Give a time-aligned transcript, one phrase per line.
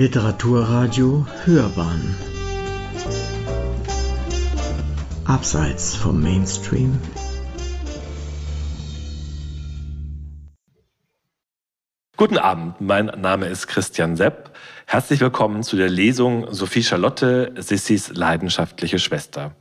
[0.00, 2.16] Literaturradio Hörbahn
[5.26, 6.98] Abseits vom Mainstream
[12.16, 14.52] Guten Abend, mein Name ist Christian Sepp.
[14.86, 19.54] Herzlich willkommen zu der Lesung Sophie Charlotte, Sissys leidenschaftliche Schwester.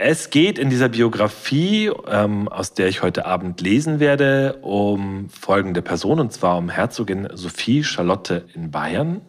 [0.00, 5.82] Es geht in dieser Biografie, ähm, aus der ich heute Abend lesen werde, um folgende
[5.82, 9.22] Person, und zwar um Herzogin Sophie Charlotte in Bayern.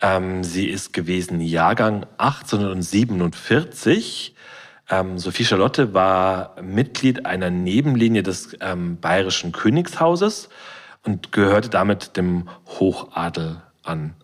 [0.00, 4.34] Ähm, sie ist gewesen Jahrgang 1847.
[4.88, 10.48] Ähm, Sophie Charlotte war Mitglied einer Nebenlinie des ähm, bayerischen Königshauses
[11.04, 14.14] und gehörte damit dem Hochadel an.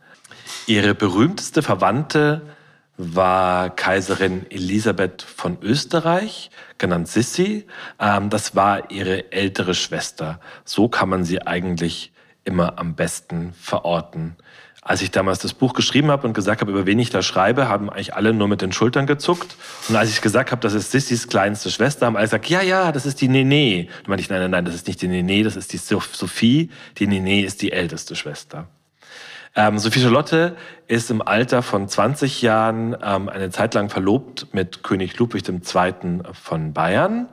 [0.66, 2.54] Ihre berühmteste Verwandte
[2.97, 7.67] war Kaiserin Elisabeth von Österreich, genannt Sissi.
[7.98, 10.41] Ähm, das war ihre ältere Schwester.
[10.65, 12.12] So kann man sie eigentlich
[12.45, 14.37] immer am besten verorten.
[14.81, 17.69] Als ich damals das Buch geschrieben habe und gesagt habe, über wen ich da schreibe,
[17.69, 19.56] haben eigentlich alle nur mit den Schultern gezuckt.
[19.89, 22.92] Und als ich gesagt habe, das ist Sissys kleinste Schwester, haben alle gesagt, ja, ja,
[22.92, 23.89] das ist die Nene.
[24.03, 26.70] Da meinte ich, nein, nein, nein, das ist nicht die Nene, das ist die Sophie.
[26.98, 28.69] Die Nene ist die älteste Schwester.
[29.56, 30.56] Ähm, Sophie Charlotte
[30.88, 35.94] ist im Alter von 20 Jahren ähm, eine Zeit lang verlobt mit König Ludwig II.
[36.33, 37.28] von Bayern.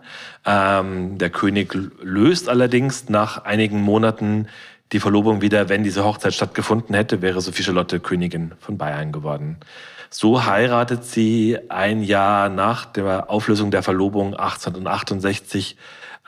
[0.45, 4.47] Ähm, der König löst allerdings nach einigen Monaten
[4.91, 5.67] die Verlobung wieder.
[5.67, 9.57] Wenn diese Hochzeit stattgefunden hätte, wäre Sophie Charlotte Königin von Bayern geworden.
[10.11, 15.77] So heiratet sie ein Jahr nach der Auflösung der Verlobung 1868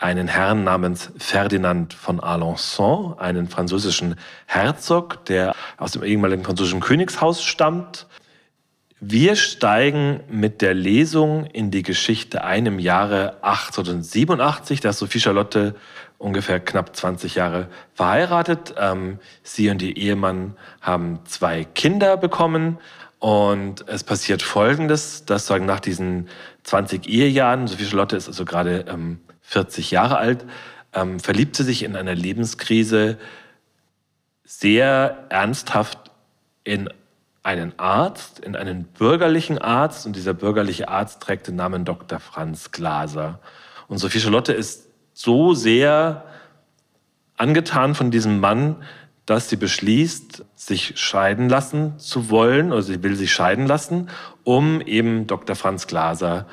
[0.03, 4.15] einen Herrn namens Ferdinand von Alençon, einen französischen
[4.47, 8.07] Herzog, der aus dem ehemaligen französischen Königshaus stammt.
[8.99, 15.21] Wir steigen mit der Lesung in die Geschichte ein im Jahre 1887, da ist Sophie
[15.21, 15.73] Charlotte
[16.17, 18.75] ungefähr knapp 20 Jahre verheiratet.
[18.77, 22.77] Ähm, sie und ihr Ehemann haben zwei Kinder bekommen.
[23.19, 26.27] Und es passiert Folgendes, dass sagen, nach diesen
[26.63, 29.19] 20 Ehejahren, Sophie Charlotte ist also gerade ähm,
[29.53, 30.45] 40 Jahre alt,
[30.93, 33.17] ähm, verliebt sie sich in einer Lebenskrise
[34.43, 36.11] sehr ernsthaft
[36.63, 36.89] in
[37.43, 40.05] einen Arzt, in einen bürgerlichen Arzt.
[40.05, 42.19] Und dieser bürgerliche Arzt trägt den Namen Dr.
[42.19, 43.39] Franz Glaser.
[43.87, 46.25] Und Sophie Charlotte ist so sehr
[47.37, 48.77] angetan von diesem Mann,
[49.25, 54.09] dass sie beschließt, sich scheiden lassen zu wollen, oder sie will sich scheiden lassen,
[54.43, 55.55] um eben Dr.
[55.55, 56.47] Franz Glaser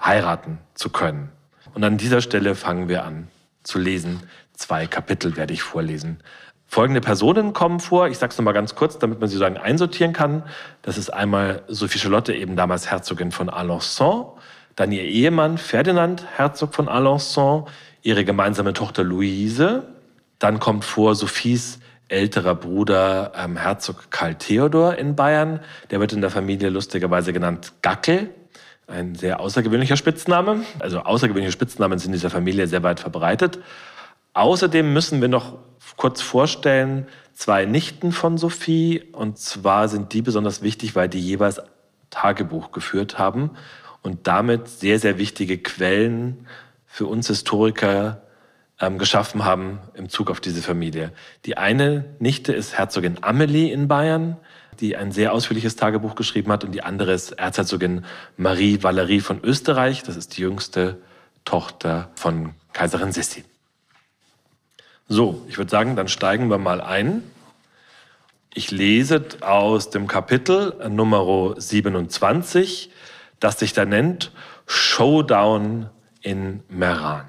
[0.00, 1.30] heiraten zu können.
[1.74, 3.28] Und an dieser Stelle fangen wir an
[3.62, 4.22] zu lesen.
[4.54, 6.18] Zwei Kapitel werde ich vorlesen.
[6.66, 8.08] Folgende Personen kommen vor.
[8.08, 10.42] Ich sage es nochmal ganz kurz, damit man sie sozusagen einsortieren kann.
[10.80, 14.38] Das ist einmal Sophie Charlotte, eben damals Herzogin von Alençon,
[14.74, 17.66] dann ihr Ehemann Ferdinand, Herzog von Alençon,
[18.00, 19.86] ihre gemeinsame Tochter Luise.
[20.38, 21.78] Dann kommt vor Sophies
[22.08, 25.60] älterer Bruder ähm, Herzog Karl Theodor in Bayern.
[25.90, 28.30] Der wird in der Familie lustigerweise genannt Gackel.
[28.86, 30.64] Ein sehr außergewöhnlicher Spitzname.
[30.78, 33.58] Also außergewöhnliche Spitznamen sind in dieser Familie sehr weit verbreitet.
[34.34, 35.58] Außerdem müssen wir noch
[35.96, 39.02] kurz vorstellen, zwei Nichten von Sophie.
[39.12, 41.60] Und zwar sind die besonders wichtig, weil die jeweils
[42.10, 43.50] Tagebuch geführt haben
[44.02, 46.46] und damit sehr, sehr wichtige Quellen
[46.86, 48.22] für uns Historiker
[48.80, 51.12] ähm, geschaffen haben im Zug auf diese Familie.
[51.46, 54.36] Die eine Nichte ist Herzogin Amelie in Bayern
[54.82, 56.64] die ein sehr ausführliches Tagebuch geschrieben hat.
[56.64, 58.04] Und die andere ist Erzherzogin
[58.36, 60.02] Marie Valerie von Österreich.
[60.02, 60.98] Das ist die jüngste
[61.44, 63.44] Tochter von Kaiserin Sissi.
[65.08, 67.22] So, ich würde sagen, dann steigen wir mal ein.
[68.52, 72.90] Ich lese aus dem Kapitel Nummer 27,
[73.40, 74.32] das sich da nennt
[74.66, 75.88] Showdown
[76.20, 77.24] in Meran.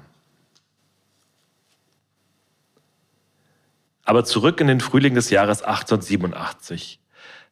[4.04, 7.00] Aber zurück in den Frühling des Jahres 1887.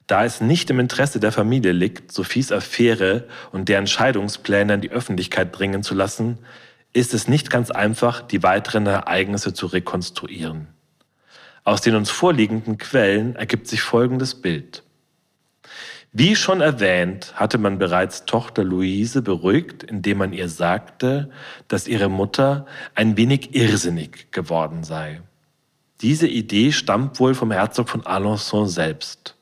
[0.07, 4.91] Da es nicht im Interesse der Familie liegt, Sophies Affäre und deren Scheidungspläne in die
[4.91, 6.39] Öffentlichkeit dringen zu lassen,
[6.93, 10.69] ist es nicht ganz einfach, die weiteren Ereignisse zu rekonstruieren.
[11.65, 14.83] Aus den uns vorliegenden Quellen ergibt sich folgendes Bild.
[16.15, 21.31] Wie schon erwähnt, hatte man bereits Tochter Luise beruhigt, indem man ihr sagte,
[21.69, 25.23] dass ihre Mutter ein wenig irrsinnig geworden sei.
[26.03, 29.37] Diese Idee stammt wohl vom Herzog von Alençon selbst.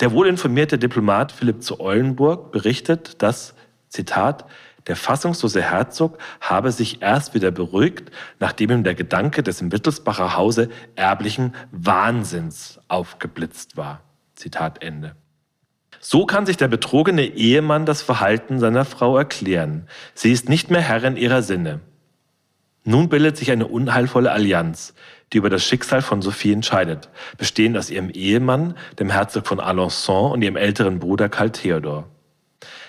[0.00, 3.54] Der wohlinformierte Diplomat Philipp zu Eulenburg berichtet, dass,
[3.88, 4.46] Zitat,
[4.86, 8.10] der fassungslose Herzog habe sich erst wieder beruhigt,
[8.40, 14.02] nachdem ihm der Gedanke des im Wittelsbacher Hause erblichen Wahnsinns aufgeblitzt war.
[14.34, 15.14] Zitat Ende.
[16.00, 19.86] So kann sich der betrogene Ehemann das Verhalten seiner Frau erklären.
[20.14, 21.78] Sie ist nicht mehr Herrin ihrer Sinne.
[22.84, 24.94] Nun bildet sich eine unheilvolle Allianz,
[25.32, 27.08] die über das Schicksal von Sophie entscheidet,
[27.38, 32.08] bestehend aus ihrem Ehemann, dem Herzog von Alençon und ihrem älteren Bruder Karl Theodor.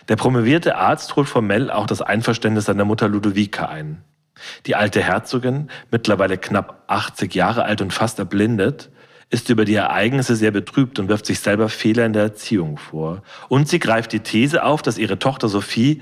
[0.10, 4.04] Der promovierte Arzt holt formell auch das Einverständnis seiner Mutter Ludovica ein.
[4.66, 8.89] Die alte Herzogin, mittlerweile knapp 80 Jahre alt und fast erblindet,
[9.30, 13.24] ist über die Ereignisse sehr betrübt und wirft sich selber Fehler in der Erziehung vor.
[13.48, 16.01] Und sie greift die These auf, dass ihre Tochter Sophie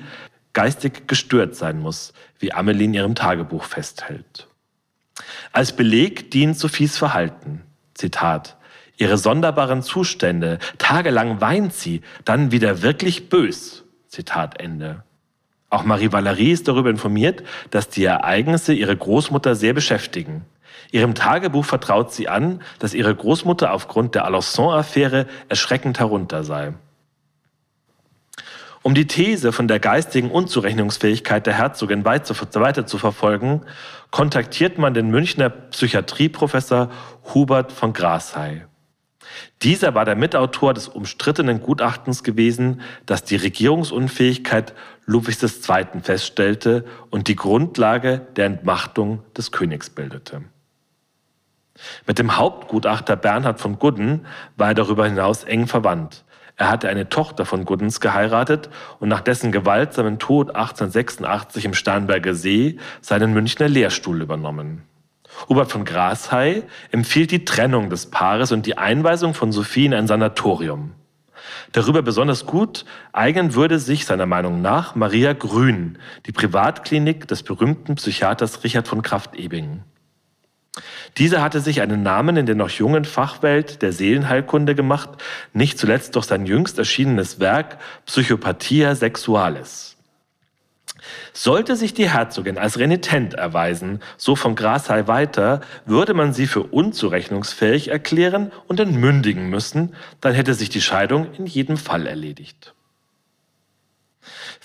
[0.54, 4.48] geistig gestört sein muss, wie Amelie in ihrem Tagebuch festhält.
[5.52, 7.64] Als Beleg dient Sophies Verhalten.
[7.94, 8.58] Zitat.
[8.98, 13.84] Ihre sonderbaren Zustände, tagelang weint sie, dann wieder wirklich bös.
[14.08, 15.04] Zitat Ende.
[15.70, 20.46] Auch Marie Valerie ist darüber informiert, dass die Ereignisse ihre Großmutter sehr beschäftigen.
[20.92, 26.74] Ihrem Tagebuch vertraut sie an, dass ihre Großmutter aufgrund der Alençon-Affäre erschreckend herunter sei.
[28.84, 33.62] Um die These von der geistigen Unzurechnungsfähigkeit der Herzogin weiter zu verfolgen,
[34.10, 36.90] kontaktiert man den Münchner Psychiatrieprofessor
[37.34, 38.64] Hubert von Grashay.
[39.62, 44.74] Dieser war der Mitautor des umstrittenen Gutachtens gewesen, das die Regierungsunfähigkeit
[45.06, 46.02] Ludwigs II.
[46.02, 50.44] feststellte und die Grundlage der Entmachtung des Königs bildete.
[52.08, 54.26] Mit dem Hauptgutachter Bernhard von Gudden
[54.58, 56.26] war er darüber hinaus eng verwandt.
[56.62, 58.70] Er hatte eine Tochter von Guddens geheiratet
[59.00, 64.84] und nach dessen gewaltsamen Tod 1886 im Starnberger See seinen Münchner Lehrstuhl übernommen.
[65.50, 66.62] Hubert von Grashay
[66.92, 70.92] empfiehlt die Trennung des Paares und die Einweisung von Sophie in ein Sanatorium.
[71.72, 75.98] Darüber besonders gut eignen würde sich seiner Meinung nach Maria Grün,
[76.28, 79.82] die Privatklinik des berühmten Psychiaters Richard von Kraft-Ebing.
[81.18, 85.10] Dieser hatte sich einen Namen in der noch jungen Fachwelt der Seelenheilkunde gemacht,
[85.54, 89.98] nicht zuletzt durch sein jüngst erschienenes Werk Psychopathia Sexualis.
[91.34, 96.64] Sollte sich die Herzogin als renitent erweisen, so von Grashay weiter, würde man sie für
[96.64, 102.74] unzurechnungsfähig erklären und entmündigen müssen, dann hätte sich die Scheidung in jedem Fall erledigt.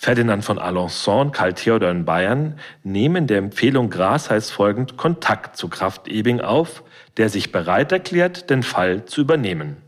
[0.06, 6.06] Ferdinand von Alençon Karl Theodor in Bayern nehmen der Empfehlung Grasheis folgend Kontakt zu Kraft
[6.06, 6.84] Ebing auf,
[7.16, 9.78] der sich bereit erklärt, den Fall zu übernehmen.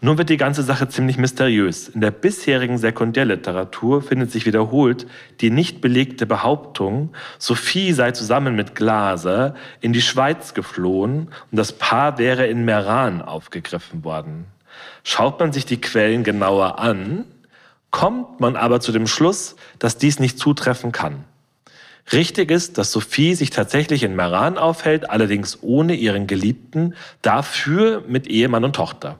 [0.00, 1.90] Nun wird die ganze Sache ziemlich mysteriös.
[1.90, 5.06] In der bisherigen Sekundärliteratur findet sich wiederholt
[5.42, 11.74] die nicht belegte Behauptung, Sophie sei zusammen mit Glaser in die Schweiz geflohen und das
[11.74, 14.46] Paar wäre in Meran aufgegriffen worden.
[15.04, 17.26] Schaut man sich die Quellen genauer an,
[17.90, 21.24] kommt man aber zu dem Schluss, dass dies nicht zutreffen kann.
[22.12, 28.26] Richtig ist, dass Sophie sich tatsächlich in Meran aufhält, allerdings ohne ihren Geliebten, dafür mit
[28.26, 29.18] Ehemann und Tochter.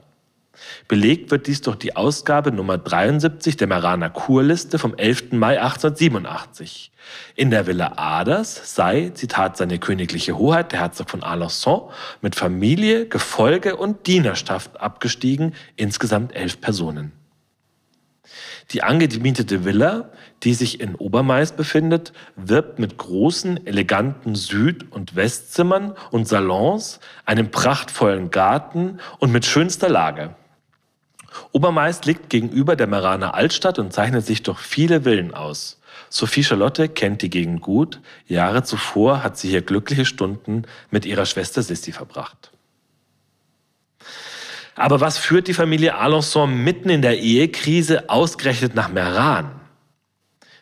[0.87, 5.31] Belegt wird dies durch die Ausgabe Nummer 73 der Meraner Kurliste vom 11.
[5.31, 6.91] Mai 1887.
[7.35, 11.89] In der Villa Aders sei, Zitat, seine königliche Hoheit, der Herzog von Alençon,
[12.21, 17.11] mit Familie, Gefolge und Dienerschaft abgestiegen, insgesamt elf Personen.
[18.71, 20.09] Die angemietete Villa,
[20.43, 27.51] die sich in Obermais befindet, wirbt mit großen, eleganten Süd- und Westzimmern und Salons, einem
[27.51, 30.35] prachtvollen Garten und mit schönster Lage.
[31.51, 35.79] Obermais liegt gegenüber der Meraner Altstadt und zeichnet sich durch viele Villen aus.
[36.09, 37.99] Sophie Charlotte kennt die Gegend gut.
[38.27, 42.50] Jahre zuvor hat sie hier glückliche Stunden mit ihrer Schwester Sissi verbracht.
[44.81, 49.51] Aber was führt die Familie Alençon mitten in der Ehekrise ausgerechnet nach Meran?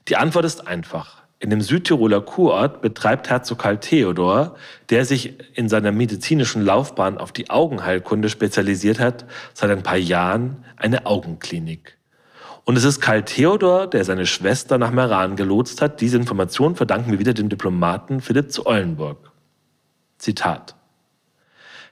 [0.10, 1.24] Die Antwort ist einfach.
[1.40, 4.58] In dem Südtiroler Kurort betreibt Herzog Karl Theodor,
[4.90, 9.24] der sich in seiner medizinischen Laufbahn auf die Augenheilkunde spezialisiert hat,
[9.54, 11.98] seit ein paar Jahren eine Augenklinik.
[12.66, 16.02] Und es ist Karl Theodor, der seine Schwester nach Meran gelotst hat.
[16.02, 19.32] Diese Information verdanken wir wieder dem Diplomaten Philipp zu Eulenburg.
[20.18, 20.76] Zitat.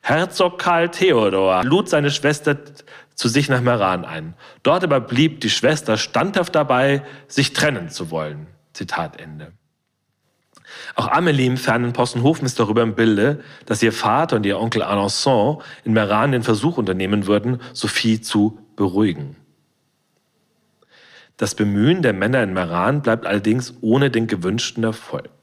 [0.07, 2.57] Herzog Karl Theodor lud seine Schwester
[3.15, 4.35] zu sich nach Meran ein.
[4.63, 8.47] Dort aber blieb die Schwester standhaft dabei, sich trennen zu wollen.
[8.71, 9.51] Zitat Ende.
[10.95, 14.81] Auch Amelie im fernen Possenhofen ist darüber im Bilde, dass ihr Vater und ihr Onkel
[14.81, 19.35] Alençon in Meran den Versuch unternehmen würden, Sophie zu beruhigen.
[21.35, 25.36] Das Bemühen der Männer in Meran bleibt allerdings ohne den gewünschten Erfolg.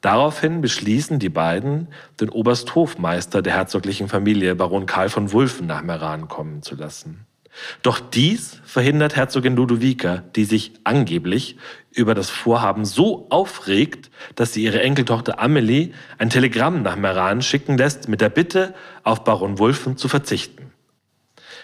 [0.00, 1.88] Daraufhin beschließen die beiden,
[2.20, 7.26] den Obersthofmeister der herzoglichen Familie, Baron Karl von Wulfen, nach Meran kommen zu lassen.
[7.82, 11.56] Doch dies verhindert Herzogin Ludovica, die sich angeblich
[11.92, 17.76] über das Vorhaben so aufregt, dass sie ihre Enkeltochter Amelie ein Telegramm nach Meran schicken
[17.76, 20.69] lässt mit der Bitte, auf Baron Wulfen zu verzichten.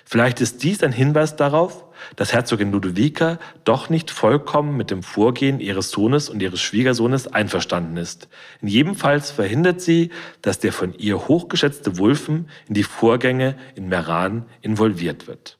[0.09, 1.85] Vielleicht ist dies ein Hinweis darauf,
[2.15, 7.97] dass Herzogin Ludovica doch nicht vollkommen mit dem Vorgehen ihres Sohnes und ihres Schwiegersohnes einverstanden
[7.97, 8.29] ist.
[8.63, 10.11] In jedem Fall verhindert sie,
[10.43, 15.59] dass der von ihr hochgeschätzte Wulfen in die Vorgänge in Meran involviert wird.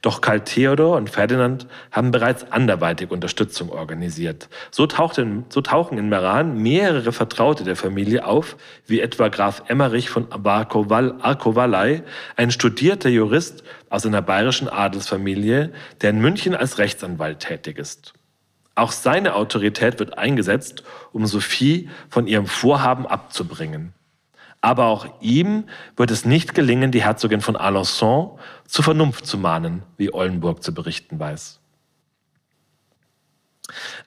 [0.00, 4.48] Doch Karl Theodor und Ferdinand haben bereits anderweitig Unterstützung organisiert.
[4.70, 8.56] So, tauchten, so tauchen in Meran mehrere Vertraute der Familie auf,
[8.86, 12.02] wie etwa Graf Emmerich von Arkowallei,
[12.36, 18.14] ein studierter Jurist aus einer bayerischen Adelsfamilie, der in München als Rechtsanwalt tätig ist.
[18.74, 23.92] Auch seine Autorität wird eingesetzt, um Sophie von ihrem Vorhaben abzubringen.
[24.60, 25.64] Aber auch ihm
[25.96, 30.74] wird es nicht gelingen, die Herzogin von Alençon zur Vernunft zu mahnen, wie Ollenburg zu
[30.74, 31.60] berichten weiß.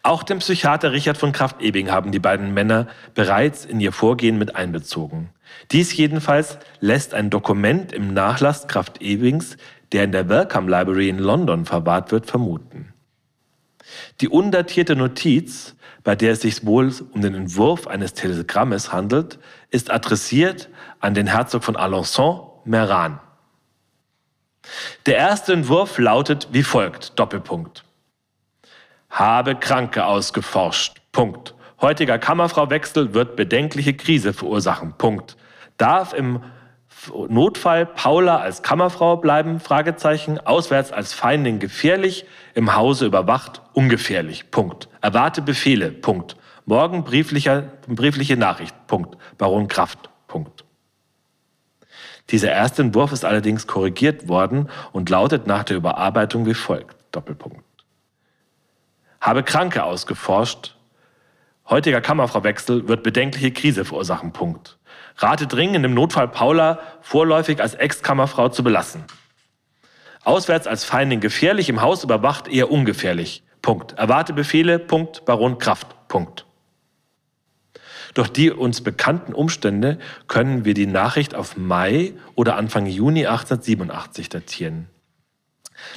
[0.03, 4.55] Auch den Psychiater Richard von Kraft-Ebing haben die beiden Männer bereits in ihr Vorgehen mit
[4.55, 5.29] einbezogen.
[5.72, 9.58] Dies jedenfalls lässt ein Dokument im Nachlass Kraft-Ebings,
[9.91, 12.93] der in der Wellcome Library in London verwahrt wird, vermuten.
[14.22, 19.39] Die undatierte Notiz, bei der es sich wohl um den Entwurf eines Telegrammes handelt,
[19.70, 23.20] ist adressiert an den Herzog von Alençon, Meran.
[25.05, 27.84] Der erste Entwurf lautet wie folgt, Doppelpunkt.
[29.10, 31.55] Habe Kranke ausgeforscht, Punkt.
[31.81, 35.36] Heutiger Kammerfrauwechsel wird bedenkliche Krise verursachen, Punkt.
[35.77, 36.43] Darf im
[37.29, 44.88] Notfall Paula als Kammerfrau bleiben, Fragezeichen, auswärts als Feindin gefährlich, im Hause überwacht, ungefährlich, Punkt.
[45.01, 46.36] Erwarte Befehle, Punkt.
[46.65, 49.17] Morgen briefliche Nachricht, Punkt.
[49.38, 50.63] Baron Kraft, Punkt.
[52.29, 56.96] Dieser erste Entwurf ist allerdings korrigiert worden und lautet nach der Überarbeitung wie folgt.
[57.12, 57.63] Doppelpunkt.
[59.20, 60.75] Habe Kranke ausgeforscht.
[61.67, 64.31] Heutiger Kammerfrauwechsel wird bedenkliche Krise verursachen.
[64.31, 64.77] Punkt.
[65.22, 69.04] Rate dringend im Notfall Paula vorläufig als Ex-Kammerfrau zu belassen.
[70.24, 73.44] Auswärts als Feindin gefährlich, im Haus überwacht eher ungefährlich.
[73.62, 73.94] Punkt.
[73.94, 74.80] Erwarte Befehle.
[74.80, 75.25] Punkt.
[75.25, 76.08] Baron Kraft.
[76.08, 76.46] Punkt.
[78.13, 84.30] Durch die uns bekannten Umstände können wir die Nachricht auf Mai oder Anfang Juni 1887
[84.30, 84.88] datieren.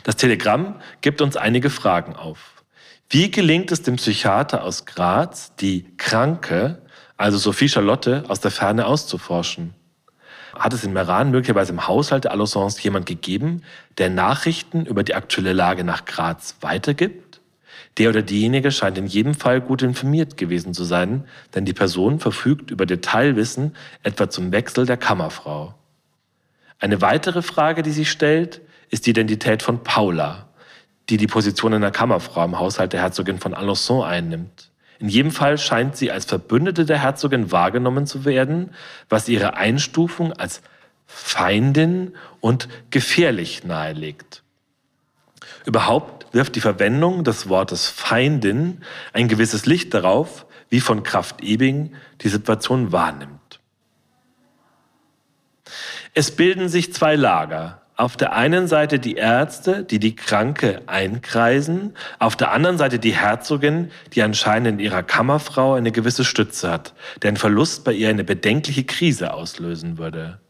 [0.04, 2.62] Das Telegramm gibt uns einige Fragen auf.
[3.10, 6.83] Wie gelingt es dem Psychiater aus Graz, die Kranke,
[7.16, 9.74] also Sophie Charlotte, aus der Ferne auszuforschen?
[10.54, 13.62] Hat es in Meran möglicherweise im Haushalt der Allossons jemand gegeben,
[13.98, 17.40] der Nachrichten über die aktuelle Lage nach Graz weitergibt?
[17.98, 22.18] Der oder diejenige scheint in jedem Fall gut informiert gewesen zu sein, denn die Person
[22.18, 25.74] verfügt über Detailwissen etwa zum Wechsel der Kammerfrau.
[26.80, 30.48] Eine weitere Frage, die sich stellt, ist die Identität von Paula,
[31.08, 34.70] die die Position einer Kammerfrau im Haushalt der Herzogin von Alençon einnimmt.
[34.98, 38.70] In jedem Fall scheint sie als Verbündete der Herzogin wahrgenommen zu werden,
[39.08, 40.62] was ihre Einstufung als
[41.06, 44.42] Feindin und gefährlich nahelegt.
[45.66, 48.82] Überhaupt wirft die Verwendung des Wortes Feindin
[49.12, 53.60] ein gewisses Licht darauf, wie von Kraft Ebing die Situation wahrnimmt.
[56.14, 57.82] Es bilden sich zwei Lager.
[57.96, 63.14] Auf der einen Seite die Ärzte, die die Kranke einkreisen, auf der anderen Seite die
[63.14, 68.24] Herzogin, die anscheinend in ihrer Kammerfrau eine gewisse Stütze hat, deren Verlust bei ihr eine
[68.24, 70.40] bedenkliche Krise auslösen würde.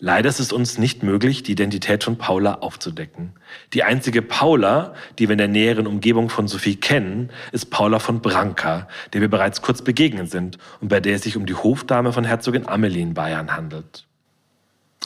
[0.00, 3.34] Leider ist es uns nicht möglich, die Identität von Paula aufzudecken.
[3.72, 8.20] Die einzige Paula, die wir in der näheren Umgebung von Sophie kennen, ist Paula von
[8.20, 12.12] Branca, der wir bereits kurz begegnet sind und bei der es sich um die Hofdame
[12.12, 14.06] von Herzogin Amelie in Bayern handelt.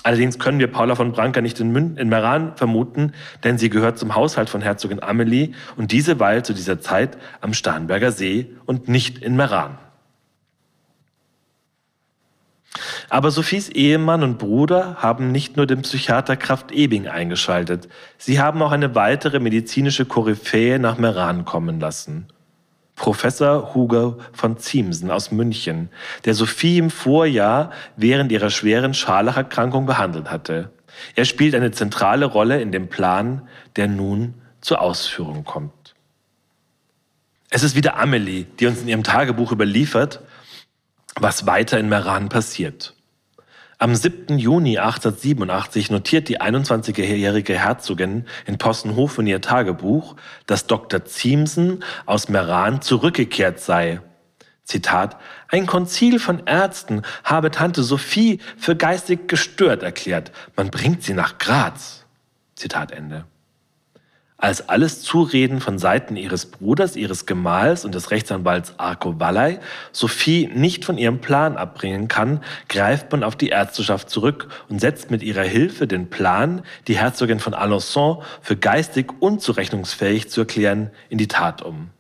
[0.03, 3.13] Allerdings können wir Paula von Branca nicht in, Mün in Meran vermuten,
[3.45, 7.53] denn sie gehört zum Haushalt von Herzogin Amelie und diese weilt zu dieser Zeit am
[7.53, 9.79] Starnberger See und nicht in Meran.
[13.11, 18.63] Aber Sophies Ehemann und Bruder haben nicht nur den Psychiater Kraft Ebing eingeschaltet, sie haben
[18.63, 22.29] auch eine weitere medizinische Koryphäe nach Meran kommen lassen.
[23.01, 25.89] Professor Hugo von Ziemsen aus München,
[26.27, 30.71] der Sophie im Vorjahr während ihrer schweren Scharlacherkrankung behandelt hatte.
[31.17, 35.95] Er spielt eine zentrale Rolle in dem Plan, der nun zur Ausführung kommt.
[37.49, 40.21] Es ist wieder Amelie, die uns in ihrem Tagebuch überliefert,
[41.19, 42.95] was weiter in Meran passiert.
[43.83, 44.39] Am 7.
[44.39, 51.07] Juni 1887 notiert die 21-jährige Herzogin in Possenhof in ihr Tagebuch, dass Dr.
[51.07, 54.03] Ziemsen aus Meran zurückgekehrt sei.
[54.65, 55.17] Zitat,
[55.49, 60.31] ein Konzil von Ärzten habe Tante Sophie für geistig gestört erklärt.
[60.57, 62.05] Man bringt sie nach Graz.
[62.57, 63.25] Zitat Ende.
[64.41, 69.59] Als alles Zureden von Seiten ihres Bruders, ihres Gemahls und des Rechtsanwalts Arco Valley
[69.93, 75.11] Sophie nicht von ihrem Plan abbringen kann, greift man auf die Ärzteschaft zurück und setzt
[75.11, 81.19] mit ihrer Hilfe den Plan, die Herzogin von Alençon für geistig unzurechnungsfähig zu erklären, in
[81.19, 81.91] die Tat um.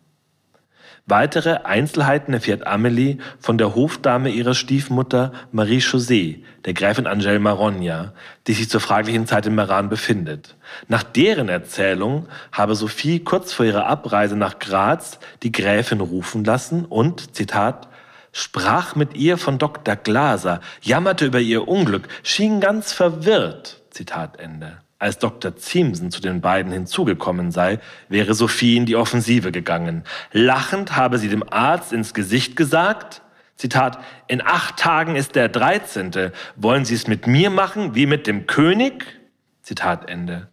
[1.11, 8.13] Weitere Einzelheiten erfährt Amelie von der Hofdame ihrer Stiefmutter Marie-José, der Gräfin Angèle Marogna,
[8.47, 10.55] die sich zur fraglichen Zeit in Meran befindet.
[10.87, 16.85] Nach deren Erzählung habe Sophie kurz vor ihrer Abreise nach Graz die Gräfin rufen lassen
[16.85, 17.89] und, Zitat,
[18.31, 19.97] sprach mit ihr von Dr.
[19.97, 23.83] Glaser, jammerte über ihr Unglück, schien ganz verwirrt.
[23.91, 24.79] Zitat Ende.
[25.01, 25.57] Als Dr.
[25.57, 27.79] Ziemsen zu den beiden hinzugekommen sei,
[28.11, 30.05] wäre Sophie in die Offensive gegangen.
[30.31, 33.23] Lachend habe sie dem Arzt ins Gesicht gesagt,
[33.57, 36.33] Zitat, in acht Tagen ist der 13.
[36.57, 39.07] Wollen Sie es mit mir machen wie mit dem König?
[39.63, 40.49] Zitat Ende.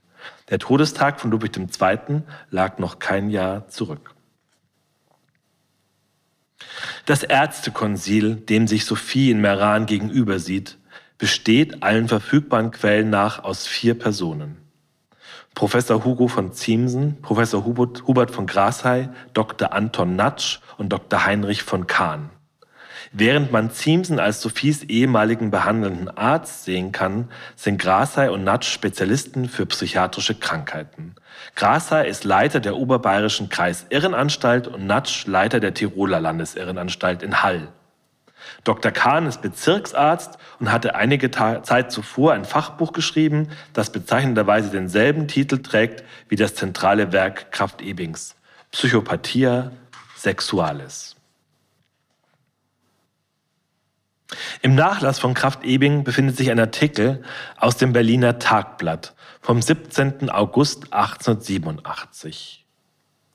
[0.49, 2.21] Der Todestag von Ludwig II.
[2.49, 4.15] lag noch kein Jahr zurück.
[7.05, 10.77] Das Ärztekonsil, dem sich Sophie in Meran gegenüber sieht,
[11.17, 14.57] besteht allen verfügbaren Quellen nach aus vier Personen.
[15.55, 19.73] Professor Hugo von Ziemsen, Professor Hubert, Hubert von Grashey, Dr.
[19.73, 21.25] Anton Natsch und Dr.
[21.25, 22.29] Heinrich von Kahn.
[23.11, 29.49] Während man Ziemsen als Sophies ehemaligen behandelnden Arzt sehen kann, sind Grashey und Natsch Spezialisten
[29.49, 31.15] für psychiatrische Krankheiten.
[31.55, 37.69] Grashey ist Leiter der Oberbayerischen Kreisirrenanstalt und Natsch Leiter der Tiroler Landesirrenanstalt in Hall.
[38.63, 38.91] Dr.
[38.91, 45.61] Kahn ist Bezirksarzt und hatte einige Zeit zuvor ein Fachbuch geschrieben, das bezeichnenderweise denselben Titel
[45.61, 48.35] trägt wie das zentrale Werk Kraft Ebings,
[48.71, 49.71] Psychopathia
[50.15, 51.15] Sexualis.
[54.61, 57.23] Im Nachlass von Kraft Ebing befindet sich ein Artikel
[57.57, 60.29] aus dem Berliner Tagblatt vom 17.
[60.29, 62.66] August 1887.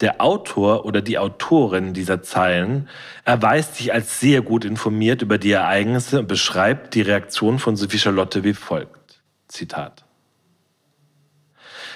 [0.03, 2.89] Der Autor oder die Autorin dieser Zeilen
[3.25, 8.01] erweist sich als sehr gut informiert über die Ereignisse und beschreibt die Reaktion von Sophie
[8.01, 9.23] Charlotte wie folgt.
[9.47, 10.05] Zitat.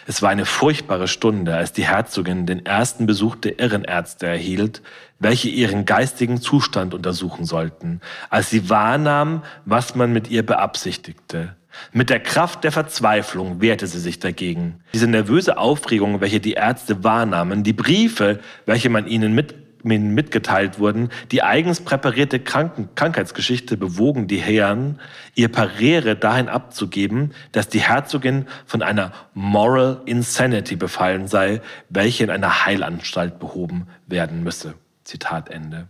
[0.07, 4.83] Es war eine furchtbare Stunde, als die Herzogin den ersten Besuch der Irrenärzte erhielt,
[5.19, 11.57] welche ihren geistigen Zustand untersuchen sollten, als sie wahrnahm, was man mit ihr beabsichtigte.
[11.93, 14.81] Mit der Kraft der Verzweiflung wehrte sie sich dagegen.
[14.93, 21.11] Diese nervöse Aufregung, welche die Ärzte wahrnahmen, die Briefe, welche man ihnen mit, mitgeteilt wurden,
[21.31, 25.01] die eigens präparierte Kranken Krankheitsgeschichte bewogen die Herren,
[25.35, 32.31] ihr Parere dahin abzugeben, dass die Herzogin von einer Moral Insanity befallen sei, welche in
[32.31, 34.75] einer Heilanstalt behoben werden müsse.
[35.05, 35.89] Zitat Ende.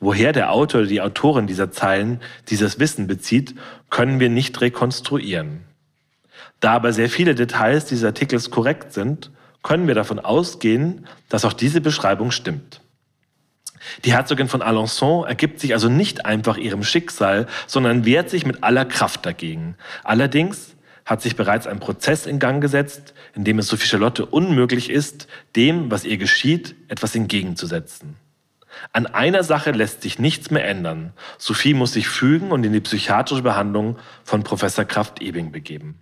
[0.00, 3.54] Woher der Autor oder die Autorin dieser Zeilen dieses Wissen bezieht,
[3.88, 5.60] können wir nicht rekonstruieren.
[6.60, 9.30] Da aber sehr viele Details dieses Artikels korrekt sind,
[9.62, 12.80] können wir davon ausgehen, dass auch diese Beschreibung stimmt.
[14.04, 18.62] Die Herzogin von Alençon ergibt sich also nicht einfach ihrem Schicksal, sondern wehrt sich mit
[18.62, 19.76] aller Kraft dagegen.
[20.04, 24.90] Allerdings hat sich bereits ein Prozess in Gang gesetzt, in dem es Sophie Charlotte unmöglich
[24.90, 28.16] ist, dem, was ihr geschieht, etwas entgegenzusetzen.
[28.92, 31.12] An einer Sache lässt sich nichts mehr ändern.
[31.38, 35.98] Sophie muss sich fügen und in die psychiatrische Behandlung von Professor Kraft-Ebing begeben.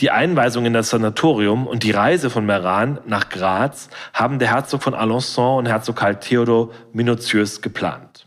[0.00, 4.82] Die Einweisung in das Sanatorium und die Reise von Meran nach Graz haben der Herzog
[4.82, 8.26] von Alençon und Herzog Karl Theodor minutiös geplant.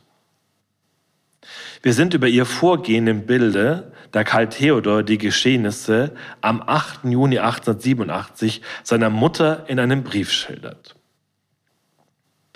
[1.81, 7.05] Wir sind über ihr Vorgehen im Bilde, da Karl Theodor die Geschehnisse am 8.
[7.05, 10.95] Juni 1887 seiner Mutter in einem Brief schildert.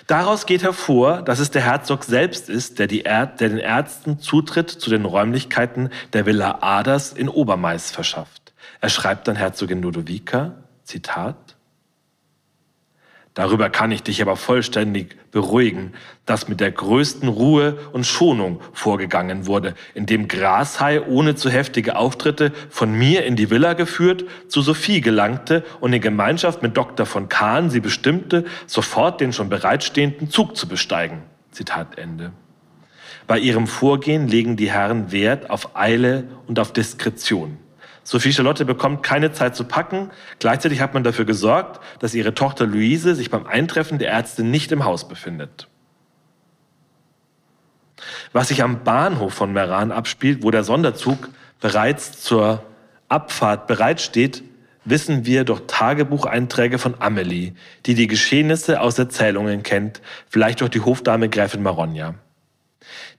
[0.07, 4.89] Daraus geht hervor, dass es der Herzog selbst ist, der, der, den Ärzten Zutritt zu
[4.91, 8.53] den Räumlichkeiten der Villa Aders in Obermais verschafft.
[8.81, 11.35] Er schreibt dann Herzogin Ludovica, Zitat,
[13.35, 15.91] Darüber kann ich dich aber vollständig beruhigen,
[16.25, 22.53] dass mit der größten Ruhe und Schonung vorgegangen wurde, indem Grashai ohne zu heftige Auftritte
[22.69, 27.05] von mir in die Villa geführt, zu Sophie gelangte und in Gemeinschaft mit Dr.
[27.05, 31.21] von Kahn sie bestimmte, sofort den schon bereitstehenden Zug zu besteigen.
[31.51, 32.31] Zitat Ende.
[33.27, 37.57] Bei ihrem Vorgehen legen die Herren Wert auf Eile und auf Diskretion.
[38.05, 40.11] Sophie Charlotte bekommt keine Zeit zu packen.
[40.37, 44.71] Gleichzeitig hat man dafür gesorgt, dass ihre Tochter Luise sich beim Eintreffen der Ärzte nicht
[44.71, 45.67] im Haus befindet.
[48.31, 52.63] Was sich am Bahnhof von Meran abspielt, wo der Sonderzug bereits zur
[53.09, 54.43] Abfahrt bereitsteht,
[54.83, 57.53] wissen wir durch Tagebucheinträge von Amelie,
[57.87, 62.13] die die Geschehnisse aus Erzählungen kennt, vielleicht durch die Hofdame Gräfin Marogna.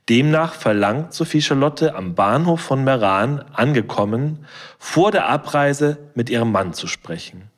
[0.09, 4.47] Demnach verlangt Sophie Charlotte am Bahnhof von Meran angekommen,
[4.79, 7.51] vor der Abreise mit ihrem Mann zu sprechen.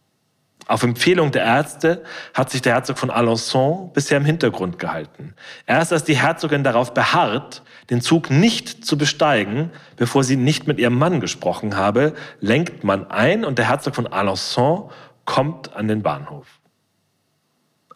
[0.66, 5.34] Auf Empfehlung der Ärzte hat sich der Herzog von Alençon bisher im Hintergrund gehalten.
[5.66, 10.78] Erst als die Herzogin darauf beharrt, den Zug nicht zu besteigen, bevor sie nicht mit
[10.78, 14.90] ihrem Mann gesprochen habe, lenkt man ein und der Herzog von Alençon
[15.24, 16.46] kommt an den Bahnhof.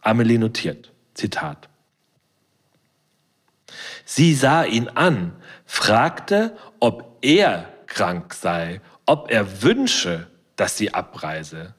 [0.01, 1.69] Amelie notiert, Zitat.
[4.15, 5.33] Sie sah ihn an,
[5.65, 11.73] fragte, ob er krank sei, ob er wünsche, dass sie abreise.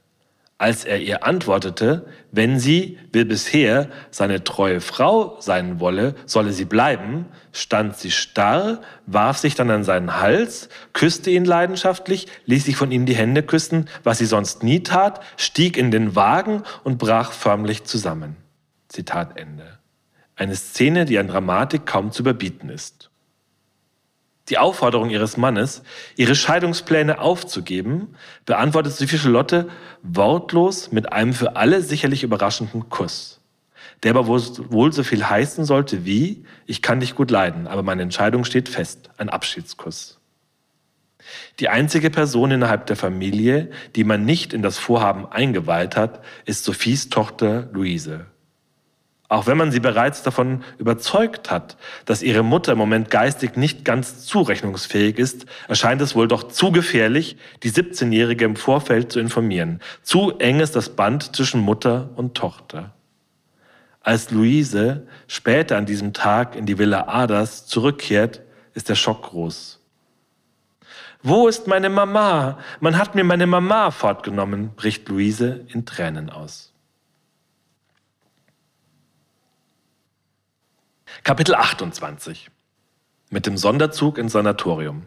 [0.57, 6.65] Als er ihr antwortete, wenn sie, wie bisher, seine treue Frau sein wolle, solle sie
[6.65, 12.77] bleiben, stand sie starr, warf sich dann an seinen Hals, küsste ihn leidenschaftlich, ließ sich
[12.77, 16.97] von ihm die Hände küssen, was sie sonst nie tat, stieg in den Wagen und
[16.97, 18.37] brach förmlich zusammen.
[18.87, 19.72] Zitat Ende.
[20.43, 23.09] Eine Szene, die an Dramatik kaum zu überbieten ist.
[24.49, 25.83] Die Aufforderung ihres Mannes,
[26.17, 29.69] ihre Scheidungspläne aufzugeben, beantwortet Sophie Charlotte
[30.01, 33.39] wortlos mit einem für alle sicherlich überraschenden Kuss,
[34.03, 38.01] der aber wohl so viel heißen sollte wie, ich kann dich gut leiden, aber meine
[38.01, 40.19] Entscheidung steht fest, ein Abschiedskuss.
[41.61, 46.65] Die einzige Person innerhalb der Familie, die man nicht in das Vorhaben eingeweiht hat, ist
[46.65, 48.25] Sophies Tochter Luise.
[49.29, 53.83] Auch wenn man sie bereits davon überzeugt hat, dass ihre Mutter im Moment geistig nicht
[53.85, 59.79] ganz zurechnungsfähig ist, erscheint es wohl doch zu gefährlich, die 17-Jährige im Vorfeld zu informieren.
[60.03, 62.93] Zu eng ist das Band zwischen Mutter und Tochter.
[64.01, 68.41] Als Luise später an diesem Tag in die Villa Adas zurückkehrt,
[68.73, 69.79] ist der Schock groß.
[71.21, 72.59] Wo ist meine Mama?
[72.81, 76.72] Man hat mir meine Mama fortgenommen, bricht Luise in Tränen aus.
[81.23, 82.49] Kapitel 28
[83.29, 85.03] mit dem Sonderzug ins Sanatorium.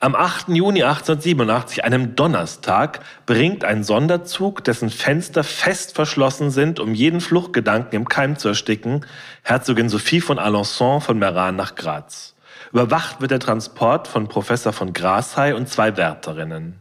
[0.00, 0.48] Am 8.
[0.48, 7.94] Juni 1887, einem Donnerstag, bringt ein Sonderzug, dessen Fenster fest verschlossen sind, um jeden Fluchtgedanken
[7.94, 9.04] im Keim zu ersticken,
[9.42, 12.34] Herzogin Sophie von Alençon von Meran nach Graz.
[12.72, 16.80] Überwacht wird der Transport von Professor von Grashey und zwei Wärterinnen.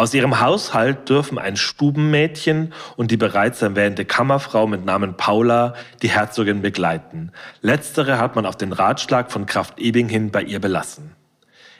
[0.00, 6.08] Aus ihrem Haushalt dürfen ein Stubenmädchen und die bereits erwähnte Kammerfrau mit Namen Paula die
[6.08, 7.32] Herzogin begleiten.
[7.60, 11.14] Letztere hat man auf den Ratschlag von Kraft Ebing hin bei ihr belassen.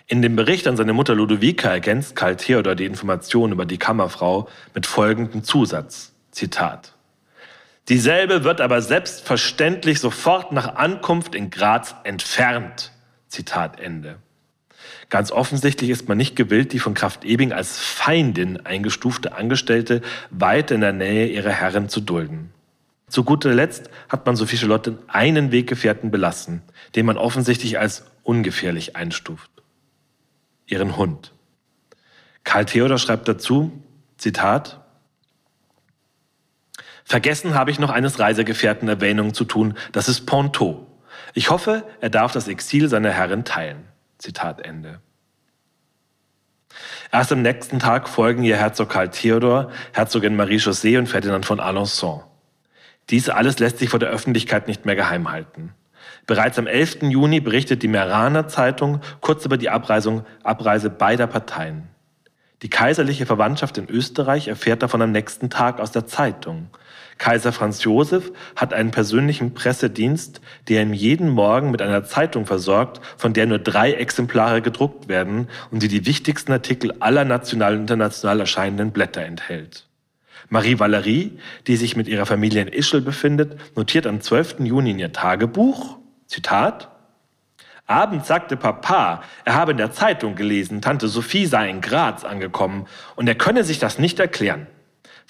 [0.07, 4.51] In dem Bericht an seine Mutter Ludovica ergänzt Karl Theodor die Information über die Kammerfrau
[4.75, 6.13] mit folgendem Zusatz.
[6.31, 6.93] Zitat.
[7.89, 12.93] Dieselbe wird aber selbstverständlich sofort nach Ankunft in Graz entfernt.
[13.29, 14.19] Zitat Ende.
[15.11, 20.71] Ganz offensichtlich ist man nicht gewillt, die von Kraft Ebing als Feindin eingestufte Angestellte weit
[20.71, 22.53] in der Nähe ihrer Herren zu dulden.
[23.09, 26.63] Zu guter Letzt hat man Sophie Charlotte einen Weggefährten belassen,
[26.95, 29.51] den man offensichtlich als ungefährlich einstuft.
[30.67, 31.33] Ihren Hund.
[32.45, 33.73] Karl Theodor schreibt dazu,
[34.17, 34.81] Zitat,
[37.05, 40.87] Vergessen habe ich noch eines Reisegefährten Erwähnung zu tun, das ist Ponto.
[41.35, 43.91] Ich hoffe, er darf das Exil seiner Herren teilen.
[44.21, 45.01] Zitat Ende.
[47.11, 52.23] Erst am nächsten Tag folgen ihr Herzog Karl Theodor, Herzogin Marie-José und Ferdinand von Alençon.
[53.09, 55.75] Dies alles lässt sich vor der Öffentlichkeit nicht mehr geheim halten.
[56.27, 57.03] Bereits am 11.
[57.03, 61.89] Juni berichtet die Meraner Zeitung kurz über die Abreisung, Abreise beider Parteien.
[62.63, 66.69] Die kaiserliche Verwandtschaft in Österreich erfährt davon am nächsten Tag aus der Zeitung.
[67.21, 73.03] Kaiser Franz Josef hat einen persönlichen Pressedienst, der ihn jeden Morgen mit einer Zeitung versorgt,
[73.19, 77.83] von der nur drei Exemplare gedruckt werden und die die wichtigsten Artikel aller national und
[77.83, 79.87] international erscheinenden Blätter enthält.
[80.49, 84.61] Marie Valerie, die sich mit ihrer Familie in Ischl befindet, notiert am 12.
[84.61, 86.89] Juni in ihr Tagebuch, Zitat,
[87.87, 92.87] Abends sagte Papa, er habe in der Zeitung gelesen, Tante Sophie sei in Graz angekommen
[93.15, 94.69] und er könne sich das nicht erklären.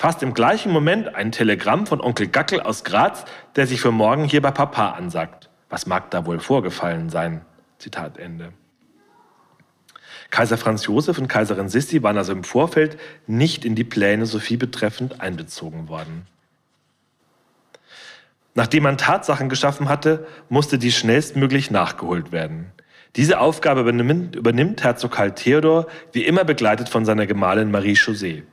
[0.01, 4.25] Fast im gleichen Moment ein Telegramm von Onkel Gackel aus Graz, der sich für morgen
[4.25, 5.51] hier bei Papa ansagt.
[5.69, 7.43] Was mag da wohl vorgefallen sein?
[7.77, 8.55] Zitat Ende.
[10.31, 14.57] Kaiser Franz Josef und Kaiserin Sissi waren also im Vorfeld nicht in die Pläne Sophie
[14.57, 16.27] betreffend einbezogen worden.
[18.55, 22.73] Nachdem man Tatsachen geschaffen hatte, musste die schnellstmöglich nachgeholt werden.
[23.17, 28.45] Diese Aufgabe übernimmt, übernimmt Herzog Karl Theodor, wie immer begleitet von seiner Gemahlin Marie José.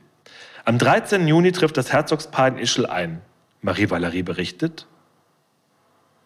[0.68, 1.26] Am 13.
[1.26, 3.22] Juni trifft das Herzogspaar in Ischl ein.
[3.62, 4.86] Marie Valerie berichtet,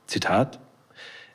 [0.08, 0.58] Zitat,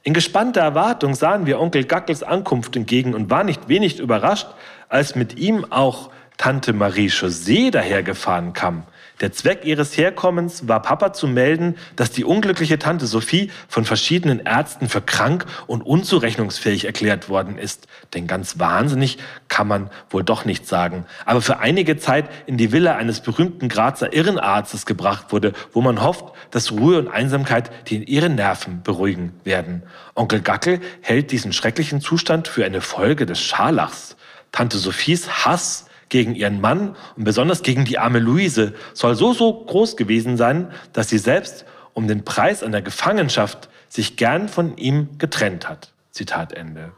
[0.03, 4.49] in gespannter Erwartung sahen wir Onkel Gackels Ankunft entgegen und waren nicht wenig überrascht,
[4.89, 8.83] als mit ihm auch Tante Marie José dahergefahren kam.
[9.19, 14.39] Der Zweck ihres Herkommens war Papa zu melden, dass die unglückliche Tante Sophie von verschiedenen
[14.39, 17.87] Ärzten für krank und unzurechnungsfähig erklärt worden ist.
[18.13, 21.05] Denn ganz wahnsinnig kann man wohl doch nicht sagen.
[21.25, 26.03] Aber für einige Zeit in die Villa eines berühmten Grazer Irrenarztes gebracht wurde, wo man
[26.03, 29.81] hofft, dass Ruhe und Einsamkeit die in ihren Nerven beruhigen werden.
[30.13, 34.15] Onkel Gackel hält diesen schrecklichen Zustand für eine Folge des Scharlachs.
[34.51, 39.53] Tante Sophies Hass gegen ihren Mann und besonders gegen die arme Luise soll so, so
[39.65, 45.17] groß gewesen sein, dass sie selbst um den Preis einer Gefangenschaft sich gern von ihm
[45.17, 45.93] getrennt hat.
[46.11, 46.91] Zitat Ende.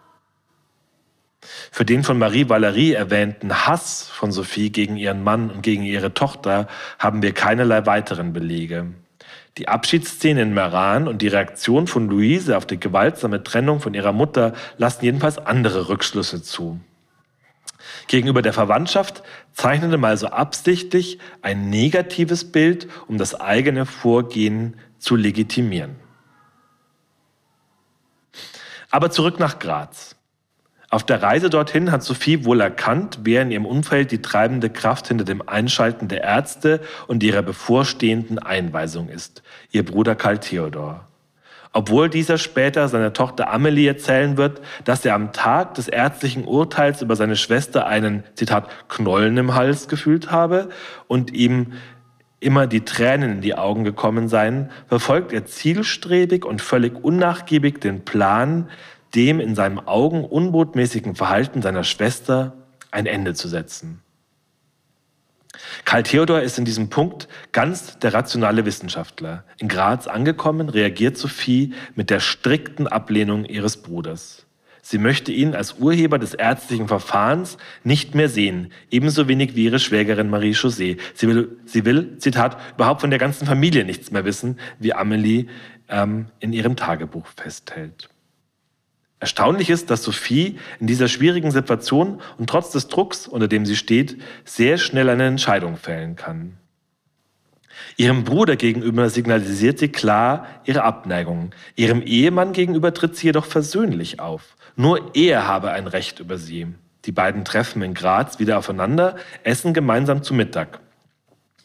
[1.71, 6.13] Für den von Marie Valerie erwähnten Hass von Sophie gegen ihren Mann und gegen ihre
[6.13, 6.67] Tochter
[6.97, 8.87] haben wir keinerlei weiteren Belege.
[9.57, 14.13] Die Abschiedsszene in Meran und die Reaktion von Luise auf die gewaltsame Trennung von ihrer
[14.13, 16.79] Mutter lassen jedenfalls andere Rückschlüsse zu.
[18.09, 19.21] Gegenüber der Verwandtschaft
[19.53, 25.95] zeichnete man also absichtlich ein negatives Bild, um das eigene Vorgehen zu legitimieren.
[28.89, 30.15] Aber zurück nach Graz.
[30.89, 35.07] Auf der Reise dorthin hat Sophie wohl erkannt, wer in ihrem Umfeld die treibende Kraft
[35.07, 39.43] hinter dem Einschalten der Ärzte und ihrer bevorstehenden Einweisung ist.
[39.71, 41.08] Ihr Bruder Karl Theodor
[41.71, 47.01] obwohl dieser später seiner Tochter Amelie erzählen wird, dass er am Tag des ärztlichen Urteils
[47.01, 50.69] über seine Schwester einen, Zitat, Knollen im Hals gefühlt habe
[51.07, 51.73] und ihm
[52.39, 58.05] immer die Tränen in die Augen gekommen seien, verfolgt er zielstrebig und völlig unnachgiebig den
[58.05, 58.69] Plan,
[59.13, 62.53] dem in seinen Augen unbotmäßigen Verhalten seiner Schwester
[62.91, 64.01] ein Ende zu setzen.
[65.85, 69.43] Karl Theodor ist in diesem Punkt ganz der rationale Wissenschaftler.
[69.57, 74.45] In Graz angekommen, reagiert Sophie mit der strikten Ablehnung ihres Bruders.
[74.81, 79.79] Sie möchte ihn als Urheber des ärztlichen Verfahrens nicht mehr sehen, ebenso wenig wie ihre
[79.79, 80.97] Schwägerin Marie José.
[81.13, 85.45] Sie will, sie will, Zitat, überhaupt von der ganzen Familie nichts mehr wissen, wie Amelie
[85.89, 88.09] ähm, in ihrem Tagebuch festhält.
[89.19, 93.75] Erstaunlich ist, dass Sophie in dieser schwierigen Situation und trotz des Drucks, unter dem sie
[93.75, 96.57] steht, sehr schnell eine Entscheidung fällen kann.
[97.97, 101.51] Ihrem Bruder gegenüber signalisiert sie klar ihre Abneigung.
[101.75, 104.55] Ihrem Ehemann gegenüber tritt sie jedoch versöhnlich auf.
[104.75, 106.67] Nur er habe ein Recht über sie.
[107.05, 110.79] Die beiden treffen in Graz wieder aufeinander, essen gemeinsam zu Mittag.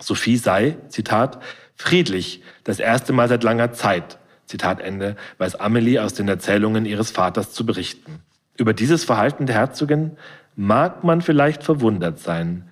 [0.01, 1.41] Sophie sei, Zitat,
[1.77, 7.11] friedlich, das erste Mal seit langer Zeit, Zitat Ende, weiß Amelie aus den Erzählungen ihres
[7.11, 8.21] Vaters zu berichten.
[8.57, 10.17] Über dieses Verhalten der Herzogin
[10.57, 12.69] mag man vielleicht verwundert sein.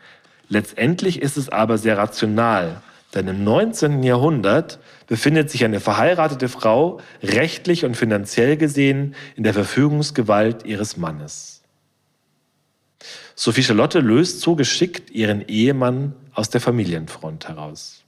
[0.48, 2.82] Letztendlich ist es aber sehr rational,
[3.14, 4.02] denn im 19.
[4.02, 11.62] Jahrhundert befindet sich eine verheiratete Frau rechtlich und finanziell gesehen in der Verfügungsgewalt ihres Mannes.
[13.35, 18.02] Sophie Charlotte löst so geschickt ihren Ehemann aus der Familienfront heraus.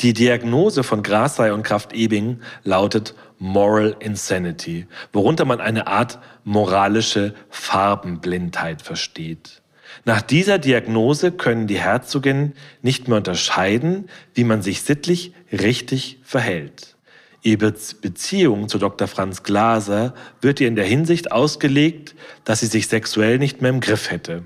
[0.00, 8.82] Die Diagnose von Grasey und Kraft-Ebing lautet Moral Insanity, worunter man eine Art moralische Farbenblindheit
[8.82, 9.62] versteht.
[10.04, 16.96] Nach dieser Diagnose können die Herzoginnen nicht mehr unterscheiden, wie man sich sittlich richtig verhält.
[17.42, 19.06] Ihre Beziehung zu Dr.
[19.06, 23.80] Franz Glaser wird ihr in der Hinsicht ausgelegt, dass sie sich sexuell nicht mehr im
[23.80, 24.42] Griff hätte.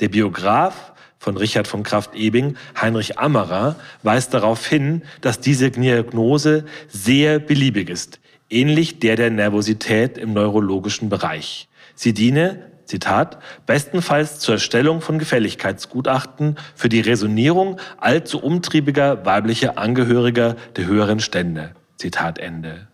[0.00, 7.38] Der Biograf von Richard von Kraft-Ebing, Heinrich Ammerer, weist darauf hin, dass diese Diagnose sehr
[7.38, 11.68] beliebig ist, ähnlich der der Nervosität im neurologischen Bereich.
[11.94, 20.56] Sie diene, Zitat, bestenfalls zur Erstellung von Gefälligkeitsgutachten für die Resonierung allzu umtriebiger weiblicher Angehöriger
[20.76, 21.74] der höheren Stände.
[21.96, 22.88] Zitat Ende.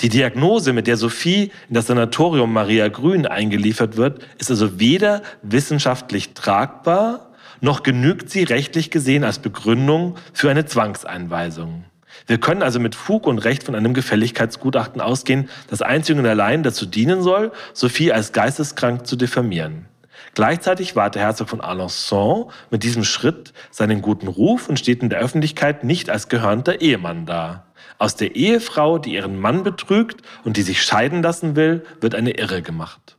[0.00, 5.22] Die Diagnose, mit der Sophie in das Sanatorium Maria Grün eingeliefert wird, ist also weder
[5.42, 7.30] wissenschaftlich tragbar,
[7.60, 11.84] noch genügt sie rechtlich gesehen als Begründung für eine Zwangseinweisung.
[12.26, 16.62] Wir können also mit Fug und Recht von einem Gefälligkeitsgutachten ausgehen, das einzig und allein
[16.62, 19.86] dazu dienen soll, Sophie als geisteskrank zu diffamieren.
[20.34, 25.10] Gleichzeitig wahrt der Herzog von Alençon mit diesem Schritt seinen guten Ruf und steht in
[25.10, 27.64] der Öffentlichkeit nicht als gehörnter Ehemann da.
[28.02, 32.32] Aus der Ehefrau, die ihren Mann betrügt und die sich scheiden lassen will, wird eine
[32.32, 33.16] Irre gemacht.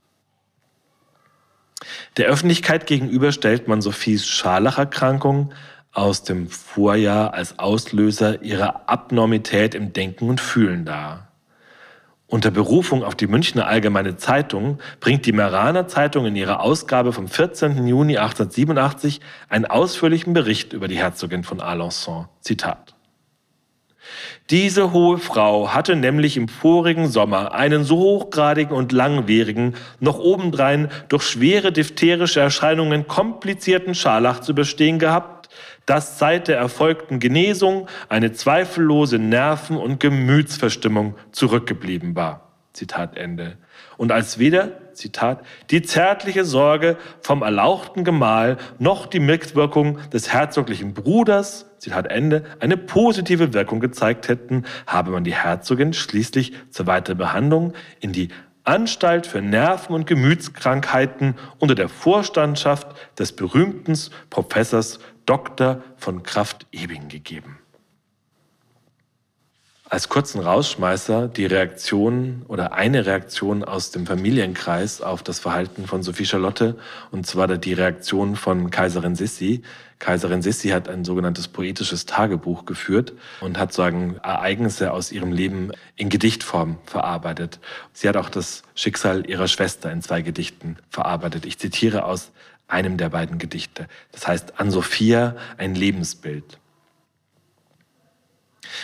[2.17, 5.53] Der Öffentlichkeit gegenüber stellt man Sophies Scharlacherkrankung
[5.93, 11.29] aus dem Vorjahr als Auslöser ihrer Abnormität im Denken und Fühlen dar.
[12.27, 17.29] Unter Berufung auf die Münchner Allgemeine Zeitung bringt die Meraner Zeitung in ihrer Ausgabe vom
[17.29, 17.87] 14.
[17.87, 22.25] Juni 1887 einen ausführlichen Bericht über die Herzogin von Alençon.
[22.41, 22.92] Zitat.
[24.49, 30.89] Diese hohe Frau hatte nämlich im vorigen Sommer einen so hochgradigen und langwierigen, noch obendrein
[31.09, 35.49] durch schwere diphtherische Erscheinungen komplizierten Scharlach zu bestehen gehabt,
[35.85, 42.51] dass seit der erfolgten Genesung eine zweifellose Nerven- und Gemütsverstimmung zurückgeblieben war.
[42.73, 43.57] Zitat Ende.
[43.97, 50.93] Und als weder, Zitat, die zärtliche Sorge vom erlauchten Gemahl noch die Mitwirkung des herzoglichen
[50.93, 57.17] Bruders, Zitat Ende, eine positive Wirkung gezeigt hätten, habe man die Herzogin schließlich zur weiteren
[57.17, 58.29] Behandlung in die
[58.63, 62.87] Anstalt für Nerven- und Gemütskrankheiten unter der Vorstandschaft
[63.19, 65.83] des berühmten Professors Dr.
[65.97, 67.59] von Kraft-Ebing gegeben
[69.93, 76.01] als kurzen Rausschmeißer die Reaktion oder eine Reaktion aus dem Familienkreis auf das Verhalten von
[76.01, 76.77] Sophie Charlotte
[77.11, 79.61] und zwar die Reaktion von Kaiserin Sissi.
[79.99, 85.69] Kaiserin Sissi hat ein sogenanntes poetisches Tagebuch geführt und hat sagen Ereignisse aus ihrem Leben
[85.95, 87.59] in Gedichtform verarbeitet.
[87.93, 91.45] Sie hat auch das Schicksal ihrer Schwester in zwei Gedichten verarbeitet.
[91.45, 92.31] Ich zitiere aus
[92.67, 93.87] einem der beiden Gedichte.
[94.11, 96.57] Das heißt An Sophia ein Lebensbild.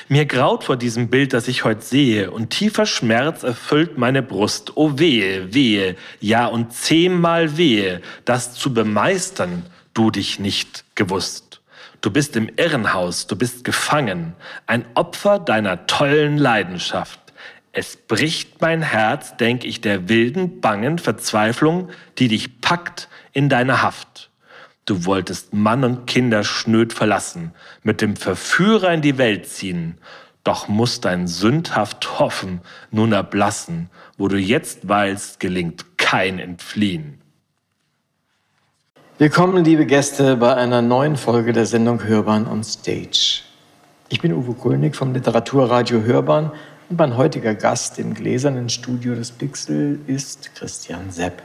[0.08, 4.78] Mir graut vor diesem Bild, das ich heute sehe, und tiefer Schmerz erfüllt meine Brust.
[4.78, 11.62] O oh, wehe, wehe, ja und zehnmal wehe, das zu bemeistern du dich nicht gewusst.
[12.02, 14.34] Du bist im Irrenhaus, du bist gefangen,
[14.67, 17.19] ein Opfer deiner tollen Leidenschaft.
[17.71, 23.82] Es bricht mein Herz, denk ich, der wilden, bangen Verzweiflung, die dich packt in deine
[23.82, 24.29] Haft.
[24.89, 27.52] Du wolltest Mann und Kinder schnöd verlassen,
[27.84, 29.99] mit dem Verführer in die Welt ziehen.
[30.43, 37.21] Doch muss dein sündhaft Hoffen nun erblassen, wo du jetzt weilst, gelingt kein Entfliehen.
[39.19, 43.43] Willkommen, liebe Gäste, bei einer neuen Folge der Sendung Hörbahn on Stage.
[44.08, 46.52] Ich bin Uwe Kulnig vom Literaturradio Hörbahn
[46.89, 51.43] und mein heutiger Gast im gläsernen Studio des Pixel ist Christian Sepp.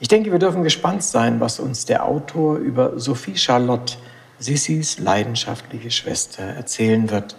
[0.00, 3.94] Ich denke, wir dürfen gespannt sein, was uns der Autor über Sophie Charlotte,
[4.38, 7.36] Sissis leidenschaftliche Schwester, erzählen wird.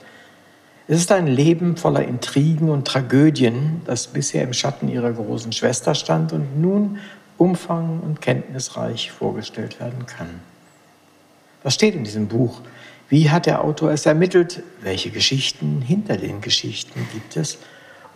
[0.88, 5.96] Es ist ein Leben voller Intrigen und Tragödien, das bisher im Schatten ihrer großen Schwester
[5.96, 7.00] stand und nun
[7.38, 10.40] umfang und kenntnisreich vorgestellt werden kann.
[11.64, 12.62] Was steht in diesem Buch?
[13.10, 14.64] Wie hat der Autor es ermittelt?
[14.82, 17.58] Welche Geschichten hinter den Geschichten gibt es?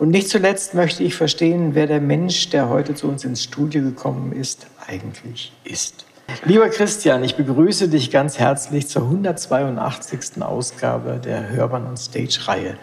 [0.00, 3.82] Und nicht zuletzt möchte ich verstehen, wer der Mensch, der heute zu uns ins Studio
[3.82, 6.06] gekommen ist, eigentlich ist.
[6.46, 10.40] Lieber Christian, ich begrüße dich ganz herzlich zur 182.
[10.40, 12.78] Ausgabe der Hörbahn und Stage-Reihe.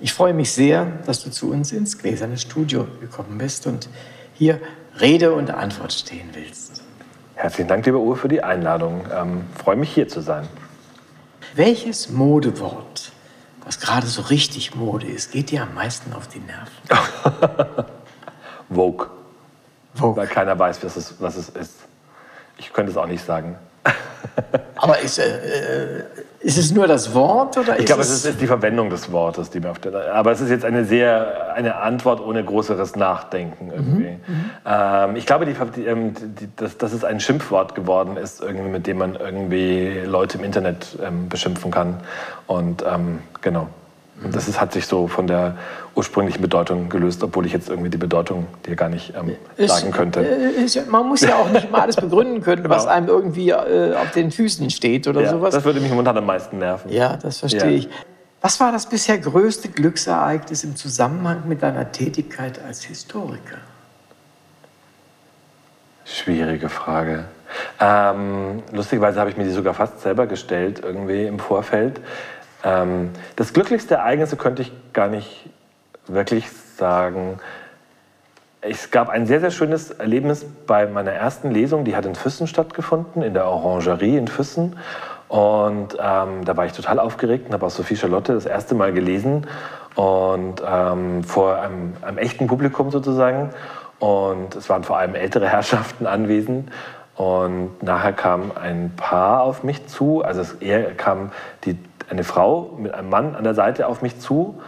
[0.00, 3.88] Ich freue mich sehr, dass du zu uns ins gläserne Studio gekommen bist und
[4.34, 4.60] hier
[5.00, 6.82] Rede und Antwort stehen willst.
[7.36, 9.04] Herzlichen Dank, lieber Uwe, für die Einladung.
[9.16, 10.48] Ähm, freue mich, hier zu sein.
[11.54, 13.12] Welches Modewort
[13.66, 16.72] was gerade so richtig Mode ist, geht dir am meisten auf die Nerven?
[18.70, 19.08] Vogue.
[19.92, 20.16] Vogue.
[20.16, 21.74] Weil keiner weiß, was es, was es ist.
[22.58, 23.58] Ich könnte es auch nicht sagen.
[24.76, 26.04] Aber ist, äh,
[26.40, 29.60] ist es nur das Wort oder Ich glaube, es ist die Verwendung des Wortes, die
[29.60, 30.14] mir auf der.
[30.14, 34.10] Aber es ist jetzt eine sehr eine Antwort ohne größeres Nachdenken irgendwie.
[34.10, 34.34] Mhm.
[34.34, 34.50] mhm.
[34.64, 38.68] Ähm, ich glaube, die, die, ähm, die, dass, dass es ein Schimpfwort geworden ist, irgendwie,
[38.68, 42.00] mit dem man irgendwie Leute im Internet ähm, beschimpfen kann.
[42.46, 43.68] Und ähm, genau.
[44.32, 45.56] Das ist, hat sich so von der
[45.94, 49.36] ursprünglichen Bedeutung gelöst, obwohl ich jetzt irgendwie die Bedeutung dir gar nicht ähm,
[49.68, 50.20] sagen könnte.
[50.20, 52.74] Ist, man muss ja auch nicht mal alles begründen können, genau.
[52.74, 55.54] was einem irgendwie äh, auf den Füßen steht oder ja, sowas.
[55.54, 56.90] Das würde mich momentan am meisten nerven.
[56.90, 57.76] Ja, das verstehe ja.
[57.76, 57.88] ich.
[58.40, 63.58] Was war das bisher größte Glücksereignis im Zusammenhang mit deiner Tätigkeit als Historiker?
[66.04, 67.24] Schwierige Frage.
[67.80, 72.00] Ähm, lustigerweise habe ich mir die sogar fast selber gestellt, irgendwie im Vorfeld.
[72.66, 75.48] Ähm, das glücklichste Ereignis könnte ich gar nicht
[76.08, 77.38] wirklich sagen.
[78.60, 82.48] Es gab ein sehr, sehr schönes Erlebnis bei meiner ersten Lesung, die hat in Füssen
[82.48, 84.76] stattgefunden, in der Orangerie in Füssen.
[85.28, 88.92] Und ähm, da war ich total aufgeregt und habe auch Sophie Charlotte das erste Mal
[88.92, 89.46] gelesen
[89.94, 93.50] und ähm, vor einem, einem, echten Publikum sozusagen.
[94.00, 96.70] Und es waren vor allem ältere Herrschaften anwesend.
[97.14, 101.30] Und nachher kam ein Paar auf mich zu, also es, eher kam
[101.64, 104.60] die eine Frau mit einem Mann an der Seite auf mich zu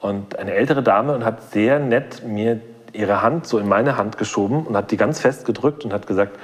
[0.00, 2.60] und eine ältere Dame und hat sehr nett mir
[2.92, 6.06] ihre Hand so in meine Hand geschoben und hat die ganz fest gedrückt und hat
[6.06, 6.38] gesagt,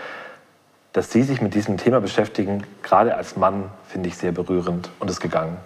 [0.92, 5.10] dass Sie sich mit diesem Thema beschäftigen, gerade als Mann, finde ich sehr berührend und
[5.10, 5.56] ist gegangen.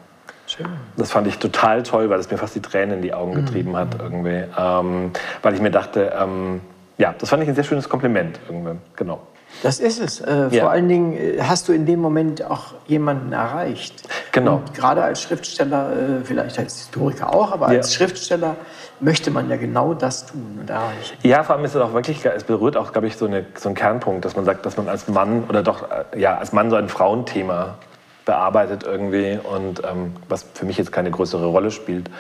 [0.46, 0.66] Schön.
[0.96, 3.44] Das fand ich total toll, weil es mir fast die Tränen in die Augen mhm.
[3.44, 4.44] getrieben hat irgendwie.
[4.58, 5.12] Ähm,
[5.42, 6.62] weil ich mir dachte, ähm,
[6.96, 8.78] ja, das fand ich ein sehr schönes Kompliment irgendwie.
[8.96, 9.20] Genau.
[9.62, 10.20] Das ist es.
[10.20, 10.62] Äh, ja.
[10.62, 14.08] Vor allen Dingen äh, hast du in dem Moment auch jemanden erreicht.
[14.32, 14.56] Genau.
[14.56, 17.96] Und gerade als Schriftsteller, äh, vielleicht als Historiker auch, aber als ja.
[17.96, 18.56] Schriftsteller
[19.00, 21.16] möchte man ja genau das tun und erreichen.
[21.22, 23.68] Ja, vor allem ist es auch wirklich, es berührt auch, glaube ich, so, eine, so
[23.68, 26.70] einen Kernpunkt, dass man sagt, dass man als Mann oder doch, äh, ja, als Mann
[26.70, 27.76] so ein Frauenthema
[28.24, 32.10] bearbeitet irgendwie und ähm, was für mich jetzt keine größere Rolle spielt.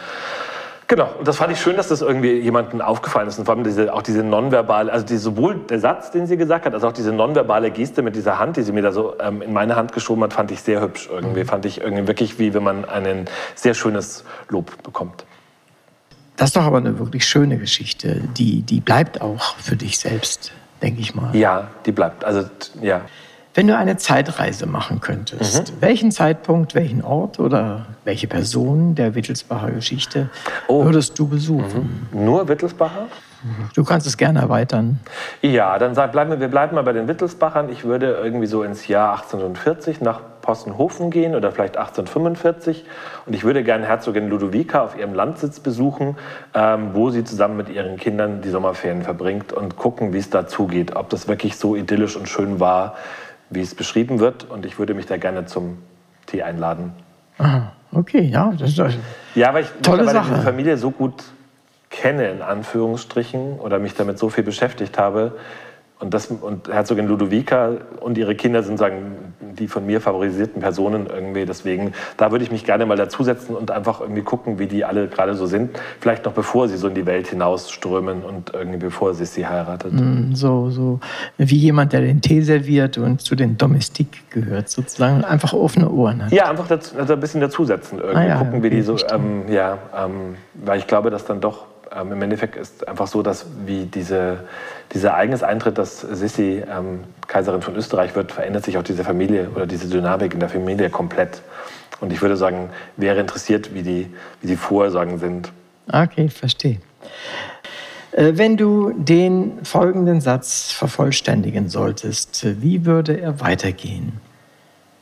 [0.88, 3.38] Genau, und das fand ich schön, dass das irgendwie jemandem aufgefallen ist.
[3.38, 6.64] Und vor allem diese, auch diese nonverbale, also die, sowohl der Satz, den sie gesagt
[6.64, 9.42] hat, als auch diese nonverbale Geste mit dieser Hand, die sie mir da so ähm,
[9.42, 11.42] in meine Hand geschoben hat, fand ich sehr hübsch irgendwie.
[11.42, 11.46] Mhm.
[11.46, 15.26] Fand ich irgendwie wirklich, wie wenn man ein sehr schönes Lob bekommt.
[16.36, 18.22] Das ist doch aber eine wirklich schöne Geschichte.
[18.38, 21.36] Die, die bleibt auch für dich selbst, denke ich mal.
[21.36, 22.24] Ja, die bleibt.
[22.24, 22.48] Also,
[22.80, 23.02] ja.
[23.58, 25.80] Wenn du eine Zeitreise machen könntest, mhm.
[25.80, 30.30] welchen Zeitpunkt, welchen Ort oder welche Person der Wittelsbacher Geschichte
[30.68, 30.84] oh.
[30.84, 32.06] würdest du besuchen?
[32.12, 32.24] Mhm.
[32.24, 33.08] Nur Wittelsbacher?
[33.74, 35.00] Du kannst es gerne erweitern.
[35.42, 37.68] Ja, dann bleiben wir, wir bleiben mal bei den Wittelsbachern.
[37.68, 42.84] Ich würde irgendwie so ins Jahr 1840 nach Postenhofen gehen oder vielleicht 1845
[43.26, 46.16] und ich würde gerne Herzogin Ludovica auf ihrem Landsitz besuchen,
[46.54, 50.46] ähm, wo sie zusammen mit ihren Kindern die Sommerferien verbringt und gucken, wie es da
[50.46, 52.94] zugeht, ob das wirklich so idyllisch und schön war,
[53.50, 54.44] wie es beschrieben wird.
[54.44, 55.78] Und ich würde mich da gerne zum
[56.26, 56.92] Tee einladen.
[57.38, 58.98] Aha, okay, ja, das ist
[59.34, 60.30] ja, weil ich tolle Sache.
[60.30, 61.24] diese Familie so gut
[61.90, 65.32] kenne, in Anführungsstrichen, oder mich damit so viel beschäftigt habe,
[66.00, 69.27] und, das, und Herzogin Ludovica und ihre Kinder sind sagen,
[69.58, 71.44] die von mir favorisierten Personen irgendwie.
[71.44, 75.08] Deswegen, da würde ich mich gerne mal dazusetzen und einfach irgendwie gucken, wie die alle
[75.08, 75.78] gerade so sind.
[76.00, 79.92] Vielleicht noch bevor sie so in die Welt hinausströmen und irgendwie bevor sie sie heiratet.
[79.92, 81.00] Mm, so, so
[81.36, 85.24] wie jemand, der den Tee serviert und zu den Domestik gehört, sozusagen.
[85.24, 86.32] Einfach offene Ohren hat.
[86.32, 87.98] Ja, einfach dazu, also ein bisschen dazusetzen.
[87.98, 91.40] Irgendwie ah, ja, gucken, wie die so, ähm, ja, ähm, weil ich glaube, dass dann
[91.40, 94.40] doch ähm, Im Endeffekt ist einfach so, dass wie diese,
[94.92, 99.66] dieser Ereigniseintritt, dass Sissi ähm, Kaiserin von Österreich wird, verändert sich auch diese Familie oder
[99.66, 101.42] diese Dynamik in der Familie komplett.
[102.00, 105.52] Und ich würde sagen, wäre interessiert, wie die, wie die Vorhersagen sind.
[105.90, 106.78] Okay, verstehe.
[108.12, 114.20] Äh, wenn du den folgenden Satz vervollständigen solltest, wie würde er weitergehen?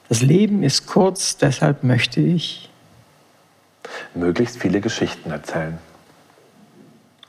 [0.08, 2.70] Das Leben ist kurz, deshalb möchte ich
[4.14, 5.78] möglichst viele Geschichten erzählen.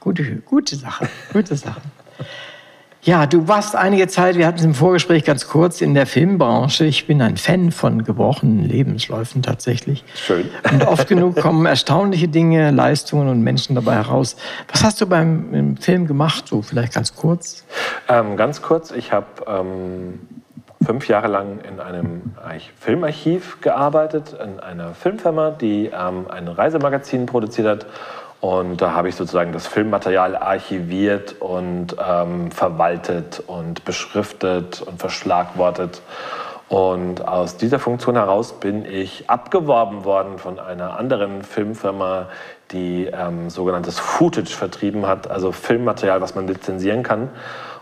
[0.08, 1.82] Gute, gute Sache, gute Sache.
[3.02, 6.86] Ja, du warst einige Zeit, wir hatten es im Vorgespräch ganz kurz, in der Filmbranche.
[6.86, 10.04] Ich bin ein Fan von gebrochenen Lebensläufen tatsächlich.
[10.14, 10.48] Schön.
[10.72, 14.36] Und oft genug kommen erstaunliche Dinge, Leistungen und Menschen dabei heraus.
[14.72, 17.66] Was hast du beim Film gemacht, so vielleicht ganz kurz?
[18.08, 20.20] Ähm, ganz kurz, ich habe ähm,
[20.86, 22.32] fünf Jahre lang in einem
[22.80, 27.86] Filmarchiv gearbeitet, in einer Filmfirma, die ähm, ein Reisemagazin produziert hat
[28.40, 36.02] und da habe ich sozusagen das Filmmaterial archiviert und ähm, verwaltet und beschriftet und verschlagwortet.
[36.68, 42.26] Und aus dieser Funktion heraus bin ich abgeworben worden von einer anderen Filmfirma,
[42.70, 47.30] die ähm, sogenanntes Footage vertrieben hat, also Filmmaterial, was man lizenzieren kann.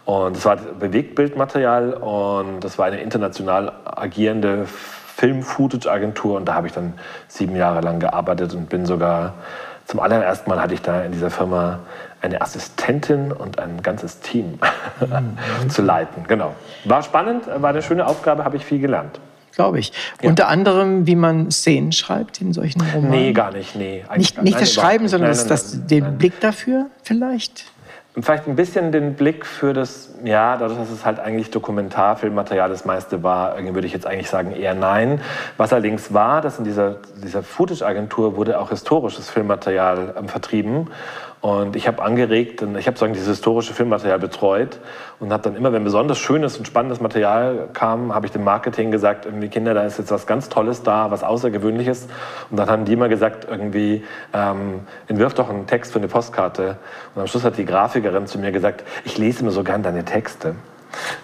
[0.05, 6.37] Und das war Bewegtbildmaterial und das war eine international agierende Film-Footage-Agentur.
[6.37, 6.95] Und da habe ich dann
[7.27, 9.35] sieben Jahre lang gearbeitet und bin sogar
[9.87, 11.81] zum allerersten Mal hatte ich da in dieser Firma
[12.21, 14.59] eine Assistentin und ein ganzes Team
[15.01, 15.71] mhm.
[15.71, 16.25] zu leiten.
[16.27, 16.55] Genau.
[16.85, 19.21] War spannend, war eine schöne Aufgabe, habe ich viel gelernt.
[19.55, 19.93] Glaube ich.
[20.21, 20.29] Ja.
[20.29, 23.11] Unter anderem, wie man Szenen schreibt in solchen Romanen?
[23.11, 23.75] Nee, gar nicht.
[23.75, 27.65] Nee, nicht, nicht das Schreiben, sondern nein, nein, das, das, den Blick dafür vielleicht?
[28.19, 32.87] Vielleicht ein bisschen den Blick für das, ja, dadurch, dass es halt eigentlich Dokumentarfilmmaterial das
[32.87, 35.21] meiste war, würde ich jetzt eigentlich sagen eher nein.
[35.59, 40.89] Was allerdings war, dass in dieser, dieser Footage-Agentur wurde auch historisches Filmmaterial ähm, vertrieben.
[41.41, 44.81] Und ich habe angeregt, ich habe dieses historische Filmmaterial betreut
[45.21, 48.91] und habe dann immer, wenn besonders schönes und spannendes Material kam, habe ich dem Marketing
[48.91, 52.09] gesagt, irgendwie Kinder, da ist jetzt was ganz Tolles da, was Außergewöhnliches.
[52.51, 56.79] Und dann haben die immer gesagt, irgendwie ähm, entwirf doch einen Text für eine Postkarte.
[57.15, 60.05] Und am Schluss hat die Grafikerin zu mir gesagt, ich lese immer so gern deine
[60.05, 60.57] Texte.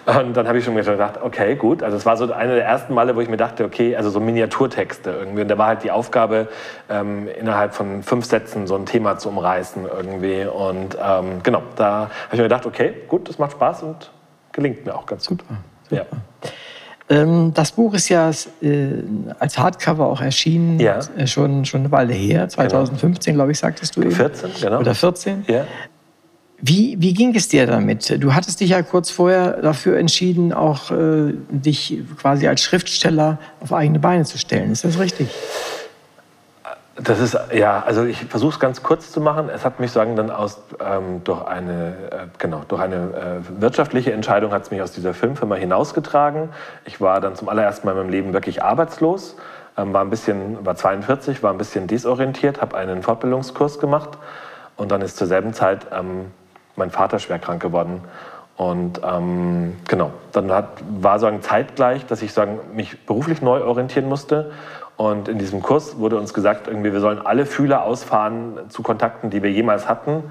[0.05, 1.83] Und dann habe ich schon gedacht, okay, gut.
[1.83, 4.19] Also es war so eine der ersten Male, wo ich mir dachte, okay, also so
[4.19, 5.41] Miniaturtexte irgendwie.
[5.41, 6.47] Und da war halt die Aufgabe,
[6.89, 10.45] ähm, innerhalb von fünf Sätzen so ein Thema zu umreißen irgendwie.
[10.45, 14.11] Und ähm, genau, da habe ich mir gedacht, okay, gut, das macht Spaß und
[14.51, 15.41] gelingt mir auch ganz gut.
[15.41, 15.57] Super,
[15.89, 15.95] super.
[15.95, 16.49] Ja.
[17.09, 18.87] Ähm, das Buch ist ja äh,
[19.39, 20.99] als Hardcover auch erschienen, ja.
[21.17, 23.41] äh, schon, schon eine Weile her, 2015, genau.
[23.41, 24.11] glaube ich, sagtest du eben.
[24.11, 24.79] 14, genau.
[24.79, 25.43] Oder 14.
[25.47, 25.65] Ja.
[26.65, 28.23] Wie, wie ging es dir damit?
[28.23, 33.73] Du hattest dich ja kurz vorher dafür entschieden, auch äh, dich quasi als Schriftsteller auf
[33.73, 34.71] eigene Beine zu stellen.
[34.71, 35.27] Ist das richtig?
[36.95, 39.49] Das ist, ja, also ich versuche es ganz kurz zu machen.
[39.53, 44.13] Es hat mich sagen dann aus, ähm, durch eine, äh, genau, durch eine äh, wirtschaftliche
[44.13, 46.47] Entscheidung hat es mich aus dieser Filmfirma hinausgetragen.
[46.85, 49.35] Ich war dann zum allerersten Mal in meinem Leben wirklich arbeitslos,
[49.75, 54.11] ähm, war ein bisschen, war 42, war ein bisschen desorientiert, habe einen Fortbildungskurs gemacht
[54.77, 56.27] und dann ist zur selben Zeit ähm,
[56.75, 58.01] mein Vater schwer krank geworden.
[58.55, 60.67] Und ähm, genau, dann hat,
[61.01, 64.51] war sagen zeitgleich, dass ich sagen, mich beruflich neu orientieren musste
[64.95, 69.29] und in diesem Kurs wurde uns gesagt, irgendwie, wir sollen alle Fühler ausfahren zu Kontakten,
[69.31, 70.23] die wir jemals hatten.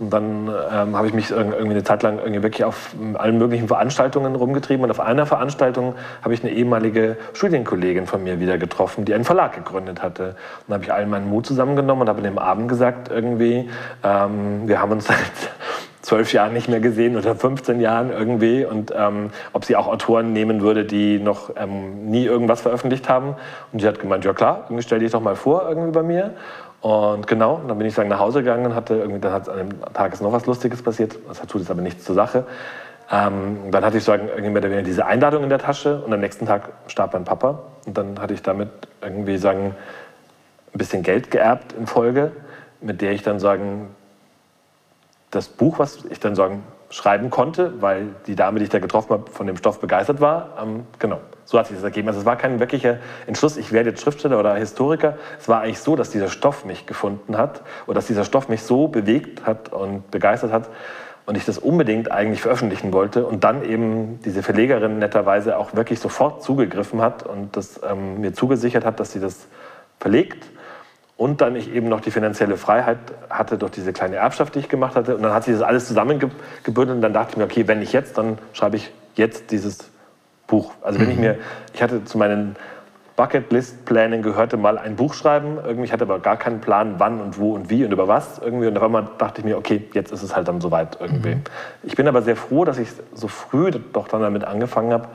[0.00, 3.68] Und dann ähm, habe ich mich irgendwie eine Zeit lang irgendwie wirklich auf allen möglichen
[3.68, 4.82] Veranstaltungen rumgetrieben.
[4.82, 9.24] Und auf einer Veranstaltung habe ich eine ehemalige Studienkollegin von mir wieder getroffen, die einen
[9.24, 10.28] Verlag gegründet hatte.
[10.28, 10.34] Und
[10.68, 13.68] dann habe ich allen meinen Mut zusammengenommen und habe dem Abend gesagt, irgendwie,
[14.02, 15.50] ähm, wir haben uns seit
[16.00, 20.32] zwölf Jahren nicht mehr gesehen oder 15 Jahren irgendwie und ähm, ob sie auch Autoren
[20.32, 23.36] nehmen würde, die noch ähm, nie irgendwas veröffentlicht haben.
[23.70, 26.34] Und sie hat gemeint, ja klar, stell dich doch mal vor irgendwie bei mir.
[26.80, 29.58] Und genau, dann bin ich sagen, nach Hause gegangen und hatte irgendwie, dann hat an
[29.58, 31.16] dem Tag ist noch was Lustiges passiert.
[31.28, 32.44] Das tut jetzt aber nichts zur Sache.
[33.10, 36.70] Ähm, dann hatte ich sagen, irgendwie diese Einladung in der Tasche und am nächsten Tag
[36.86, 37.60] starb mein Papa.
[37.86, 38.70] Und dann hatte ich damit
[39.02, 39.74] irgendwie sagen,
[40.72, 42.32] ein bisschen Geld geerbt in Folge,
[42.80, 43.94] mit der ich dann sagen,
[45.30, 49.10] das Buch, was ich dann sagen, schreiben konnte, weil die Dame, die ich da getroffen
[49.10, 50.56] habe, von dem Stoff begeistert war.
[50.60, 51.20] Ähm, genau,
[51.50, 52.06] so hat sich das ergeben.
[52.06, 55.18] Also es war kein wirklicher Entschluss, ich werde jetzt Schriftsteller oder Historiker.
[55.40, 58.62] Es war eigentlich so, dass dieser Stoff mich gefunden hat oder dass dieser Stoff mich
[58.62, 60.70] so bewegt hat und begeistert hat
[61.26, 65.98] und ich das unbedingt eigentlich veröffentlichen wollte und dann eben diese Verlegerin netterweise auch wirklich
[65.98, 69.48] sofort zugegriffen hat und das ähm, mir zugesichert hat, dass sie das
[69.98, 70.46] verlegt
[71.16, 72.98] und dann ich eben noch die finanzielle Freiheit
[73.28, 75.16] hatte durch diese kleine Erbschaft, die ich gemacht hatte.
[75.16, 77.92] Und dann hat sich das alles zusammengebündelt und dann dachte ich mir, okay, wenn nicht
[77.92, 79.90] jetzt, dann schreibe ich jetzt dieses
[80.50, 80.72] Buch.
[80.82, 81.12] Also wenn mhm.
[81.12, 81.38] ich mir,
[81.72, 82.56] ich hatte zu meinen
[83.16, 85.58] Bucketlist-Plänen gehörte mal ein Buch schreiben.
[85.62, 88.38] Irgendwie, ich hatte aber gar keinen Plan, wann und wo und wie und über was
[88.38, 88.66] irgendwie.
[88.66, 91.34] Und auf einmal dachte ich mir, okay, jetzt ist es halt dann soweit irgendwie.
[91.34, 91.42] Mhm.
[91.82, 95.08] Ich bin aber sehr froh, dass ich so früh doch dann damit angefangen habe,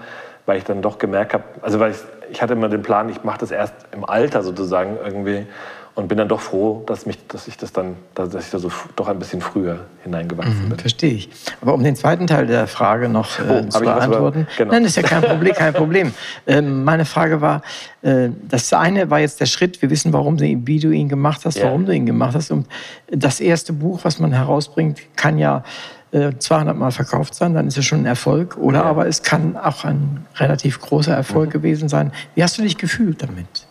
[0.46, 1.98] weil ich dann doch gemerkt habe, also weil ich,
[2.30, 5.48] ich hatte immer den Plan, ich mache das erst im Alter sozusagen irgendwie
[5.96, 8.70] und bin dann doch froh, dass, mich, dass ich das dann, dass ich da so
[8.98, 10.80] doch ein bisschen früher hineingewachsen mhm, bin.
[10.80, 11.30] Verstehe ich.
[11.62, 14.46] Aber um den zweiten Teil der Frage noch äh, oh, zu beantworten.
[14.58, 14.74] Genau.
[14.74, 16.14] Nein, ist ja kein Problem, kein Problem.
[16.46, 17.62] Ähm, meine Frage war,
[18.02, 21.46] äh, das eine war jetzt der Schritt, wir wissen, warum du, wie du ihn gemacht
[21.46, 21.66] hast, ja.
[21.66, 22.52] warum du ihn gemacht hast.
[22.52, 22.68] Und
[23.08, 25.64] das erste Buch, was man herausbringt, kann ja
[26.12, 28.58] 200 äh, Mal verkauft sein, dann ist es schon ein Erfolg.
[28.58, 28.86] Oder ja.
[28.86, 31.54] aber es kann auch ein relativ großer Erfolg mhm.
[31.54, 32.12] gewesen sein.
[32.36, 33.68] Wie hast du dich gefühlt damit?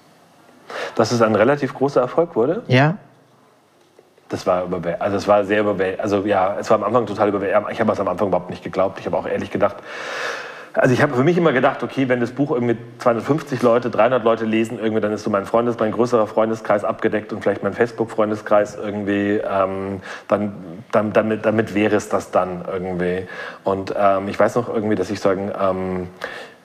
[0.95, 2.63] Dass es ein relativ großer Erfolg wurde?
[2.69, 2.97] Ja.
[4.29, 4.67] Das war,
[4.99, 6.03] also es war sehr überwältigend.
[6.03, 7.71] Also ja, es war am Anfang total überwältigend.
[7.71, 8.99] Ich habe es am Anfang überhaupt nicht geglaubt.
[8.99, 9.77] Ich habe auch ehrlich gedacht,
[10.77, 14.25] also ich habe für mich immer gedacht, okay, wenn das Buch irgendwie 250 Leute, 300
[14.25, 17.75] Leute lesen, irgendwie, dann ist so mein Freundes, mein größerer Freundeskreis abgedeckt und vielleicht mein
[17.75, 20.53] Facebook-Freundeskreis irgendwie, ähm, dann,
[20.91, 23.29] dann, damit, damit wäre es das dann irgendwie.
[23.63, 26.09] Und ähm, ich weiß noch irgendwie, dass ich sagen, ähm,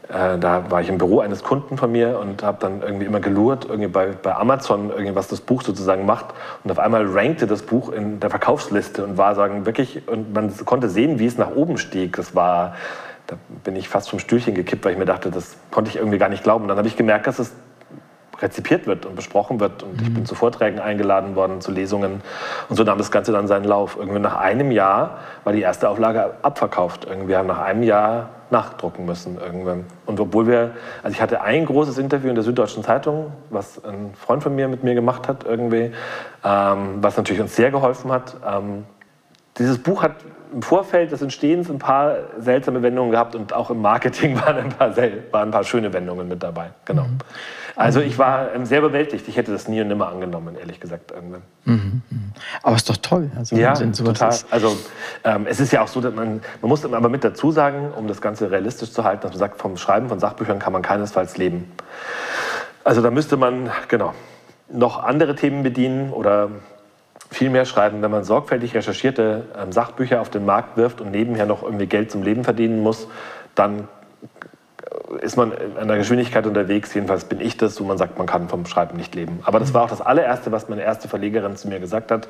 [0.09, 3.19] äh, da war ich im Büro eines Kunden von mir und habe dann irgendwie immer
[3.19, 6.25] gelurrt, irgendwie bei, bei Amazon, irgendwie was das Buch sozusagen macht.
[6.63, 10.51] Und auf einmal rankte das Buch in der Verkaufsliste und war sagen wirklich, und man
[10.65, 12.15] konnte sehen, wie es nach oben stieg.
[12.15, 12.75] Das war,
[13.27, 16.17] da bin ich fast vom Stühlchen gekippt, weil ich mir dachte, das konnte ich irgendwie
[16.17, 16.63] gar nicht glauben.
[16.63, 17.53] Und dann habe ich gemerkt, dass es
[18.41, 19.83] rezipiert wird und besprochen wird.
[19.83, 20.25] Und ich bin mhm.
[20.25, 22.21] zu Vorträgen eingeladen worden, zu Lesungen.
[22.67, 23.95] Und so nahm das Ganze dann seinen Lauf.
[23.99, 27.05] Irgendwie nach einem Jahr war die erste Auflage abverkauft.
[27.07, 29.85] Irgendwie haben nach einem Jahr nachdrucken müssen irgendwann.
[30.05, 30.71] Und obwohl wir,
[31.03, 34.67] also ich hatte ein großes Interview in der Süddeutschen Zeitung, was ein Freund von mir
[34.67, 35.91] mit mir gemacht hat irgendwie,
[36.43, 38.35] ähm, was natürlich uns sehr geholfen hat.
[38.45, 38.85] Ähm,
[39.57, 40.15] dieses Buch hat
[40.53, 44.69] im Vorfeld des Entstehens ein paar seltsame Wendungen gehabt und auch im Marketing waren ein
[44.69, 46.71] paar, waren ein paar schöne Wendungen mit dabei.
[46.85, 47.03] Genau.
[47.03, 47.17] Mhm.
[47.75, 49.27] Also ich war ähm, sehr überwältigt.
[49.29, 51.13] Ich hätte das nie und nimmer angenommen, ehrlich gesagt.
[51.15, 51.41] Mhm.
[51.63, 52.01] mhm.
[52.61, 53.31] Aber es ist doch toll.
[53.37, 54.29] Also, ja, total.
[54.29, 54.51] Ist.
[54.51, 54.75] Also
[55.23, 58.07] ähm, es ist ja auch so, dass man, man muss aber mit dazu sagen, um
[58.07, 61.37] das Ganze realistisch zu halten, dass man sagt, vom Schreiben von Sachbüchern kann man keinesfalls
[61.37, 61.71] leben.
[62.83, 64.13] Also da müsste man, genau,
[64.71, 66.49] noch andere Themen bedienen oder
[67.29, 71.45] viel mehr schreiben, wenn man sorgfältig recherchierte ähm, Sachbücher auf den Markt wirft und nebenher
[71.45, 73.07] noch irgendwie Geld zum Leben verdienen muss,
[73.55, 73.87] dann
[75.21, 78.49] ist man in einer Geschwindigkeit unterwegs, jedenfalls bin ich das, wo man sagt, man kann
[78.49, 79.39] vom Schreiben nicht leben.
[79.43, 82.27] Aber das war auch das allererste, was meine erste Verlegerin zu mir gesagt hat,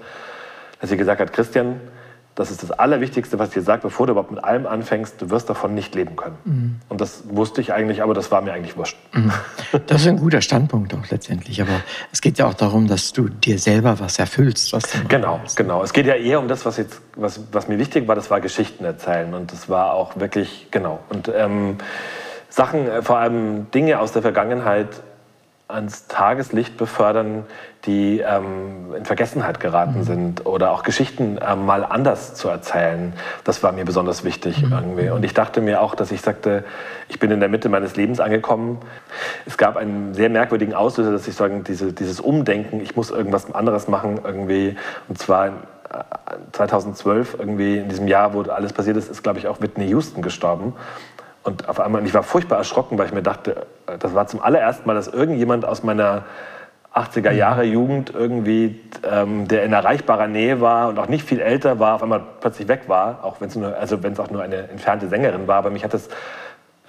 [0.79, 1.79] dass sie gesagt hat, Christian,
[2.39, 5.29] das ist das Allerwichtigste, was ich dir sage, bevor du überhaupt mit allem anfängst, du
[5.29, 6.37] wirst davon nicht leben können.
[6.45, 6.75] Mhm.
[6.87, 8.95] Und das wusste ich eigentlich, aber das war mir eigentlich wurscht.
[9.11, 9.33] Mhm.
[9.87, 11.61] Das ist ein guter Standpunkt auch letztendlich.
[11.61, 11.81] Aber
[12.13, 14.71] es geht ja auch darum, dass du dir selber was erfüllst.
[14.71, 15.83] Was genau, genau.
[15.83, 18.39] Es geht ja eher um das, was, jetzt, was, was mir wichtig war, das war
[18.39, 19.33] Geschichten erzählen.
[19.33, 21.01] Und das war auch wirklich, genau.
[21.09, 21.75] Und ähm,
[22.47, 24.87] Sachen, äh, vor allem Dinge aus der Vergangenheit
[25.69, 27.45] ans Tageslicht befördern,
[27.85, 30.03] die ähm, in Vergessenheit geraten mhm.
[30.03, 33.13] sind oder auch Geschichten äh, mal anders zu erzählen.
[33.43, 34.73] Das war mir besonders wichtig mhm.
[34.73, 35.09] irgendwie.
[35.11, 36.65] Und ich dachte mir auch, dass ich sagte,
[37.07, 38.79] ich bin in der Mitte meines Lebens angekommen.
[39.45, 43.53] Es gab einen sehr merkwürdigen Auslöser, dass ich sagen, diese, dieses Umdenken, ich muss irgendwas
[43.53, 44.75] anderes machen irgendwie.
[45.07, 45.51] Und zwar
[46.51, 49.87] 2012 äh, irgendwie in diesem Jahr, wo alles passiert ist, ist glaube ich auch Whitney
[49.89, 50.73] Houston gestorben.
[51.43, 53.65] Und auf einmal, ich war furchtbar erschrocken, weil ich mir dachte,
[53.99, 56.23] das war zum allerersten Mal, dass irgendjemand aus meiner
[56.93, 61.79] 80er Jahre Jugend irgendwie, ähm, der in erreichbarer Nähe war und auch nicht viel älter
[61.79, 65.47] war, auf einmal plötzlich weg war, auch wenn es also auch nur eine entfernte Sängerin
[65.47, 65.57] war.
[65.57, 66.09] Aber mich hat das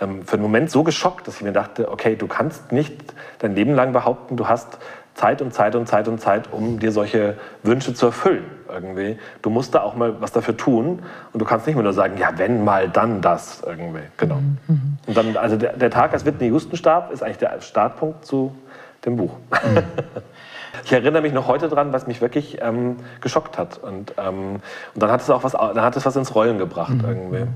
[0.01, 3.55] ähm, für einen Moment so geschockt, dass ich mir dachte, okay, du kannst nicht dein
[3.55, 4.79] Leben lang behaupten, du hast
[5.21, 8.45] Zeit und Zeit und Zeit und Zeit, um dir solche Wünsche zu erfüllen.
[8.73, 9.19] Irgendwie.
[9.43, 11.03] Du musst da auch mal was dafür tun
[11.33, 14.05] und du kannst nicht mehr nur sagen, ja, wenn mal, dann das irgendwie.
[14.17, 14.37] Genau.
[14.37, 14.97] Mhm.
[15.07, 18.57] Und dann, also der, der Tag, als Whitney Houston starb, ist eigentlich der Startpunkt zu
[19.05, 19.35] dem Buch.
[19.51, 19.83] Mhm.
[20.85, 23.79] ich erinnere mich noch heute dran, was mich wirklich ähm, geschockt hat.
[23.79, 24.61] Und, ähm,
[24.95, 27.05] und dann hat es auch was, dann hat es was ins Rollen gebracht mhm.
[27.07, 27.47] irgendwie.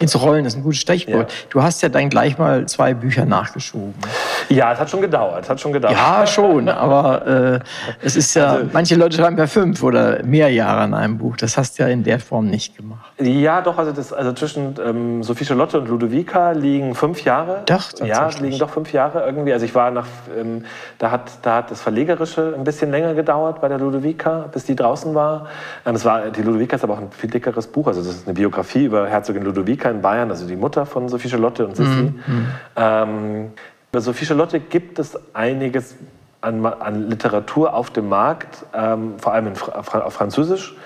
[0.00, 1.30] Ins Rollen ist ein gutes Stichwort.
[1.30, 1.38] Ja.
[1.50, 3.94] Du hast ja dann gleich mal zwei Bücher nachgeschoben.
[4.48, 5.48] Ja, es hat schon gedauert.
[5.48, 5.94] Hat schon gedauert.
[5.94, 6.68] Ja, schon.
[6.68, 7.60] Aber äh,
[8.02, 11.36] es ist ja, also, manche Leute schreiben ja fünf oder mehr Jahre an einem Buch.
[11.36, 13.12] Das hast du ja in der Form nicht gemacht.
[13.18, 13.78] Ja, doch.
[13.78, 17.62] Also, das, also zwischen ähm, Sophie Charlotte und Ludovica liegen fünf Jahre.
[17.66, 19.52] Doch, Ja, liegen doch fünf Jahre irgendwie.
[19.52, 20.06] Also ich war nach,
[20.38, 20.64] ähm,
[20.98, 24.74] da hat, da hat das Verlegerische ein bisschen länger gedauert bei der Ludovica, bis die
[24.74, 25.48] draußen war.
[25.84, 27.86] Ähm, es war die Ludovica ist aber auch ein viel dickeres Buch.
[27.86, 31.28] Also das ist eine Biografie über Herzogin Ludovica in Bayern, also die Mutter von Sophie
[31.28, 32.12] Charlotte und Sissi.
[32.26, 32.46] Mhm.
[32.76, 33.52] Ähm,
[33.92, 35.96] über Sophie Charlotte gibt es einiges
[36.40, 40.76] an, an Literatur auf dem Markt, ähm, vor allem in, auf Französisch.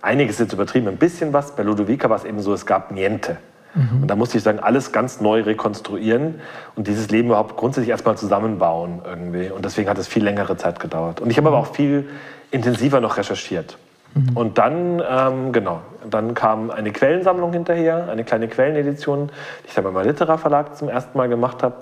[0.00, 1.54] Einiges ist übertrieben, ein bisschen was.
[1.54, 3.36] Bei Ludovica war es eben so, es gab Niente.
[3.74, 4.02] Mhm.
[4.02, 6.40] Und da musste ich sagen, alles ganz neu rekonstruieren
[6.76, 9.50] und dieses Leben überhaupt grundsätzlich erstmal zusammenbauen irgendwie.
[9.50, 11.20] Und deswegen hat es viel längere Zeit gedauert.
[11.20, 12.08] Und ich habe aber auch viel
[12.50, 13.78] intensiver noch recherchiert.
[14.14, 14.36] Mhm.
[14.36, 19.28] Und dann, ähm, genau, dann kam eine Quellensammlung hinterher, eine kleine Quellenedition,
[19.62, 21.76] die ich dann beim Litera Verlag zum ersten Mal gemacht habe.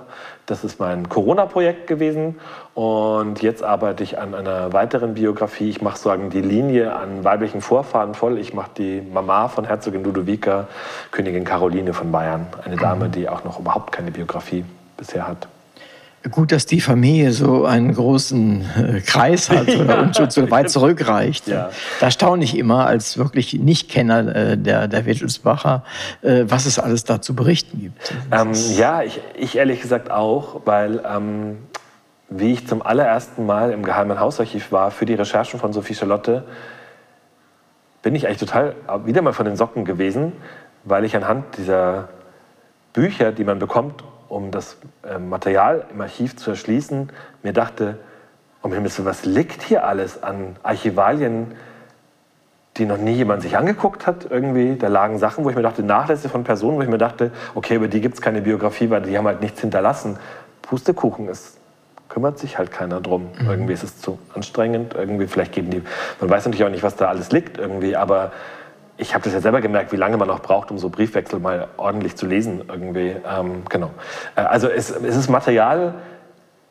[0.46, 2.40] Das ist mein Corona-Projekt gewesen.
[2.74, 5.70] Und jetzt arbeite ich an einer weiteren Biografie.
[5.70, 8.38] Ich mache sozusagen die Linie an weiblichen Vorfahren voll.
[8.38, 10.66] Ich mache die Mama von Herzogin Ludovica,
[11.10, 12.46] Königin Caroline von Bayern.
[12.64, 14.64] Eine Dame, die auch noch überhaupt keine Biografie
[14.96, 15.48] bisher hat.
[16.30, 20.68] Gut, dass die Familie so einen großen äh, Kreis hat oder und schon so weit
[20.68, 21.48] zurückreicht.
[21.48, 21.70] Ja.
[21.98, 25.82] Da staune ich immer als wirklich Nichtkenner äh, der, der Wittelsbacher,
[26.20, 28.14] äh, was es alles da zu berichten gibt.
[28.30, 31.56] Ähm, ja, ich, ich, ehrlich gesagt auch, weil ähm,
[32.28, 36.44] wie ich zum allerersten Mal im Geheimen Hausarchiv war für die Recherchen von Sophie Charlotte,
[38.02, 38.74] bin ich eigentlich total
[39.06, 40.32] wieder mal von den Socken gewesen,
[40.84, 42.08] weil ich anhand dieser
[42.92, 47.10] Bücher, die man bekommt, um das äh, Material im Archiv zu erschließen,
[47.42, 47.98] mir dachte,
[48.62, 51.54] um Himmels Willen, was liegt hier alles an Archivalien,
[52.76, 54.76] die noch nie jemand sich angeguckt hat irgendwie.
[54.76, 57.74] Da lagen Sachen, wo ich mir dachte, Nachlässe von Personen, wo ich mir dachte, okay,
[57.74, 60.18] über die gibt es keine Biografie, weil die haben halt nichts hinterlassen.
[60.62, 61.56] Pustekuchen, es
[62.08, 63.30] kümmert sich halt keiner drum.
[63.38, 63.50] Mhm.
[63.50, 65.82] Irgendwie ist es zu anstrengend, irgendwie vielleicht geben die,
[66.20, 68.32] man weiß natürlich auch nicht, was da alles liegt irgendwie, aber
[69.00, 71.68] ich habe das ja selber gemerkt, wie lange man auch braucht, um so Briefwechsel mal
[71.76, 73.16] ordentlich zu lesen irgendwie.
[73.26, 73.90] Ähm, genau.
[74.36, 75.94] Äh, also es, es ist Material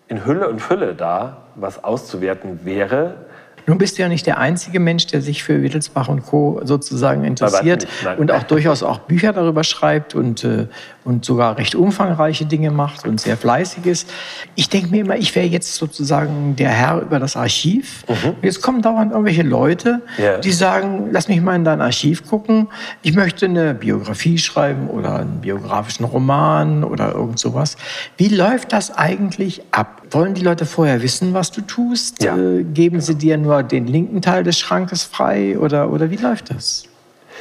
[0.07, 3.25] in Hülle und Fülle da, was auszuwerten wäre.
[3.69, 6.59] Nun bist du ja nicht der einzige Mensch, der sich für Wittelsbach und Co.
[6.63, 7.85] sozusagen interessiert
[8.17, 10.65] und auch durchaus auch Bücher darüber schreibt und, äh,
[11.05, 14.09] und sogar recht umfangreiche Dinge macht und sehr fleißig ist.
[14.55, 18.05] Ich denke mir immer, ich wäre jetzt sozusagen der Herr über das Archiv.
[18.07, 18.37] Mhm.
[18.41, 20.39] Jetzt kommen dauernd irgendwelche Leute, yeah.
[20.39, 22.69] die sagen, lass mich mal in dein Archiv gucken.
[23.03, 27.77] Ich möchte eine Biografie schreiben oder einen biografischen Roman oder irgend sowas.
[28.17, 30.01] Wie läuft das eigentlich ab?
[30.09, 32.23] Wollen die Leute vorher wissen, was du tust?
[32.23, 32.35] Ja.
[32.35, 36.51] Äh, geben sie dir nur den linken Teil des Schrankes frei oder, oder wie läuft
[36.51, 36.83] das?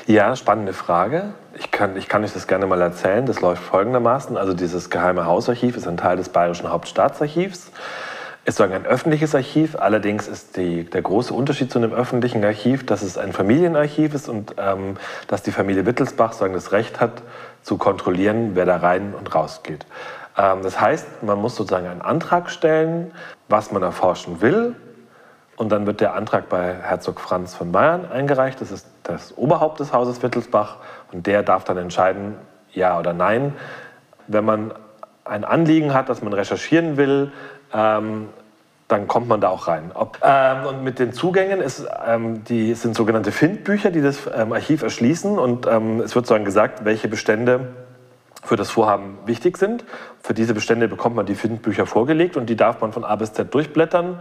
[0.07, 1.35] Ja, spannende Frage.
[1.59, 3.27] Ich kann, ich kann euch das gerne mal erzählen.
[3.27, 4.37] Das läuft folgendermaßen.
[4.37, 7.71] Also dieses Geheime Hausarchiv ist ein Teil des Bayerischen Hauptstaatsarchivs.
[8.45, 9.77] Ist sozusagen ein öffentliches Archiv.
[9.77, 14.29] Allerdings ist die, der große Unterschied zu einem öffentlichen Archiv, dass es ein Familienarchiv ist
[14.29, 14.97] und ähm,
[15.27, 17.23] dass die Familie Wittelsbach sozusagen das Recht hat,
[17.63, 19.85] zu kontrollieren, wer da rein und raus geht.
[20.39, 23.13] Ähm, das heißt, man muss sozusagen einen Antrag stellen,
[23.49, 24.75] was man erforschen will.
[25.59, 28.61] Und dann wird der Antrag bei Herzog Franz von Bayern eingereicht.
[28.61, 30.77] Das ist das Oberhaupt des Hauses Wittelsbach.
[31.11, 32.37] Und der darf dann entscheiden,
[32.73, 33.55] ja oder nein.
[34.29, 34.73] Wenn man
[35.25, 37.33] ein Anliegen hat, das man recherchieren will,
[37.75, 38.29] ähm,
[38.87, 39.91] dann kommt man da auch rein.
[39.95, 44.53] Ob, ähm, und mit den Zugängen ist, ähm, die sind sogenannte Findbücher, die das ähm,
[44.53, 45.41] Archiv erschließen.
[45.41, 47.73] Und ähm, es wird sozusagen gesagt, welche Bestände
[48.45, 49.85] für das Vorhaben wichtig sind.
[50.23, 53.33] Für diese Bestände bekommt man die Findbücher vorgelegt und die darf man von A bis
[53.33, 54.21] Z durchblättern.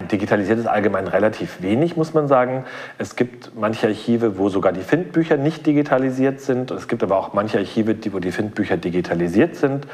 [0.00, 2.64] Digitalisiert ist allgemein relativ wenig, muss man sagen.
[2.98, 6.70] Es gibt manche Archive, wo sogar die Findbücher nicht digitalisiert sind.
[6.70, 9.86] Es gibt aber auch manche Archive, wo die Findbücher digitalisiert sind.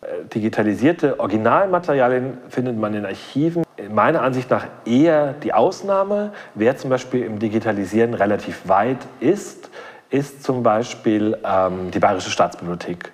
[0.00, 3.64] Äh, digitalisierte Originalmaterialien findet man in Archiven.
[3.92, 6.32] Meiner Ansicht nach eher die Ausnahme.
[6.54, 9.68] Wer zum Beispiel im Digitalisieren relativ weit ist,
[10.10, 13.12] ist zum Beispiel ähm, die Bayerische Staatsbibliothek.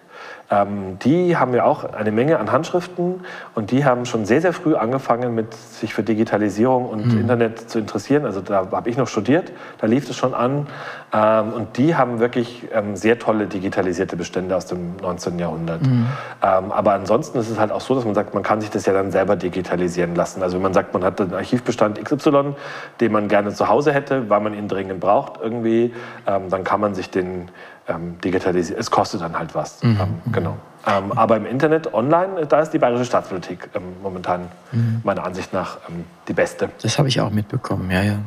[0.55, 3.25] Ähm, die haben ja auch eine Menge an Handschriften
[3.55, 7.21] und die haben schon sehr, sehr früh angefangen, mit sich für Digitalisierung und mhm.
[7.21, 8.25] Internet zu interessieren.
[8.25, 10.67] Also da habe ich noch studiert, da lief es schon an.
[11.13, 15.39] Ähm, und die haben wirklich ähm, sehr tolle digitalisierte Bestände aus dem 19.
[15.39, 15.83] Jahrhundert.
[15.83, 16.07] Mhm.
[16.43, 18.87] Ähm, aber ansonsten ist es halt auch so, dass man sagt, man kann sich das
[18.87, 20.43] ja dann selber digitalisieren lassen.
[20.43, 22.55] Also wenn man sagt, man hat einen Archivbestand XY,
[23.01, 25.95] den man gerne zu Hause hätte, weil man ihn dringend braucht irgendwie,
[26.27, 27.49] ähm, dann kann man sich den
[27.89, 28.81] ähm, digitalisieren.
[28.81, 29.83] Es kostet dann halt was.
[29.83, 29.99] Mhm.
[30.01, 30.57] Ähm, genau.
[30.87, 35.01] Ähm, aber im Internet, online, da ist die Bayerische Staatsbibliothek ähm, momentan mhm.
[35.03, 36.71] meiner Ansicht nach ähm, die beste.
[36.83, 38.19] Das habe ich auch mitbekommen, ja, ja.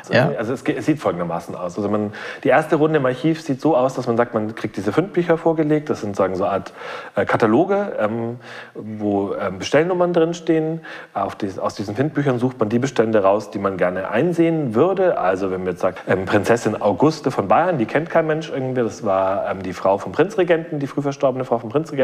[0.00, 0.38] Also, ja.
[0.38, 1.76] also es, es, sieht folgendermaßen aus.
[1.76, 2.12] Also man,
[2.42, 5.38] die erste Runde im Archiv sieht so aus, dass man sagt, man kriegt diese Bücher
[5.38, 5.90] vorgelegt.
[5.90, 6.72] Das sind sagen so eine Art
[7.16, 8.38] äh, Kataloge, ähm,
[8.74, 10.80] wo ähm, Bestellnummern drinstehen.
[11.40, 15.18] Die, aus diesen Findbüchern sucht man die Bestände raus, die man gerne einsehen würde.
[15.18, 18.82] Also wenn man jetzt sagt, ähm, Prinzessin Auguste von Bayern, die kennt kein Mensch irgendwie.
[18.82, 22.03] Das war die Frau vom Prinzregenten, die früh verstorbene Frau vom Prinzregenten.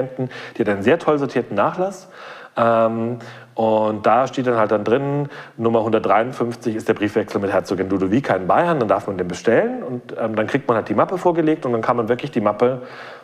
[0.57, 2.09] Die hat einen sehr toll sortierten Nachlass.
[2.57, 3.19] Ähm,
[3.55, 8.35] und da steht dann halt dann drin, Nummer 153 ist der Briefwechsel mit Herzogin Ludowika
[8.35, 11.19] in Bayern, dann darf man den bestellen und ähm, dann kriegt man halt die Mappe
[11.19, 12.83] vorgelegt und dann kann man wirklich die Mappe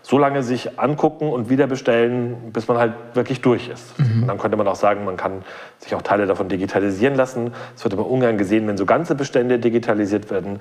[0.09, 3.98] so lange sich angucken und wieder bestellen, bis man halt wirklich durch ist.
[3.98, 4.22] Mhm.
[4.22, 5.42] Und dann könnte man auch sagen, man kann
[5.80, 7.52] sich auch Teile davon digitalisieren lassen.
[7.74, 10.61] Es wird immer ungern gesehen, wenn so ganze Bestände digitalisiert werden.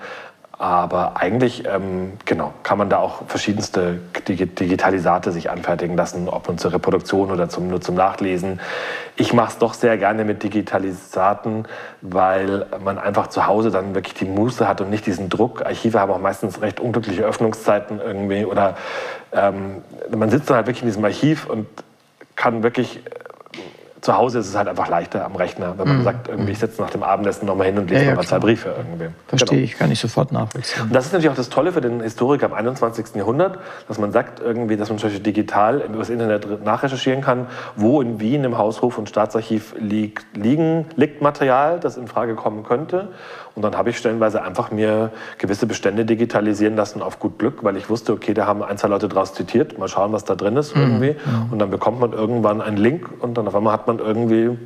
[0.58, 6.58] Aber eigentlich, ähm, genau, kann man da auch verschiedenste Digitalisate sich anfertigen lassen, ob nun
[6.58, 8.62] zur Reproduktion oder zum, nur zum Nachlesen.
[9.18, 11.68] Ich mache es doch sehr gerne mit Digitalisaten,
[12.02, 15.66] weil man einfach zu Hause dann wirklich die Muße hat und nicht diesen Druck.
[15.66, 18.76] Archive haben auch meistens recht unglückliche Öffnungszeiten irgendwie oder
[19.36, 19.82] ähm,
[20.16, 21.68] man sitzt dann halt wirklich in diesem Archiv und
[22.36, 23.02] kann wirklich
[24.06, 26.04] zu Hause ist es halt einfach leichter am Rechner, wenn man mhm.
[26.04, 28.38] sagt, irgendwie, ich setze nach dem Abendessen nochmal hin und lese ja, ja, mal zwei
[28.38, 29.10] Briefe irgendwie.
[29.28, 29.64] Verstehe genau.
[29.64, 30.84] ich, kann ich sofort nachvollziehen.
[30.84, 33.16] Und das ist natürlich auch das Tolle für den Historiker im 21.
[33.16, 33.58] Jahrhundert,
[33.88, 38.00] dass man sagt, irgendwie, dass man zum Beispiel digital über das Internet nachrecherchieren kann, wo
[38.00, 43.08] in Wien im Haushof und Staatsarchiv liegt, liegen, liegt Material, das in Frage kommen könnte.
[43.56, 47.78] Und dann habe ich stellenweise einfach mir gewisse Bestände digitalisieren lassen auf gut Glück, weil
[47.78, 50.58] ich wusste, okay, da haben ein, zwei Leute draus zitiert, mal schauen, was da drin
[50.58, 50.82] ist mhm.
[50.82, 51.16] irgendwie.
[51.52, 54.58] Und dann bekommt man irgendwann einen Link und dann auf einmal hat man irgendwie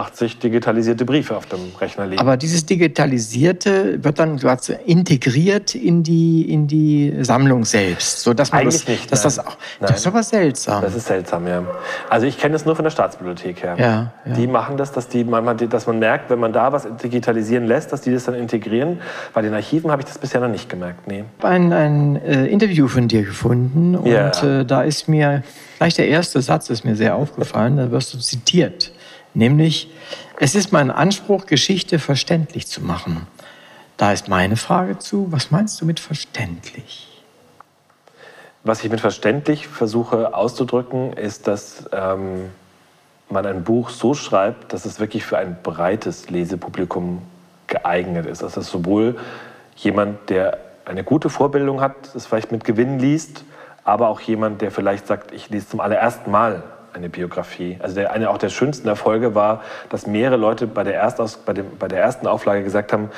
[0.00, 2.20] 80 digitalisierte Briefe auf dem Rechner liegen.
[2.20, 4.40] Aber dieses Digitalisierte wird dann
[4.86, 9.12] integriert in die, in die Sammlung selbst, so dass man Eigentlich das, nicht.
[9.12, 10.82] Dass das, auch, das ist aber seltsam.
[10.82, 11.62] Das ist seltsam, ja.
[12.08, 13.76] Also ich kenne es nur von der Staatsbibliothek her.
[13.78, 14.34] Ja, ja.
[14.34, 17.92] Die machen das, dass die manchmal, dass man merkt, wenn man da was digitalisieren lässt,
[17.92, 19.00] dass die das dann integrieren.
[19.34, 21.06] Bei den Archiven habe ich das bisher noch nicht gemerkt.
[21.06, 21.24] Nee.
[21.38, 24.30] Ich habe ein, ein äh, Interview von dir gefunden und ja.
[24.60, 25.42] äh, da ist mir
[25.78, 27.76] gleich der erste Satz ist mir sehr aufgefallen.
[27.76, 28.92] Da wirst du zitiert.
[29.34, 29.90] Nämlich,
[30.38, 33.26] es ist mein Anspruch, Geschichte verständlich zu machen.
[33.96, 37.06] Da ist meine Frage zu, was meinst du mit verständlich?
[38.64, 42.50] Was ich mit verständlich versuche auszudrücken, ist, dass ähm,
[43.30, 47.22] man ein Buch so schreibt, dass es wirklich für ein breites Lesepublikum
[47.66, 48.42] geeignet ist.
[48.42, 49.18] Also sowohl
[49.76, 53.44] jemand, der eine gute Vorbildung hat, das vielleicht mit Gewinn liest,
[53.84, 56.62] aber auch jemand, der vielleicht sagt, ich lese zum allerersten Mal
[56.92, 57.78] eine Biografie.
[57.80, 61.52] Also der, eine auch der schönsten Erfolge war, dass mehrere Leute bei der, Erstaus, bei,
[61.52, 63.10] dem, bei der ersten Auflage gesagt haben,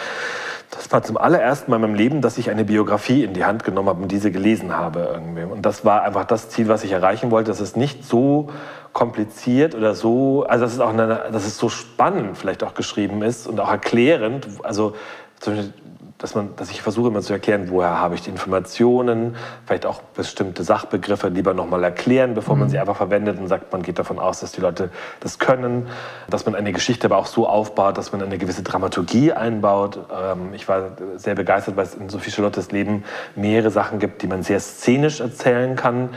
[0.70, 3.62] das war zum allerersten Mal in meinem Leben, dass ich eine Biografie in die Hand
[3.62, 5.42] genommen habe und diese gelesen habe irgendwie.
[5.42, 8.48] Und das war einfach das Ziel, was ich erreichen wollte, dass es nicht so
[8.94, 13.22] kompliziert oder so, also dass es auch eine, dass es so spannend vielleicht auch geschrieben
[13.22, 14.48] ist und auch erklärend.
[14.62, 14.94] Also
[15.40, 15.74] zum Beispiel
[16.22, 19.34] dass, man, dass ich versuche immer zu erklären, woher habe ich die Informationen,
[19.66, 22.60] vielleicht auch bestimmte Sachbegriffe lieber nochmal erklären, bevor mhm.
[22.60, 25.88] man sie einfach verwendet und sagt, man geht davon aus, dass die Leute das können,
[26.30, 29.98] dass man eine Geschichte aber auch so aufbaut, dass man eine gewisse Dramaturgie einbaut.
[30.12, 33.02] Ähm, ich war sehr begeistert, weil es in Sophie Charlottes Leben
[33.34, 36.10] mehrere Sachen gibt, die man sehr szenisch erzählen kann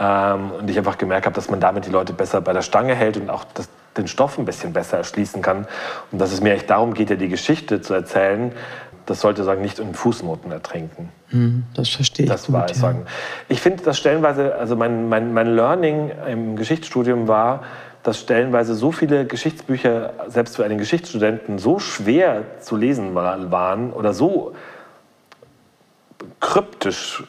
[0.00, 2.96] ähm, und ich einfach gemerkt habe, dass man damit die Leute besser bei der Stange
[2.96, 5.68] hält und auch das, den Stoff ein bisschen besser erschließen kann
[6.10, 8.52] und dass es mir echt darum geht, ja die Geschichte zu erzählen,
[9.12, 11.10] das sollte sagen, nicht in Fußnoten ertrinken.
[11.28, 12.32] Hm, das verstehe ich.
[12.32, 12.76] Das gut, war es ja.
[12.78, 13.04] sagen.
[13.50, 17.62] Ich finde, dass stellenweise, also mein, mein, mein Learning im Geschichtsstudium war,
[18.04, 24.14] dass stellenweise so viele Geschichtsbücher, selbst für einen Geschichtsstudenten, so schwer zu lesen waren oder
[24.14, 24.54] so
[26.40, 27.22] kryptisch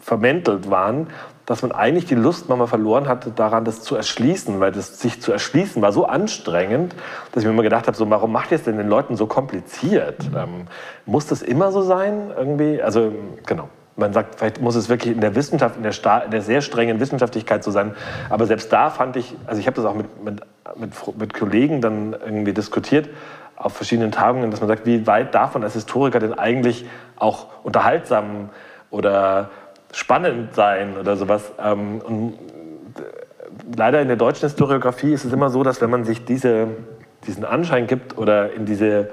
[0.00, 1.06] vermäntelt waren,
[1.48, 5.22] dass man eigentlich die Lust manchmal verloren hatte, daran das zu erschließen, weil das sich
[5.22, 6.94] zu erschließen war so anstrengend,
[7.32, 9.26] dass ich mir immer gedacht habe, so, warum macht ihr es denn den Leuten so
[9.26, 10.30] kompliziert?
[10.30, 10.36] Mhm.
[10.36, 10.66] Ähm,
[11.06, 12.82] muss das immer so sein irgendwie?
[12.82, 13.12] Also
[13.46, 13.70] genau.
[13.96, 15.94] Man sagt, vielleicht muss es wirklich in der Wissenschaft, in der,
[16.26, 17.94] in der sehr strengen Wissenschaftlichkeit so sein.
[18.28, 20.40] Aber selbst da fand ich, also ich habe das auch mit, mit,
[20.76, 23.08] mit, mit Kollegen dann irgendwie diskutiert,
[23.56, 26.84] auf verschiedenen Tagungen, dass man sagt, wie weit darf man als Historiker denn eigentlich
[27.16, 28.50] auch unterhaltsam
[28.90, 29.48] oder
[29.92, 31.52] spannend sein oder sowas.
[31.62, 32.38] Ähm, und
[33.76, 36.68] leider in der deutschen Historiografie ist es immer so, dass wenn man sich diese,
[37.26, 39.10] diesen Anschein gibt oder in diese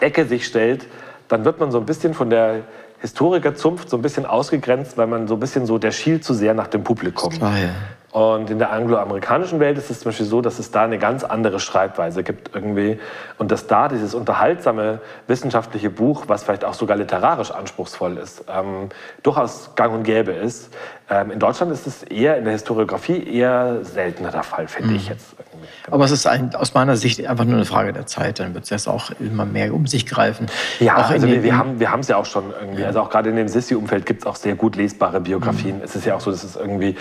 [0.00, 0.86] Ecke sich stellt,
[1.28, 2.62] dann wird man so ein bisschen von der
[3.00, 6.54] Historikerzunft so ein bisschen ausgegrenzt, weil man so ein bisschen so, der schielt zu sehr
[6.54, 7.30] nach dem Publikum.
[7.30, 7.70] Klar, ja.
[8.12, 11.24] Und in der angloamerikanischen Welt ist es zum Beispiel so, dass es da eine ganz
[11.24, 13.00] andere Schreibweise gibt irgendwie.
[13.38, 18.90] Und dass da dieses unterhaltsame wissenschaftliche Buch, was vielleicht auch sogar literarisch anspruchsvoll ist, ähm,
[19.22, 20.74] durchaus gang und gäbe ist.
[21.08, 24.96] Ähm, in Deutschland ist es eher in der Historiografie eher seltener der Fall, finde mhm.
[24.96, 25.34] ich jetzt.
[25.38, 25.68] Irgendwie.
[25.90, 28.40] Aber es ist ein, aus meiner Sicht einfach nur eine Frage der Zeit.
[28.40, 30.48] Dann wird es jetzt auch immer mehr um sich greifen.
[30.80, 32.82] Ja, auch also wir, wir, haben es ja auch schon irgendwie.
[32.82, 32.88] Ja.
[32.88, 35.78] Also auch gerade in dem Sissi-Umfeld gibt es auch sehr gut lesbare Biografien.
[35.78, 35.84] Mhm.
[35.84, 36.94] Es ist ja auch so, dass es irgendwie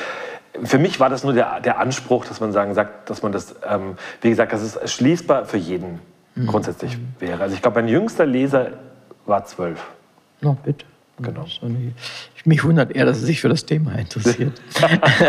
[0.63, 3.55] für mich war das nur der, der Anspruch, dass man sagen sagt, dass man das,
[3.67, 5.99] ähm, wie gesagt, dass es schließbar für jeden
[6.35, 6.47] mhm.
[6.47, 7.41] grundsätzlich wäre.
[7.41, 8.71] Also ich glaube, mein jüngster Leser
[9.25, 9.81] war zwölf.
[10.41, 10.85] No, bitte.
[11.19, 11.45] Genau.
[12.45, 14.53] Mich wundert eher, dass er sich für das Thema interessiert.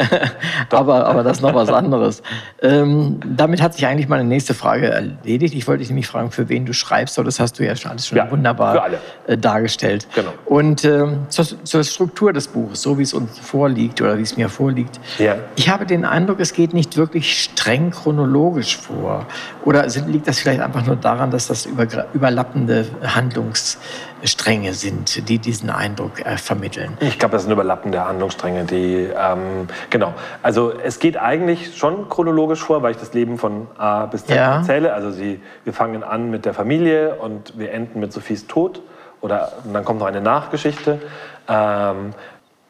[0.71, 2.23] aber, aber das ist noch was anderes.
[2.63, 5.55] Ähm, damit hat sich eigentlich meine nächste Frage erledigt.
[5.55, 7.91] Ich wollte dich nämlich fragen, für wen du schreibst, aber das hast du ja schon
[7.91, 8.89] alles schon ja, wunderbar
[9.27, 10.07] äh, dargestellt.
[10.15, 10.33] Genau.
[10.47, 14.37] Und ähm, zur, zur, Struktur des Buches, so wie es uns vorliegt oder wie es
[14.37, 15.01] mir vorliegt.
[15.19, 15.37] Ja.
[15.57, 19.27] Ich habe den Eindruck, es geht nicht wirklich streng chronologisch vor.
[19.65, 25.71] Oder liegt das vielleicht einfach nur daran, dass das über, überlappende Handlungsstränge sind, die diesen
[25.71, 26.97] Eindruck äh, vermitteln?
[27.03, 30.15] Ich glaube, das sind überlappende Handlungsstränge, die, ähm, genau.
[30.41, 34.37] Also es geht eigentlich schon chronologisch vor, weil ich das Leben von A bis Z
[34.37, 34.59] ja.
[34.59, 34.95] erzähle.
[34.95, 38.83] Also sie, wir fangen an mit der Familie und wir enden mit Sophies Tod.
[39.21, 41.01] Oder dann kommt noch eine Nachgeschichte.
[41.49, 42.15] Ähm,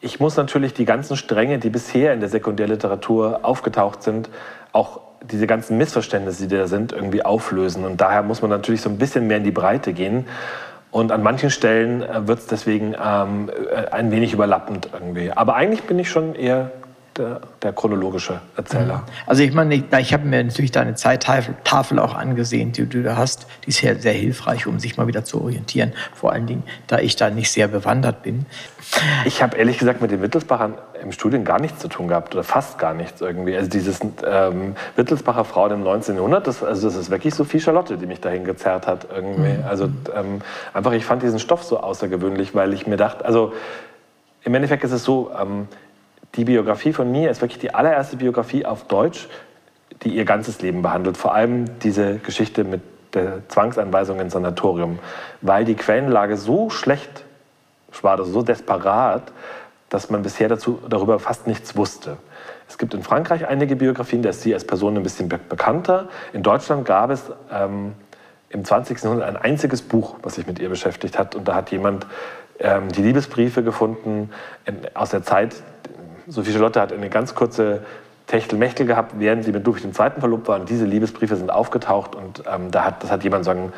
[0.00, 4.30] ich muss natürlich die ganzen Stränge, die bisher in der Sekundärliteratur aufgetaucht sind,
[4.72, 7.84] auch diese ganzen Missverständnisse, die da sind, irgendwie auflösen.
[7.84, 10.26] Und daher muss man natürlich so ein bisschen mehr in die Breite gehen.
[10.92, 15.32] Und an manchen Stellen äh, wird es deswegen ähm, äh, ein wenig überlappend irgendwie.
[15.32, 16.70] Aber eigentlich bin ich schon eher
[17.16, 18.98] der, der chronologische Erzähler.
[18.98, 19.12] Mhm.
[19.26, 23.16] Also ich meine, ich, ich habe mir natürlich deine Zeittafel auch angesehen, die du da
[23.16, 23.46] hast.
[23.64, 25.92] Die ist sehr, sehr hilfreich, um sich mal wieder zu orientieren.
[26.14, 28.46] Vor allen Dingen, da ich da nicht sehr bewandert bin.
[29.24, 32.44] Ich habe ehrlich gesagt mit den Wittelsbachern im Studium gar nichts zu tun gehabt oder
[32.44, 33.56] fast gar nichts irgendwie.
[33.56, 36.16] Also dieses ähm, Wittelsbacher Frauen im 19.
[36.16, 39.58] Jahrhundert, das, also das ist wirklich Sophie Charlotte, die mich dahin gezerrt hat irgendwie.
[39.58, 39.64] Mhm.
[39.64, 39.84] Also
[40.14, 40.42] ähm,
[40.74, 43.52] einfach, ich fand diesen Stoff so außergewöhnlich, weil ich mir dachte, also
[44.44, 45.68] im Endeffekt ist es so, ähm,
[46.34, 49.28] die Biografie von mir ist wirklich die allererste Biografie auf Deutsch,
[50.02, 51.16] die ihr ganzes Leben behandelt.
[51.16, 52.80] Vor allem diese Geschichte mit
[53.14, 54.98] der Zwangsanweisung ins Sanatorium,
[55.42, 57.24] weil die Quellenlage so schlecht
[58.00, 59.32] war, also so desperat,
[59.90, 62.16] dass man bisher dazu, darüber fast nichts wusste.
[62.66, 66.08] Es gibt in Frankreich einige Biografien, da ist sie als Person ein bisschen be bekannter.
[66.32, 67.92] In Deutschland gab es ähm,
[68.48, 69.02] im 20.
[69.02, 71.34] Jahrhundert ein einziges Buch, was sich mit ihr beschäftigt hat.
[71.34, 72.06] Und da hat jemand
[72.58, 74.30] ähm, die Liebesbriefe gefunden
[74.64, 75.56] in, aus der Zeit,
[76.26, 77.82] Sophie Charlotte hat eine ganz kurze
[78.26, 79.92] Techtelmechtel gehabt, während sie mit Ludwig II.
[79.92, 80.60] verlobt war.
[80.60, 83.72] Und diese Liebesbriefe sind aufgetaucht und ähm, da hat, das hat jemand sagen,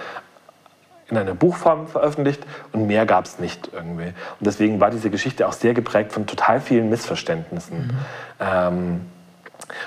[1.11, 4.07] in einer Buchform veröffentlicht und mehr gab es nicht irgendwie.
[4.07, 7.79] Und deswegen war diese Geschichte auch sehr geprägt von total vielen Missverständnissen.
[7.79, 7.91] Mhm.
[8.41, 9.01] Ähm,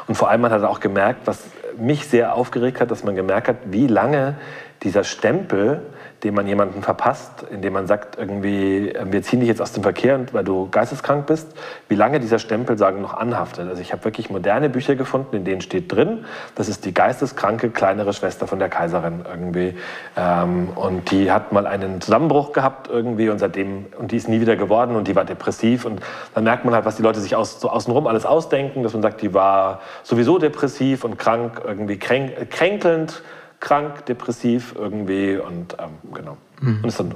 [0.08, 1.44] und vor allem man hat auch gemerkt, was
[1.78, 4.36] mich sehr aufgeregt hat, dass man gemerkt hat, wie lange
[4.84, 5.82] dieser Stempel
[6.24, 9.84] dem man jemanden verpasst, indem man sagt, irgendwie, äh, wir ziehen dich jetzt aus dem
[9.84, 11.48] Verkehr, weil du geisteskrank bist,
[11.90, 13.70] wie lange dieser Stempel sagen noch anhaftet.
[13.70, 17.70] Also ich habe wirklich moderne Bücher gefunden, in denen steht drin, das ist die geisteskranke
[17.70, 19.76] kleinere Schwester von der Kaiserin irgendwie.
[20.16, 24.42] Ähm, und die hat mal einen Zusammenbruch gehabt irgendwie und seitdem, und die ist nie
[24.42, 25.86] wieder geworden und die war depressiv.
[25.86, 26.02] Und
[26.34, 29.04] dann merkt man halt, was die Leute sich aus, so außenrum alles ausdenken, dass man
[29.04, 33.22] sagt, die war sowieso depressiv und krank, irgendwie kränk, kränkelnd
[33.60, 36.38] krank, depressiv irgendwie und ähm, genau.
[36.62, 36.80] Mhm.
[36.82, 37.16] Und ist dann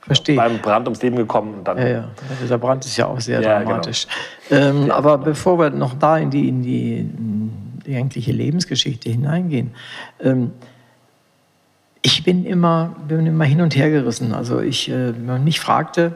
[0.00, 0.36] Verstehe.
[0.36, 1.54] beim Brand ums Leben gekommen.
[1.54, 2.08] Und dann ja, ja.
[2.42, 3.70] Dieser Brand ist ja auch sehr ja, genau.
[3.70, 4.06] dramatisch.
[4.48, 4.60] Genau.
[4.60, 5.24] Ähm, ja, aber genau.
[5.24, 9.74] bevor wir noch da in die, in die, in die eigentliche Lebensgeschichte hineingehen,
[10.20, 10.52] ähm,
[12.02, 14.34] ich bin immer, bin immer hin und her gerissen.
[14.34, 16.12] Also ich, äh, wenn man mich fragte,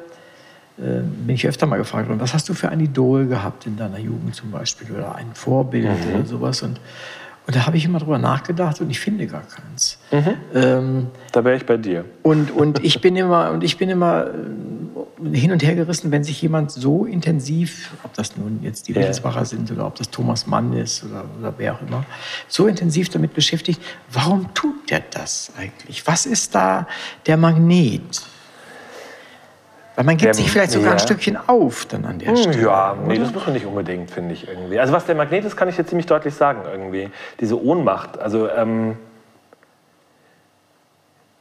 [0.76, 3.78] äh, bin ich öfter mal gefragt worden, was hast du für ein Idol gehabt in
[3.78, 6.14] deiner Jugend zum Beispiel oder ein Vorbild mhm.
[6.14, 6.62] oder sowas.
[6.62, 6.78] Und
[7.48, 9.98] und da habe ich immer drüber nachgedacht und ich finde gar keins.
[10.12, 10.34] Mhm.
[10.54, 12.04] Ähm, da wäre ich bei dir.
[12.22, 14.30] Und, und ich bin immer, und ich bin immer,
[15.32, 19.46] hin und her gerissen, wenn sich jemand so intensiv, ob das nun jetzt die Wittelsbacher
[19.46, 22.04] sind oder ob das Thomas Mann ist oder, oder wer auch immer,
[22.48, 23.80] so intensiv damit beschäftigt.
[24.12, 26.06] Warum tut der das eigentlich?
[26.06, 26.86] Was ist da
[27.24, 28.24] der Magnet?
[29.98, 31.02] Weil man gibt Der- sich vielleicht sogar ein ja.
[31.02, 32.62] Stückchen auf dann an der Hm, Stelle.
[32.62, 33.24] Ja, nee, oder?
[33.24, 34.78] das muss man nicht unbedingt, finde ich irgendwie.
[34.78, 37.10] Also was der Magnet ist, kann ich dir ziemlich deutlich sagen irgendwie.
[37.40, 38.16] Diese Ohnmacht.
[38.16, 38.96] Also, ähm,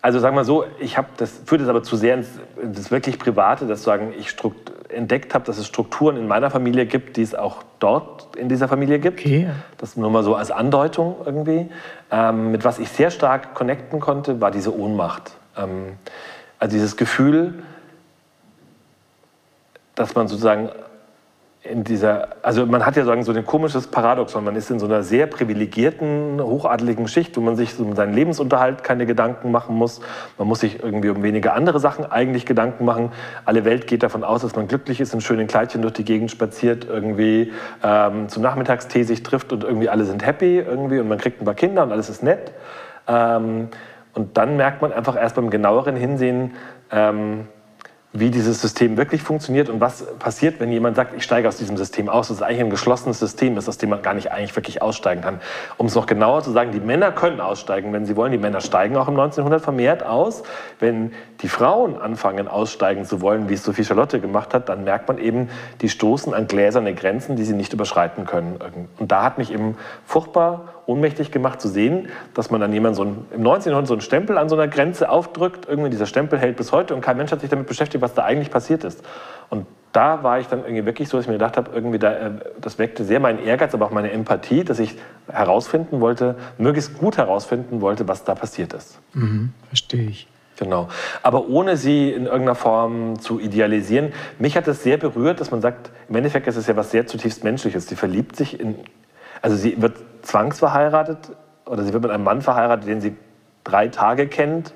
[0.01, 2.29] also sagen wir so, ich habe das führt es aber zu sehr ins,
[2.59, 6.49] in das wirklich Private, dass sagen ich strukt, entdeckt habe, dass es Strukturen in meiner
[6.49, 9.19] Familie gibt, die es auch dort in dieser Familie gibt.
[9.19, 9.51] Okay.
[9.77, 11.69] Das nur mal so als Andeutung irgendwie.
[12.09, 15.33] Ähm, mit was ich sehr stark connecten konnte, war diese Ohnmacht.
[15.55, 15.97] Ähm,
[16.57, 17.53] also dieses Gefühl,
[19.97, 20.69] dass man sozusagen
[21.63, 24.85] in dieser, also man hat ja sagen so ein komisches Paradoxon, man ist in so
[24.85, 29.99] einer sehr privilegierten, hochadeligen Schicht, wo man sich um seinen Lebensunterhalt keine Gedanken machen muss.
[30.37, 33.11] Man muss sich irgendwie um wenige andere Sachen eigentlich Gedanken machen.
[33.43, 36.31] Alle Welt geht davon aus, dass man glücklich ist, in schönen Kleidchen durch die Gegend
[36.31, 37.51] spaziert, irgendwie
[37.83, 41.45] ähm, zum Nachmittagstee sich trifft und irgendwie alle sind happy irgendwie und man kriegt ein
[41.45, 42.53] paar Kinder und alles ist nett.
[43.07, 43.69] Ähm,
[44.13, 46.53] und dann merkt man einfach erst beim genaueren Hinsehen,
[46.91, 47.47] ähm,
[48.13, 51.75] wie dieses System wirklich funktioniert und was passiert, wenn jemand sagt, ich steige aus diesem
[51.75, 54.55] System aus, dass es eigentlich ein geschlossenes System ist, aus dem man gar nicht eigentlich
[54.55, 55.41] wirklich aussteigen kann.
[55.75, 58.31] Um es noch genauer zu sagen, die Männer können aussteigen, wenn sie wollen.
[58.31, 60.43] Die Männer steigen auch im 1900 vermehrt aus.
[60.79, 65.09] Wenn die Frauen anfangen, aussteigen zu wollen, wie es Sophie Charlotte gemacht hat, dann merkt
[65.09, 65.49] man eben,
[65.81, 68.57] die stoßen an gläserne Grenzen, die sie nicht überschreiten können.
[68.97, 73.03] Und da hat mich eben furchtbar ohnmächtig gemacht zu sehen, dass man dann jemand so
[73.03, 75.67] ein, im 1900 so einen Stempel an so einer Grenze aufdrückt.
[75.67, 78.23] Irgendwie dieser Stempel hält bis heute und kein Mensch hat sich damit beschäftigt, was da
[78.23, 79.03] eigentlich passiert ist.
[79.49, 82.13] Und da war ich dann irgendwie wirklich so, dass ich mir gedacht habe, irgendwie da,
[82.13, 82.31] äh,
[82.61, 84.95] das weckte sehr meinen Ehrgeiz, aber auch meine Empathie, dass ich
[85.27, 88.99] herausfinden wollte, möglichst gut herausfinden wollte, was da passiert ist.
[89.67, 90.27] Verstehe ich.
[90.57, 90.87] Genau.
[91.21, 94.11] Aber ohne sie in irgendeiner Form zu idealisieren.
[94.39, 97.05] Mich hat es sehr berührt, dass man sagt, im Endeffekt ist es ja was sehr
[97.05, 97.87] zutiefst Menschliches.
[97.87, 98.75] Sie verliebt sich in,
[99.41, 101.31] also sie wird zwangsverheiratet
[101.65, 103.15] oder sie wird mit einem Mann verheiratet, den sie
[103.63, 104.73] drei Tage kennt.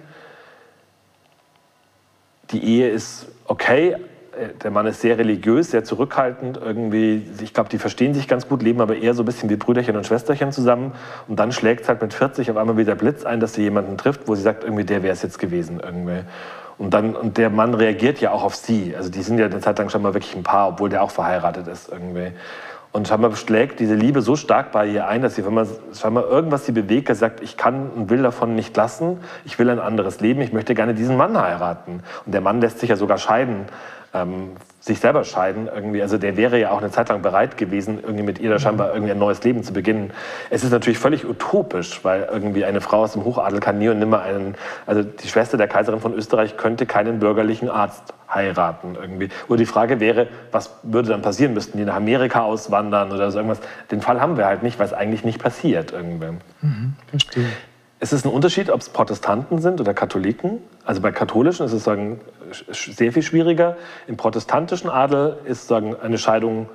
[2.52, 3.98] Die Ehe ist okay.
[4.64, 6.58] Der Mann ist sehr religiös, sehr zurückhaltend.
[6.64, 9.58] Irgendwie, ich glaube, die verstehen sich ganz gut, leben aber eher so ein bisschen wie
[9.58, 10.94] Brüderchen und Schwesterchen zusammen.
[11.28, 13.98] Und dann schlägt es halt mit 40 auf einmal wieder Blitz ein, dass sie jemanden
[13.98, 15.82] trifft, wo sie sagt, irgendwie der wäre es jetzt gewesen.
[15.84, 16.24] Irgendwie.
[16.78, 18.96] Und, dann, und der Mann reagiert ja auch auf sie.
[18.96, 21.12] Also die sind ja eine Zeit lang schon mal wirklich ein Paar, obwohl der auch
[21.12, 22.32] verheiratet ist irgendwie.
[22.92, 26.28] Und scheinbar schlägt diese Liebe so stark bei ihr ein, dass sie, wenn man scheinbar
[26.28, 29.80] irgendwas sie bewegt, dass sagt, ich kann und will davon nicht lassen, ich will ein
[29.80, 32.04] anderes Leben, ich möchte gerne diesen Mann heiraten.
[32.26, 33.68] Und der Mann lässt sich ja sogar scheiden,
[34.14, 36.02] ähm, sich selber scheiden irgendwie.
[36.02, 38.94] Also der wäre ja auch eine Zeit lang bereit gewesen, irgendwie mit ihr da scheinbar
[38.94, 40.12] irgendwie ein neues Leben zu beginnen.
[40.50, 44.00] Es ist natürlich völlig utopisch, weil irgendwie eine Frau aus dem Hochadel kann nie und
[44.00, 44.56] nimmer einen,
[44.88, 49.30] also die Schwester der Kaiserin von Österreich könnte keinen bürgerlichen Arzt heiraten irgendwie.
[49.48, 51.54] Oder die Frage wäre, was würde dann passieren?
[51.54, 53.62] Müssten die nach Amerika auswandern oder so irgendwas?
[53.92, 56.38] Den Fall haben wir halt nicht, weil es eigentlich nicht passiert irgendwie.
[57.10, 57.46] Verstehe.
[58.04, 60.58] Es ist ein Unterschied, ob es Protestanten sind oder Katholiken.
[60.86, 62.20] Also bei katholischen ist es sagen,
[62.72, 63.78] sehr viel schwieriger.
[64.08, 66.68] Im protestantischen Adel ist sagen, eine Scheidung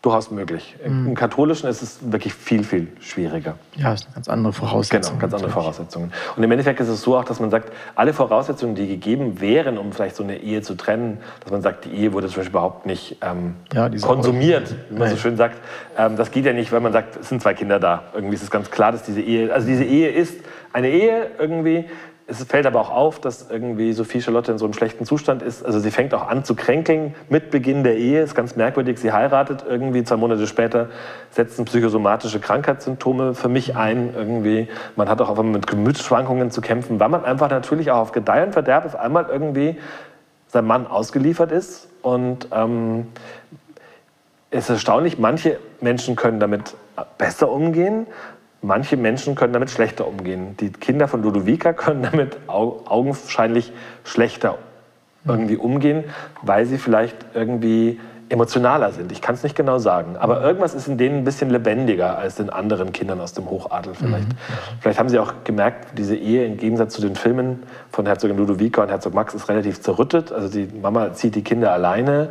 [0.00, 0.74] durchaus möglich.
[0.82, 3.54] Im im katholischen ist es wirklich viel, viel schwieriger.
[3.76, 5.18] Ja, ist eine ganz andere Voraussetzung.
[5.18, 5.52] Genau, ganz andere natürlich.
[5.52, 6.12] Voraussetzungen.
[6.36, 9.76] Und im Endeffekt ist es so auch, dass man sagt, alle Voraussetzungen, die gegeben wären,
[9.76, 12.50] um vielleicht so eine Ehe zu trennen, dass man sagt, die Ehe wurde zum Beispiel
[12.50, 15.58] überhaupt nicht ähm, Ja, konsumiert, wie man so schön sagt.
[15.98, 18.04] Ähm, das geht ja nicht, weil man sagt, es sind zwei Kinder da.
[18.14, 20.40] Irgendwie ist es ganz klar, dass diese Ehe, also diese Ehe ist
[20.72, 21.86] eine Ehe irgendwie.
[22.26, 25.66] Es fällt aber auch auf, dass irgendwie Sophie Charlotte in so einem schlechten Zustand ist.
[25.66, 28.22] Also sie fängt auch an zu kränkeln mit Beginn der Ehe.
[28.22, 28.98] Ist ganz merkwürdig.
[28.98, 30.88] Sie heiratet irgendwie zwei Monate später,
[31.30, 34.14] setzen psychosomatische Krankheitssymptome für mich ein.
[34.14, 37.98] Irgendwie man hat auch auf einmal mit Gemütsschwankungen zu kämpfen, weil man einfach natürlich auch
[37.98, 39.78] auf Gedeih und Verderb auf einmal irgendwie
[40.46, 43.06] seinem Mann ausgeliefert ist und ähm,
[44.50, 46.74] es ist erstaunlich, manche Menschen können damit
[47.16, 48.06] besser umgehen,
[48.62, 50.56] manche Menschen können damit schlechter umgehen.
[50.58, 53.72] Die Kinder von Ludovica können damit au augenscheinlich
[54.04, 54.58] schlechter
[55.24, 56.04] irgendwie umgehen,
[56.42, 59.12] weil sie vielleicht irgendwie emotionaler sind.
[59.12, 60.16] Ich kann es nicht genau sagen.
[60.16, 63.94] Aber irgendwas ist in denen ein bisschen lebendiger als in anderen Kindern aus dem Hochadel
[63.94, 64.28] vielleicht.
[64.80, 68.82] Vielleicht haben sie auch gemerkt, diese Ehe im Gegensatz zu den Filmen von Herzogin Ludovica
[68.82, 70.32] und Herzog Max ist relativ zerrüttet.
[70.32, 72.30] Also die Mama zieht die Kinder alleine.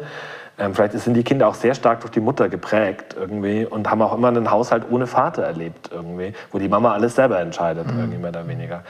[0.62, 4.02] Ähm, vielleicht sind die Kinder auch sehr stark durch die Mutter geprägt irgendwie und haben
[4.04, 8.20] auch immer einen Haushalt ohne Vater erlebt irgendwie, wo die Mama alles selber entscheidet, irgendwie
[8.20, 8.84] mehr oder weniger.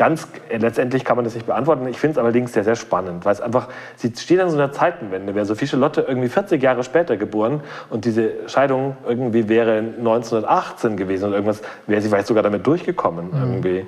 [0.00, 1.86] Ganz äh, letztendlich kann man das nicht beantworten.
[1.86, 4.72] Ich finde es allerdings sehr, sehr spannend, weil es einfach, sie steht an so einer
[4.72, 5.34] Zeitenwende.
[5.34, 11.26] Wäre Sophie Charlotte irgendwie 40 Jahre später geboren und diese Scheidung irgendwie wäre 1918 gewesen
[11.26, 13.26] und irgendwas, wäre sie vielleicht sogar damit durchgekommen.
[13.26, 13.42] Mhm.
[13.42, 13.82] Irgendwie.
[13.82, 13.86] Mhm.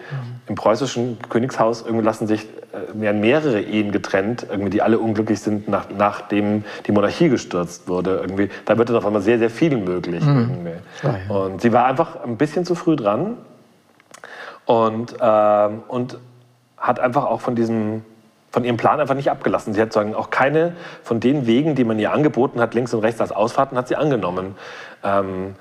[0.49, 5.41] Im preußischen Königshaus irgendwie lassen sich äh, werden mehrere Ehen getrennt, irgendwie, die alle unglücklich
[5.41, 8.19] sind, nach, nachdem die Monarchie gestürzt wurde.
[8.21, 8.51] Irgendwie.
[8.67, 10.23] Da wird dann auf einmal sehr, sehr viel möglich.
[10.23, 10.73] Mhm.
[11.31, 13.39] Und sie war einfach ein bisschen zu früh dran
[14.67, 16.19] und, ähm, und
[16.77, 18.05] hat einfach auch von diesem
[18.53, 19.73] von ihrem Plan einfach nicht abgelassen.
[19.73, 23.01] Sie hat sagen, auch keine von den Wegen, die man ihr angeboten hat, links und
[23.01, 24.57] rechts als Ausfahrten, hat sie angenommen.
[25.03, 25.55] Ähm,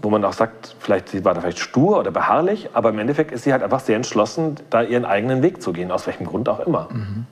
[0.00, 3.32] wo man auch sagt, vielleicht sie war da vielleicht stur oder beharrlich, aber im Endeffekt
[3.32, 6.48] ist sie halt einfach sehr entschlossen, da ihren eigenen Weg zu gehen, aus welchem Grund
[6.48, 6.88] auch immer.
[6.92, 7.26] Mhm.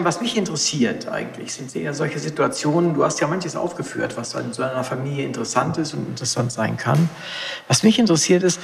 [0.00, 4.52] Was mich interessiert eigentlich, sind eher solche Situationen, du hast ja manches aufgeführt, was in
[4.52, 7.10] so einer Familie interessant ist und interessant sein kann.
[7.66, 8.60] Was mich interessiert ist,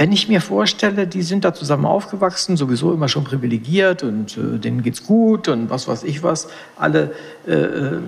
[0.00, 4.58] wenn ich mir vorstelle, die sind da zusammen aufgewachsen, sowieso immer schon privilegiert und äh,
[4.58, 6.48] denen geht's gut und was weiß ich was,
[6.78, 7.12] alle
[7.46, 8.00] äh, äh,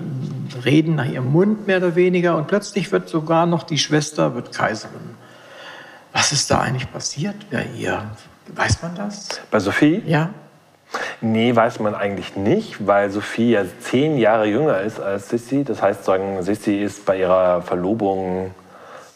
[0.65, 4.51] reden nach ihrem Mund mehr oder weniger und plötzlich wird sogar noch die Schwester wird
[4.51, 5.01] Kaiserin.
[6.13, 8.01] Was ist da eigentlich passiert bei ihr?
[8.47, 9.39] Weiß man das?
[9.51, 10.01] Bei Sophie?
[10.07, 10.31] Ja.
[11.21, 15.63] Nee, weiß man eigentlich nicht, weil Sophie ja zehn Jahre jünger ist als Sissi.
[15.63, 18.49] Das heißt, sagen, Sissi ist bei ihrer Verlobung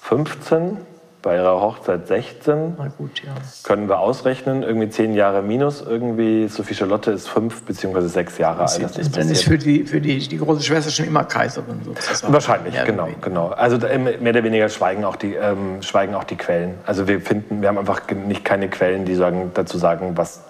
[0.01, 0.77] 15
[1.21, 2.75] bei ihrer Hochzeit 16.
[2.77, 3.33] Na gut, ja.
[3.63, 6.47] Können wir ausrechnen, irgendwie zehn Jahre minus irgendwie.
[6.47, 8.07] Sophie Charlotte ist fünf bzw.
[8.07, 8.81] sechs Jahre alt.
[8.81, 12.31] Das ist dann ist für, die, für die, die große Schwester schon immer Kaiserin sozusagen.
[12.31, 13.47] Wahrscheinlich, mehr genau, genau.
[13.49, 16.75] Also mehr oder weniger schweigen auch, die, ähm, schweigen auch die Quellen.
[16.85, 20.41] Also wir finden, wir haben einfach nicht keine Quellen, die sagen, dazu sagen, was,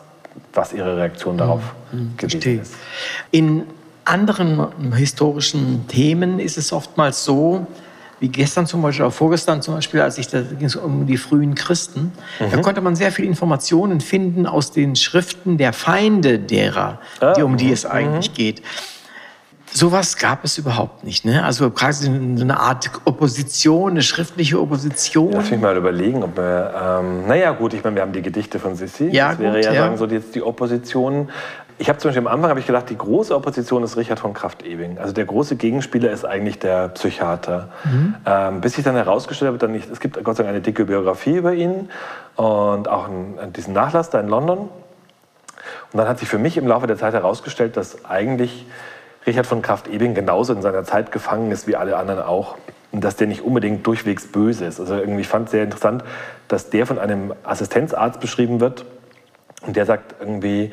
[0.53, 1.61] was ihre Reaktion darauf
[1.91, 2.17] mhm.
[2.17, 2.61] gewesen Verstehe.
[2.61, 2.75] ist.
[3.31, 3.63] In
[4.05, 7.67] anderen historischen Themen ist es oftmals so,
[8.19, 11.17] wie gestern zum Beispiel, oder vorgestern zum Beispiel, als ich da ging es um die
[11.17, 12.51] frühen Christen, mhm.
[12.51, 17.43] da konnte man sehr viele Informationen finden aus den Schriften der Feinde derer, ah, die,
[17.43, 18.35] um die es eigentlich mhm.
[18.35, 18.61] geht.
[19.77, 21.23] Sowas gab es überhaupt nicht.
[21.23, 21.43] Ne?
[21.43, 25.33] Also quasi eine Art Opposition, eine schriftliche Opposition.
[25.33, 26.73] Lass mich mal überlegen, ob wir.
[26.99, 29.09] Ähm, naja, gut, ich meine, wir haben die Gedichte von Sissi.
[29.11, 29.81] Ja, das wäre gut, ja, ja.
[29.83, 31.29] sagen so jetzt die Opposition.
[31.77, 34.33] Ich habe zum Beispiel am Anfang habe ich gedacht, die große Opposition ist Richard von
[34.33, 34.97] Kraft-Ebing.
[34.97, 37.69] Also der große Gegenspieler ist eigentlich der Psychiater.
[37.83, 38.15] Mhm.
[38.25, 41.35] Ähm, bis sich dann herausgestellt habe, dann es gibt Gott sei Dank eine dicke Biografie
[41.35, 41.89] über ihn
[42.35, 44.57] und auch einen, diesen Nachlass da in London.
[44.57, 44.69] Und
[45.99, 48.65] dann hat sich für mich im Laufe der Zeit herausgestellt, dass eigentlich
[49.27, 52.57] Richard von Kraft-Ebing genauso in seiner Zeit gefangen ist wie alle anderen auch.
[52.91, 54.79] Und dass der nicht unbedingt durchwegs böse ist.
[54.79, 56.03] Also irgendwie fand es sehr interessant,
[56.47, 58.85] dass der von einem Assistenzarzt beschrieben wird.
[59.61, 60.71] Und der sagt irgendwie,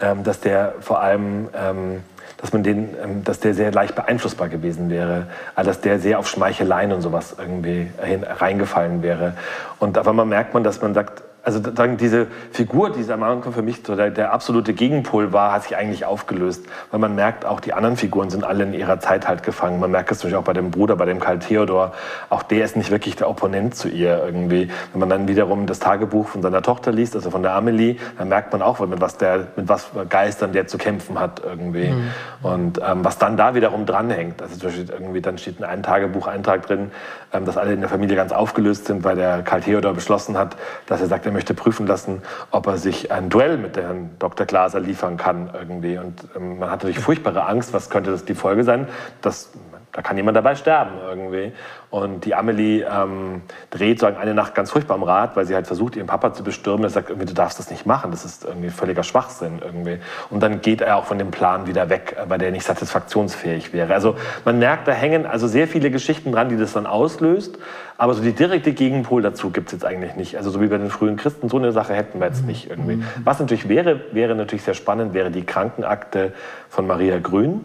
[0.00, 2.02] ähm, dass der vor allem, ähm,
[2.36, 6.18] dass man den, ähm, dass der sehr leicht beeinflussbar gewesen wäre, also dass der sehr
[6.18, 9.34] auf Schmeicheleien und sowas irgendwie reingefallen wäre.
[9.78, 13.62] Und auf einmal merkt man, dass man sagt, also diese Figur, die am Anfang für
[13.62, 16.64] mich so der, der, absolute Gegenpol war, hat sich eigentlich aufgelöst.
[16.90, 19.78] Weil man merkt, auch die anderen Figuren sind alle in ihrer Zeit halt gefangen.
[19.78, 21.92] Man merkt es natürlich auch bei dem Bruder, bei dem Karl Theodor.
[22.30, 24.70] Auch der ist nicht wirklich der Opponent zu ihr irgendwie.
[24.92, 28.28] Wenn man dann wiederum das Tagebuch von seiner Tochter liest, also von der Amelie, dann
[28.28, 31.88] merkt man auch, mit was, der, mit was Geistern der zu kämpfen hat irgendwie.
[31.88, 32.10] Mhm.
[32.42, 34.40] Und ähm, was dann da wiederum dranhängt.
[34.40, 36.90] Also zum Beispiel irgendwie, dann steht in einem Tagebucheintrag drin,
[37.32, 40.56] ähm, dass alle in der Familie ganz aufgelöst sind, weil der Karl Theodor beschlossen hat,
[40.86, 44.46] dass er sagt, möchte prüfen lassen, ob er sich ein Duell mit Herrn Dr.
[44.46, 45.98] Glaser liefern kann irgendwie.
[45.98, 48.88] Und ähm, man hat natürlich furchtbare Angst, was könnte das die Folge sein,
[49.20, 49.50] dass
[49.94, 51.52] da kann jemand dabei sterben irgendwie.
[51.88, 55.68] Und die Amelie ähm, dreht so eine Nacht ganz furchtbar am Rad, weil sie halt
[55.68, 56.82] versucht, ihren Papa zu bestürmen.
[56.82, 59.98] Er sagt irgendwie, du darfst das nicht machen, das ist irgendwie völliger Schwachsinn irgendwie.
[60.30, 63.94] Und dann geht er auch von dem Plan wieder weg, weil der nicht satisfaktionsfähig wäre.
[63.94, 67.58] Also man merkt, da hängen also sehr viele Geschichten dran, die das dann auslöst.
[67.96, 70.36] Aber so die direkte Gegenpol dazu gibt es jetzt eigentlich nicht.
[70.36, 72.48] Also so wie bei den frühen Christen, so eine Sache hätten wir jetzt mhm.
[72.48, 72.96] nicht irgendwie.
[72.96, 73.04] Mhm.
[73.22, 76.32] Was natürlich wäre, wäre natürlich sehr spannend, wäre die Krankenakte
[76.68, 77.60] von Maria Grün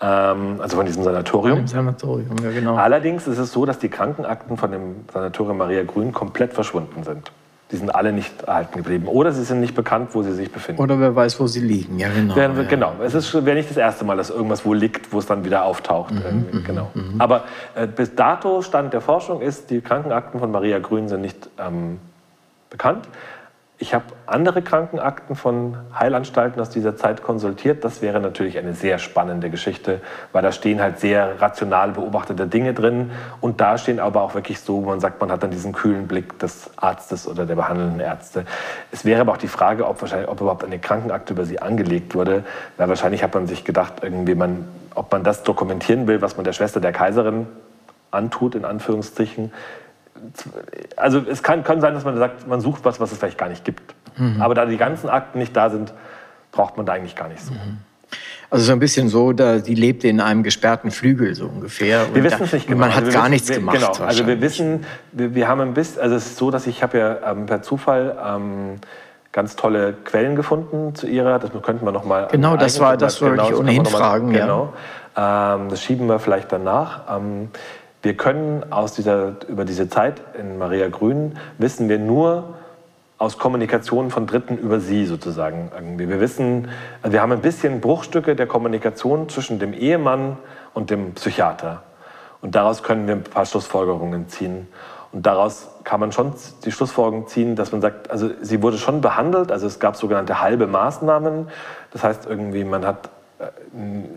[0.00, 1.66] also von diesem Sanatorium.
[1.66, 2.76] Sanatorium, ja genau.
[2.76, 7.30] Allerdings ist es so, dass die Krankenakten von dem Sanatorium Maria Grün komplett verschwunden sind.
[7.70, 9.06] Die sind alle nicht erhalten geblieben.
[9.06, 10.82] Oder sie sind nicht bekannt, wo sie sich befinden.
[10.82, 11.98] Oder wer weiß, wo sie liegen.
[11.98, 12.34] Ja, genau.
[12.34, 12.68] Wäre, ja.
[12.68, 12.94] Genau.
[13.04, 16.12] Es wäre nicht das erste Mal, dass irgendwas wo liegt, wo es dann wieder auftaucht.
[16.12, 16.90] Mhm, mhm genau.
[16.94, 17.20] Mhm.
[17.20, 17.44] Aber
[17.76, 21.98] äh, bis dato Stand der Forschung ist, die Krankenakten von Maria Grün sind nicht ähm,
[22.70, 23.06] bekannt.
[23.82, 27.82] Ich habe andere Krankenakten von Heilanstalten aus dieser Zeit konsultiert.
[27.82, 30.02] Das wäre natürlich eine sehr spannende Geschichte,
[30.32, 33.10] weil da stehen halt sehr rational beobachtete Dinge drin.
[33.40, 36.38] Und da stehen aber auch wirklich so, man sagt, man hat dann diesen kühlen Blick
[36.38, 38.44] des Arztes oder der behandelnden Ärzte.
[38.92, 42.14] Es wäre aber auch die Frage, ob, wahrscheinlich, ob überhaupt eine Krankenakte über sie angelegt
[42.14, 42.44] wurde.
[42.76, 46.44] Weil wahrscheinlich hat man sich gedacht, irgendwie man, ob man das dokumentieren will, was man
[46.44, 47.46] der Schwester der Kaiserin
[48.10, 49.52] antut, in Anführungszeichen,
[50.96, 53.48] also es kann, kann sein, dass man sagt, man sucht was, was es vielleicht gar
[53.48, 53.94] nicht gibt.
[54.16, 54.40] Mhm.
[54.40, 55.92] Aber da die ganzen Akten nicht da sind,
[56.52, 57.52] braucht man da eigentlich gar nicht so.
[57.52, 57.78] Mhm.
[58.50, 62.12] Also so ein bisschen so, da sie lebte in einem gesperrten Flügel so ungefähr.
[62.12, 62.80] Wir wissen es nicht genau.
[62.80, 63.78] Man hat also gar wissen, nichts gemacht.
[63.78, 64.04] Genau.
[64.04, 66.98] Also wir wissen, wir, wir, haben ein bisschen, also es ist so, dass ich habe
[66.98, 68.80] ja ähm, per Zufall ähm,
[69.30, 71.38] ganz tolle Quellen gefunden zu ihrer.
[71.38, 72.26] Das könnten wir noch mal.
[72.32, 74.32] Genau, das war, das wollte genau, ich ohnehin fragen.
[74.32, 74.72] Genau.
[75.16, 75.54] Ja.
[75.54, 77.02] Ähm, das schieben wir vielleicht danach.
[78.02, 82.54] Wir können aus dieser, über diese Zeit in Maria Grün wissen wir nur
[83.18, 85.70] aus Kommunikation von Dritten über sie sozusagen.
[85.74, 86.08] Irgendwie.
[86.08, 86.70] Wir wissen,
[87.02, 90.38] wir haben ein bisschen Bruchstücke der Kommunikation zwischen dem Ehemann
[90.72, 91.82] und dem Psychiater.
[92.40, 94.68] Und daraus können wir ein paar Schlussfolgerungen ziehen.
[95.12, 96.32] Und daraus kann man schon
[96.64, 100.40] die Schlussfolgerung ziehen, dass man sagt, also sie wurde schon behandelt, also es gab sogenannte
[100.40, 101.48] halbe Maßnahmen.
[101.92, 103.10] Das heißt irgendwie, man hat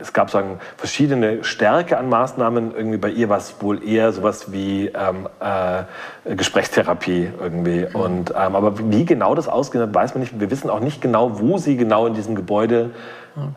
[0.02, 2.76] es gab sagen, verschiedene Stärke an Maßnahmen.
[2.76, 7.88] Irgendwie bei ihr war es wohl eher sowas wie ähm, äh, Gesprächstherapie irgendwie.
[7.88, 7.96] Mhm.
[7.96, 10.40] Und, ähm, aber wie genau das ausgehen hat, weiß man nicht.
[10.40, 12.92] Wir wissen auch nicht genau, wo sie genau in diesem Gebäude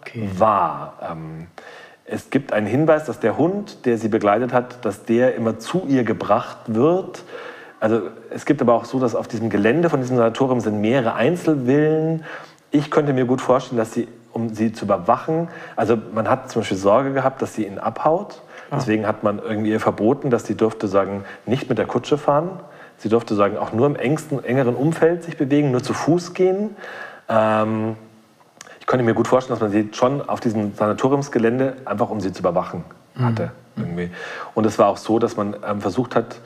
[0.01, 0.29] okay.
[0.37, 0.95] war.
[1.11, 1.49] Ähm,
[2.05, 5.87] es gibt einen Hinweis, dass der Hund, der sie begleitet hat, dass der immer zu
[5.89, 7.25] ihr gebracht wird.
[7.81, 11.15] Also es gibt aber auch so, dass auf diesem Gelände von diesem Sanatorium sind mehrere
[11.15, 12.25] Einzelvillen.
[12.71, 14.07] Ich könnte mir gut vorstellen, dass sie
[14.37, 15.49] um sie zu überwachen.
[15.75, 18.43] Also man hat zum Beispiel Sorge gehabt, dass sie ihn abhaut.
[18.71, 18.77] Ah.
[18.77, 22.51] Deswegen hat man irgendwie ihr verboten, dass sie durfte sagen, nicht mit der Kutsche fahren.
[22.99, 26.77] Sie durfte sagen, auch nur im engsten, engeren Umfeld sich bewegen, nur zu Fuß gehen.
[27.29, 27.97] Ähm,
[28.79, 32.33] ich könnte mir gut vorstellen, dass man sie schon auf diesem Sanatoriumsgelände einfach um sie
[32.33, 32.85] zu überwachen
[33.19, 33.53] hatte.
[33.75, 33.83] Mhm.
[33.83, 34.11] Irgendwie.
[34.55, 36.41] Und es war auch so, dass man ähm, versucht hat,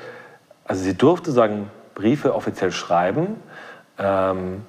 [0.65, 3.37] also sie durfte sagen, Briefe offiziell schreiben.
[3.99, 4.62] Ähm,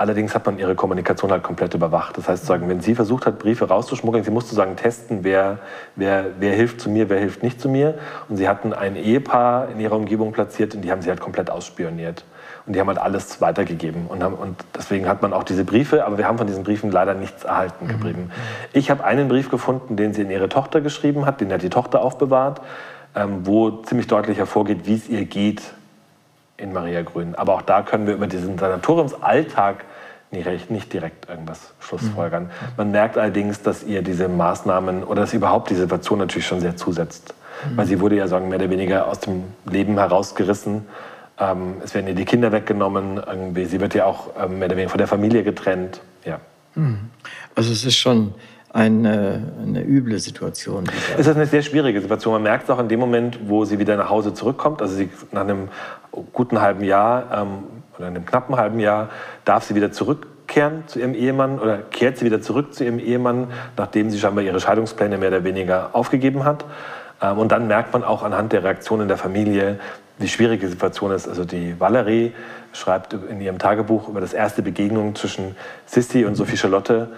[0.00, 2.16] Allerdings hat man ihre Kommunikation halt komplett überwacht.
[2.16, 5.58] Das heißt, sagen, wenn sie versucht hat, Briefe rauszuschmuggeln, sie musste sagen, testen, wer,
[5.94, 7.98] wer, wer hilft zu mir, wer hilft nicht zu mir.
[8.30, 11.50] Und sie hatten ein Ehepaar in ihrer Umgebung platziert und die haben sie halt komplett
[11.50, 12.24] ausspioniert.
[12.64, 14.06] Und die haben halt alles weitergegeben.
[14.06, 16.90] Und, haben, und deswegen hat man auch diese Briefe, aber wir haben von diesen Briefen
[16.90, 17.88] leider nichts erhalten mhm.
[17.90, 18.30] geblieben.
[18.72, 21.68] Ich habe einen Brief gefunden, den sie in ihre Tochter geschrieben hat, den hat die
[21.68, 22.62] Tochter aufbewahrt,
[23.14, 25.60] ähm, wo ziemlich deutlich hervorgeht, wie es ihr geht
[26.56, 27.34] in Maria Grün.
[27.34, 29.84] Aber auch da können wir über diesen Sanatoriumsalltag
[30.32, 32.44] nicht direkt irgendwas schlussfolgern.
[32.44, 32.48] Mhm.
[32.76, 36.76] Man merkt allerdings, dass ihr diese Maßnahmen oder dass überhaupt die Situation natürlich schon sehr
[36.76, 37.34] zusetzt.
[37.68, 37.76] Mhm.
[37.76, 40.86] Weil sie wurde ja sagen, mehr oder weniger aus dem Leben herausgerissen.
[41.38, 43.16] Ähm, es werden ihr die Kinder weggenommen.
[43.16, 43.64] Irgendwie.
[43.64, 46.00] Sie wird ja auch ähm, mehr oder weniger von der Familie getrennt.
[46.24, 46.40] Ja.
[46.74, 47.10] Mhm.
[47.54, 48.34] Also es ist schon
[48.72, 50.84] eine, eine üble Situation.
[51.14, 52.34] Es ist eine sehr schwierige Situation.
[52.34, 54.80] Man merkt es auch in dem Moment, wo sie wieder nach Hause zurückkommt.
[54.80, 55.68] Also sie nach einem
[56.32, 59.10] guten halben Jahr ähm, oder einem knappen halben Jahr
[59.44, 63.48] darf sie wieder zurückkehren zu ihrem Ehemann oder kehrt sie wieder zurück zu ihrem Ehemann,
[63.76, 66.64] nachdem sie scheinbar ihre Scheidungspläne mehr oder weniger aufgegeben hat.
[67.22, 69.78] Ähm, und dann merkt man auch anhand der Reaktionen der Familie,
[70.18, 71.28] wie schwierig die Situation ist.
[71.28, 72.32] Also die Valerie
[72.72, 75.56] schreibt in ihrem Tagebuch über das erste Begegnung zwischen
[75.86, 77.08] Sissi und Sophie Charlotte,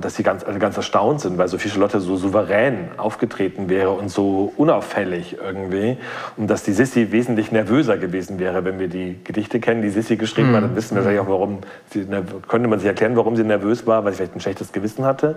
[0.00, 4.08] dass sie ganz, also ganz erstaunt sind, weil Sophie Charlotte so souverän aufgetreten wäre und
[4.08, 5.98] so unauffällig irgendwie.
[6.36, 10.16] Und dass die Sissi wesentlich nervöser gewesen wäre, wenn wir die Gedichte kennen, die Sissi
[10.16, 10.56] geschrieben mhm.
[10.56, 10.62] hat.
[10.64, 11.58] Dann wissen wir vielleicht auch, warum
[11.90, 12.06] sie,
[12.48, 15.36] könnte man sich erklären, warum sie nervös war, weil sie vielleicht ein schlechtes Gewissen hatte.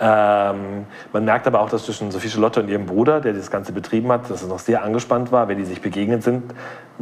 [0.00, 3.72] Ähm, man merkt aber auch, dass zwischen Sophie Charlotte und ihrem Bruder, der das Ganze
[3.72, 5.48] betrieben hat, dass es noch sehr angespannt war.
[5.48, 6.54] Wenn die sich begegnet sind,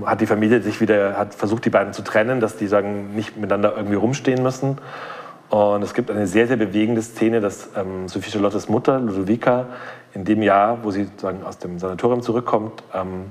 [0.05, 3.36] hat die Familie sich wieder, hat versucht, die beiden zu trennen, dass die sagen, nicht
[3.36, 4.78] miteinander irgendwie rumstehen müssen.
[5.48, 9.66] Und es gibt eine sehr, sehr bewegende Szene, dass ähm, Sophie Charlottes Mutter, Ludovica,
[10.12, 13.27] in dem Jahr, wo sie sozusagen aus dem Sanatorium zurückkommt, ähm,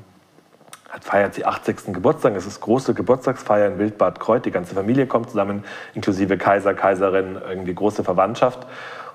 [0.90, 1.94] hat, feiert sie 80.
[1.94, 2.36] Geburtstag.
[2.36, 4.46] Es ist große Geburtstagsfeier in Wildbad Kreuth.
[4.46, 5.64] Die ganze Familie kommt zusammen,
[5.94, 8.66] inklusive Kaiser, Kaiserin, irgendwie große Verwandtschaft.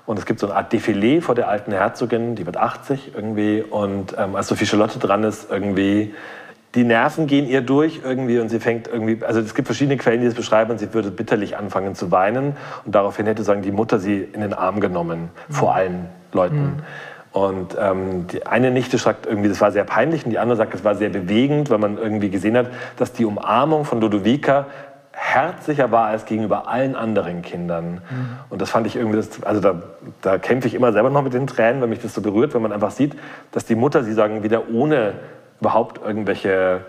[0.05, 3.61] Und es gibt so eine Art Defilé vor der alten Herzogin, die wird 80 irgendwie.
[3.61, 6.13] Und ähm, als Sophie Charlotte dran ist, irgendwie
[6.75, 10.21] die Nerven gehen ihr durch irgendwie und sie fängt irgendwie, also es gibt verschiedene Quellen,
[10.21, 13.71] die das beschreiben und sie würde bitterlich anfangen zu weinen und daraufhin hätte sagen die
[13.71, 15.53] Mutter sie in den Arm genommen mhm.
[15.53, 16.61] vor allen Leuten.
[16.61, 16.83] Mhm.
[17.33, 20.73] Und ähm, die eine Nichte sagt irgendwie, das war sehr peinlich und die andere sagt,
[20.73, 22.67] es war sehr bewegend, weil man irgendwie gesehen hat,
[22.97, 24.65] dass die Umarmung von Ludovica
[25.13, 27.93] herzlicher war als gegenüber allen anderen Kindern.
[27.93, 28.01] Mhm.
[28.49, 29.81] Und das fand ich irgendwie, das, also da,
[30.21, 32.61] da kämpfe ich immer selber noch mit den Tränen, weil mich das so berührt, wenn
[32.61, 33.15] man einfach sieht,
[33.51, 35.13] dass die Mutter sie sagen wieder ohne
[35.61, 36.81] überhaupt irgendwelche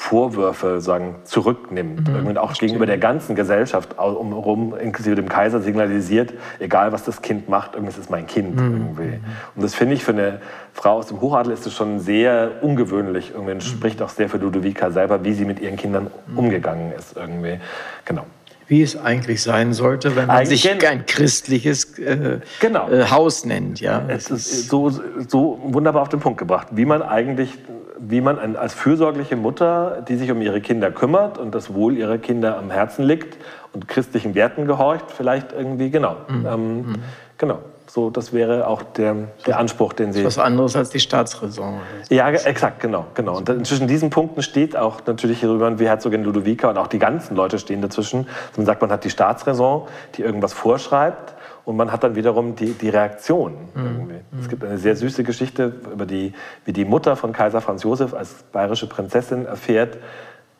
[0.00, 2.08] Vorwürfe sagen, zurücknimmt.
[2.08, 7.20] Mhm, und auch gegenüber der ganzen Gesellschaft umherum, inklusive dem Kaiser, signalisiert, egal was das
[7.20, 8.56] Kind macht, irgendwie ist es mein Kind.
[8.56, 8.72] Mhm.
[8.96, 9.20] Irgendwie.
[9.54, 10.40] Und das finde ich für eine
[10.72, 13.32] Frau aus dem Hochadel ist es schon sehr ungewöhnlich.
[13.34, 13.60] Irgendwie mhm.
[13.60, 16.38] spricht auch sehr für Ludovica selber, wie sie mit ihren Kindern mhm.
[16.38, 17.18] umgegangen ist.
[17.18, 17.60] Irgendwie.
[18.06, 18.24] Genau
[18.68, 22.88] wie es eigentlich sein sollte, wenn man eigentlich sich ein christliches äh, genau.
[22.88, 23.80] äh, Haus nennt.
[23.80, 24.90] Ja, es ist so,
[25.26, 27.58] so wunderbar auf den Punkt gebracht, wie man eigentlich
[28.00, 32.18] wie man als fürsorgliche Mutter, die sich um ihre Kinder kümmert und das Wohl ihrer
[32.18, 33.36] Kinder am Herzen liegt
[33.72, 36.16] und christlichen Werten gehorcht, vielleicht irgendwie, genau.
[36.28, 36.46] Mhm.
[36.46, 36.94] Ähm, mhm.
[37.38, 37.58] Genau.
[37.86, 39.16] So, das wäre auch der,
[39.46, 40.24] der Anspruch, den Sie.
[40.24, 41.80] Was anderes als die Staatsräson.
[42.08, 43.36] Ja, exakt, genau, genau.
[43.36, 47.34] Und zwischen diesen Punkten steht auch natürlich hierüber wie Herzogin Ludovica und auch die ganzen
[47.34, 48.28] Leute stehen dazwischen.
[48.56, 51.34] Man sagt, man hat die Staatsräson, die irgendwas vorschreibt.
[51.64, 53.54] Und man hat dann wiederum die, die Reaktion.
[53.74, 54.10] Mhm.
[54.40, 56.32] Es gibt eine sehr süße Geschichte über die,
[56.64, 59.98] wie die Mutter von Kaiser Franz Josef als bayerische Prinzessin erfährt,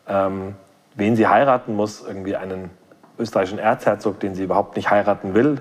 [0.06, 0.54] ähm,
[0.94, 2.70] wen sie heiraten muss, irgendwie einen
[3.18, 5.60] österreichischen Erzherzog, den sie überhaupt nicht heiraten will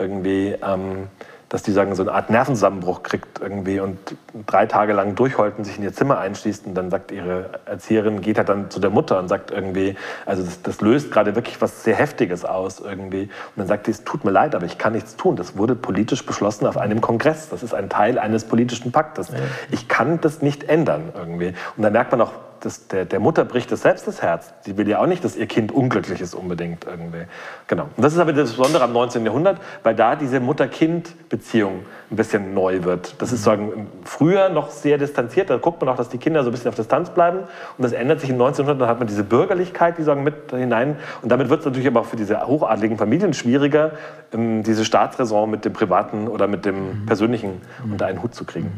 [0.00, 1.08] irgendwie, ähm,
[1.50, 3.98] dass die sagen, so eine Art Nervenzusammenbruch kriegt irgendwie und
[4.46, 8.20] drei Tage lang durchheult und sich in ihr Zimmer einschließt und dann sagt ihre Erzieherin,
[8.20, 9.96] geht halt dann zu der Mutter und sagt irgendwie,
[10.26, 13.24] also das, das löst gerade wirklich was sehr Heftiges aus irgendwie.
[13.24, 15.34] Und dann sagt sie, es tut mir leid, aber ich kann nichts tun.
[15.34, 17.48] Das wurde politisch beschlossen auf einem Kongress.
[17.48, 19.32] Das ist ein Teil eines politischen Paktes.
[19.72, 21.54] Ich kann das nicht ändern irgendwie.
[21.76, 24.52] Und dann merkt man auch, das, der, der, Mutter bricht das selbst das Herz.
[24.62, 27.24] Sie will ja auch nicht, dass ihr Kind unglücklich ist unbedingt irgendwie.
[27.66, 27.84] Genau.
[27.96, 29.24] Und das ist aber das Besondere am 19.
[29.24, 31.80] Jahrhundert, weil da diese Mutter-Kind-Beziehung
[32.10, 33.20] ein bisschen neu wird.
[33.20, 35.48] Das ist sagen, früher noch sehr distanziert.
[35.48, 37.40] Da guckt man auch, dass die Kinder so ein bisschen auf Distanz bleiben.
[37.78, 38.80] Und das ändert sich im 1900.
[38.80, 40.96] Dann hat man diese Bürgerlichkeit, die sagen, mit hinein.
[41.22, 43.92] Und damit wird es natürlich aber auch für diese hochadligen Familien schwieriger,
[44.32, 47.06] ähm, diese Staatsräson mit dem privaten oder mit dem mhm.
[47.06, 48.72] persönlichen unter einen Hut zu kriegen.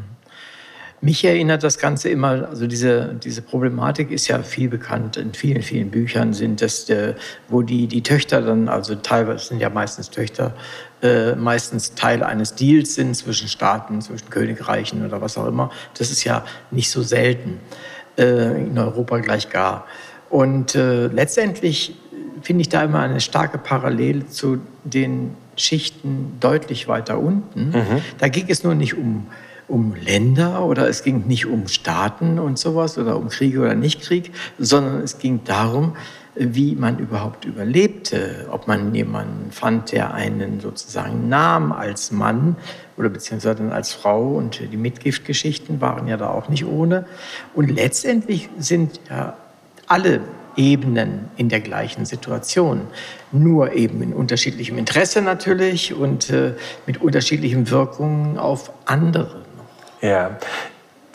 [1.04, 5.16] Mich erinnert das Ganze immer, also diese, diese Problematik ist ja viel bekannt.
[5.16, 7.14] In vielen, vielen Büchern sind das, äh,
[7.48, 10.54] wo die, die Töchter dann, also teilweise sind ja meistens Töchter,
[11.02, 15.72] äh, meistens Teil eines Deals sind zwischen Staaten, zwischen Königreichen oder was auch immer.
[15.98, 17.58] Das ist ja nicht so selten
[18.16, 19.86] äh, in Europa gleich gar.
[20.30, 21.96] Und äh, letztendlich
[22.42, 27.70] finde ich da immer eine starke Parallele zu den Schichten deutlich weiter unten.
[27.70, 28.02] Mhm.
[28.18, 29.26] Da ging es nur nicht um
[29.72, 34.30] um Länder oder es ging nicht um Staaten und sowas oder um Krieg oder Nicht-Krieg,
[34.58, 35.96] sondern es ging darum,
[36.34, 42.56] wie man überhaupt überlebte, ob man jemanden fand, der einen sozusagen nahm als Mann
[42.98, 47.06] oder beziehungsweise als Frau und die Mitgiftgeschichten waren ja da auch nicht ohne.
[47.54, 49.38] Und letztendlich sind ja
[49.86, 50.20] alle
[50.54, 52.82] Ebenen in der gleichen Situation,
[53.30, 56.52] nur eben in unterschiedlichem Interesse natürlich und äh,
[56.86, 59.41] mit unterschiedlichen Wirkungen auf andere.
[60.02, 60.32] Ja,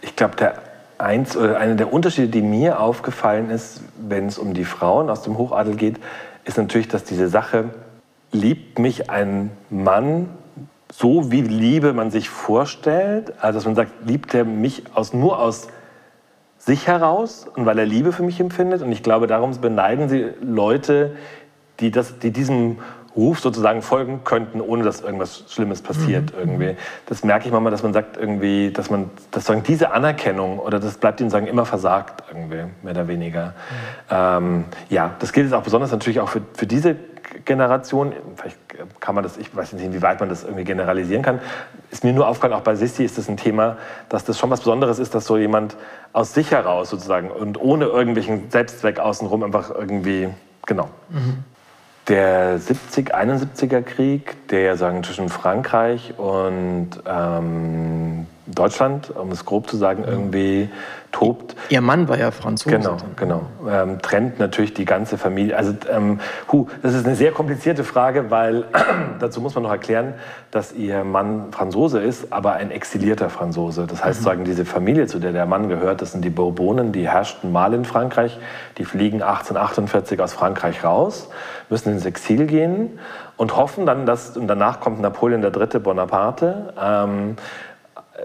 [0.01, 0.61] ich glaube, der
[0.97, 5.22] eins oder einer der Unterschiede, die mir aufgefallen ist, wenn es um die Frauen aus
[5.22, 5.99] dem Hochadel geht,
[6.45, 7.65] ist natürlich, dass diese Sache
[8.31, 10.30] liebt mich ein Mann
[10.91, 13.34] so, wie Liebe man sich vorstellt.
[13.41, 15.68] Also dass man sagt, liebt er mich aus, nur aus
[16.57, 18.81] sich heraus und weil er Liebe für mich empfindet.
[18.81, 21.18] Und ich glaube, darum beneiden sie Leute,
[21.81, 22.80] die, das, die diesem
[23.18, 26.39] Ruf sozusagen folgen könnten, ohne dass irgendwas Schlimmes passiert mhm.
[26.39, 26.76] irgendwie.
[27.07, 30.80] Das merke ich manchmal, dass man sagt irgendwie, dass man, dass sagen diese Anerkennung oder
[30.80, 33.48] das bleibt ihnen sagen immer versagt irgendwie, mehr oder weniger.
[33.48, 33.53] Mhm.
[34.11, 36.95] Ähm, ja, das gilt jetzt auch besonders natürlich auch für, für diese
[37.45, 38.14] Generation.
[38.35, 38.57] Vielleicht
[38.99, 41.39] kann man das, ich weiß nicht, inwieweit man das irgendwie generalisieren kann.
[41.89, 43.77] Ist mir nur aufgefallen, auch bei Sissi ist das ein Thema,
[44.10, 45.76] dass das schon was Besonderes ist, dass so jemand
[46.14, 50.30] aus sich heraus sozusagen und ohne irgendwelchen Selbstzweck außenrum einfach irgendwie,
[50.65, 50.89] genau.
[51.10, 51.44] Mhm.
[52.08, 59.78] Der 70-71er Krieg, der ja sagen zwischen Frankreich und ähm, Deutschland, um es grob zu
[59.78, 60.69] sagen, irgendwie
[61.11, 61.56] tobt.
[61.69, 62.76] Ihr Mann war ja Franzose.
[62.76, 63.41] Genau, genau.
[63.69, 65.56] Ähm, trennt natürlich die ganze Familie.
[65.56, 66.19] Also, ähm,
[66.52, 68.65] hu, das ist eine sehr komplizierte Frage, weil
[69.19, 70.14] dazu muss man noch erklären,
[70.52, 73.86] dass ihr Mann Franzose ist, aber ein exilierter Franzose.
[73.88, 74.26] Das heißt, mhm.
[74.26, 77.74] sagen diese Familie, zu der der Mann gehört, das sind die Bourbonen, die herrschten mal
[77.74, 78.38] in Frankreich.
[78.78, 81.30] Die fliegen 1848 aus Frankreich raus,
[81.69, 82.99] müssen ins Exil gehen
[83.38, 85.80] und hoffen dann, dass und danach kommt Napoleon III.
[85.80, 86.74] Bonaparte.
[86.80, 87.38] Ähm,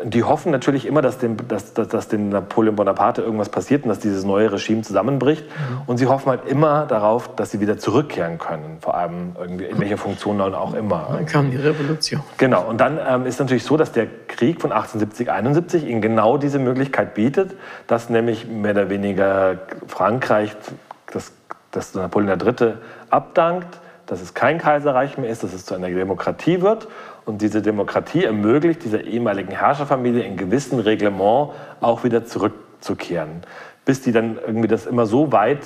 [0.05, 3.91] die hoffen natürlich immer, dass dem, dass, dass, dass dem Napoleon Bonaparte irgendwas passiert und
[3.91, 5.45] dass dieses neue Regime zusammenbricht.
[5.45, 5.83] Mhm.
[5.87, 9.79] Und sie hoffen halt immer darauf, dass sie wieder zurückkehren können, vor allem irgendwie in
[9.79, 11.09] welcher Funktion dann auch immer.
[11.13, 12.23] Dann kam die Revolution.
[12.39, 12.65] Genau.
[12.65, 16.59] Und dann ähm, ist natürlich so, dass der Krieg von 1870, 71 ihnen genau diese
[16.59, 17.55] Möglichkeit bietet,
[17.87, 20.57] dass nämlich mehr oder weniger Frankreich,
[21.13, 21.33] dass,
[21.71, 22.75] dass Napoleon III.
[23.11, 26.89] abdankt, dass es kein Kaiserreich mehr ist, dass es zu einer Demokratie wird
[27.25, 31.51] und diese Demokratie ermöglicht dieser ehemaligen Herrscherfamilie in gewissem Reglement
[31.81, 33.43] auch wieder zurückzukehren.
[33.85, 35.61] Bis die dann irgendwie das immer so weit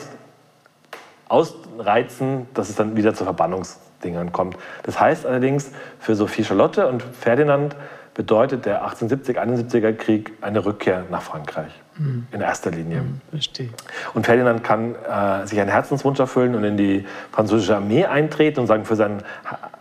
[1.29, 4.57] ausreizen, dass es dann wieder zu Verbannungsdingern kommt.
[4.85, 7.77] Das heißt allerdings, für Sophie Charlotte und Ferdinand
[8.15, 11.73] bedeutet der 1870-71er Krieg eine Rückkehr nach Frankreich.
[11.99, 12.27] Mhm.
[12.33, 13.03] In erster Linie.
[13.03, 13.71] Mhm, verstehe.
[14.15, 18.67] Und Ferdinand kann äh, sich einen Herzenswunsch erfüllen und in die französische Armee eintreten und
[18.67, 19.23] sagen, für sein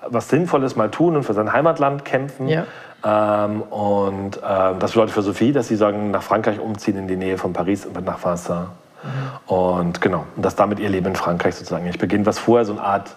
[0.08, 2.48] was Sinnvolles mal tun und für sein Heimatland kämpfen.
[2.48, 2.66] Ja.
[3.04, 7.18] Ähm, und ähm, das bedeutet für Sophie, dass sie sagen, nach Frankreich umziehen in die
[7.18, 8.68] Nähe von Paris und nach Vincennes.
[9.04, 9.54] Mhm.
[9.54, 12.74] Und genau, und dass damit ihr Leben in Frankreich sozusagen nicht beginnt, was vorher so
[12.74, 13.16] eine Art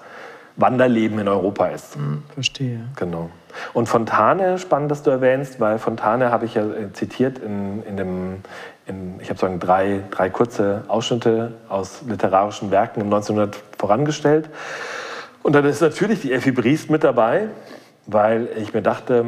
[0.56, 1.96] Wanderleben in Europa ist.
[1.96, 2.80] Mhm, verstehe.
[2.96, 3.30] Genau.
[3.72, 7.96] Und Fontane, spannend, dass du erwähnst, weil Fontane habe ich ja äh, zitiert in, in
[7.96, 8.42] dem,
[8.88, 14.48] in, ich habe sagen drei, drei kurze Ausschnitte aus literarischen Werken im 1900 vorangestellt.
[15.42, 17.48] Und dann ist natürlich die Effi Briest mit dabei,
[18.06, 19.24] weil ich mir dachte,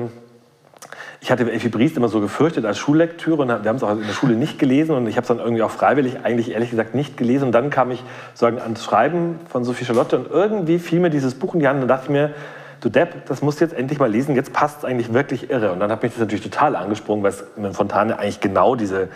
[1.20, 4.06] ich hatte Effi Briest immer so gefürchtet als Schullektüre und wir haben es auch in
[4.06, 6.94] der Schule nicht gelesen und ich habe es dann irgendwie auch freiwillig eigentlich ehrlich gesagt
[6.94, 11.00] nicht gelesen und dann kam ich sagen ans Schreiben von Sophie Charlotte und irgendwie fiel
[11.00, 12.32] mir dieses Buch in die Hand und dachte ich mir,
[12.80, 15.72] du Depp, das musst du jetzt endlich mal lesen, jetzt passt es eigentlich wirklich irre.
[15.72, 19.08] Und dann hat mich das natürlich total angesprungen, weil es in Fontane eigentlich genau diese,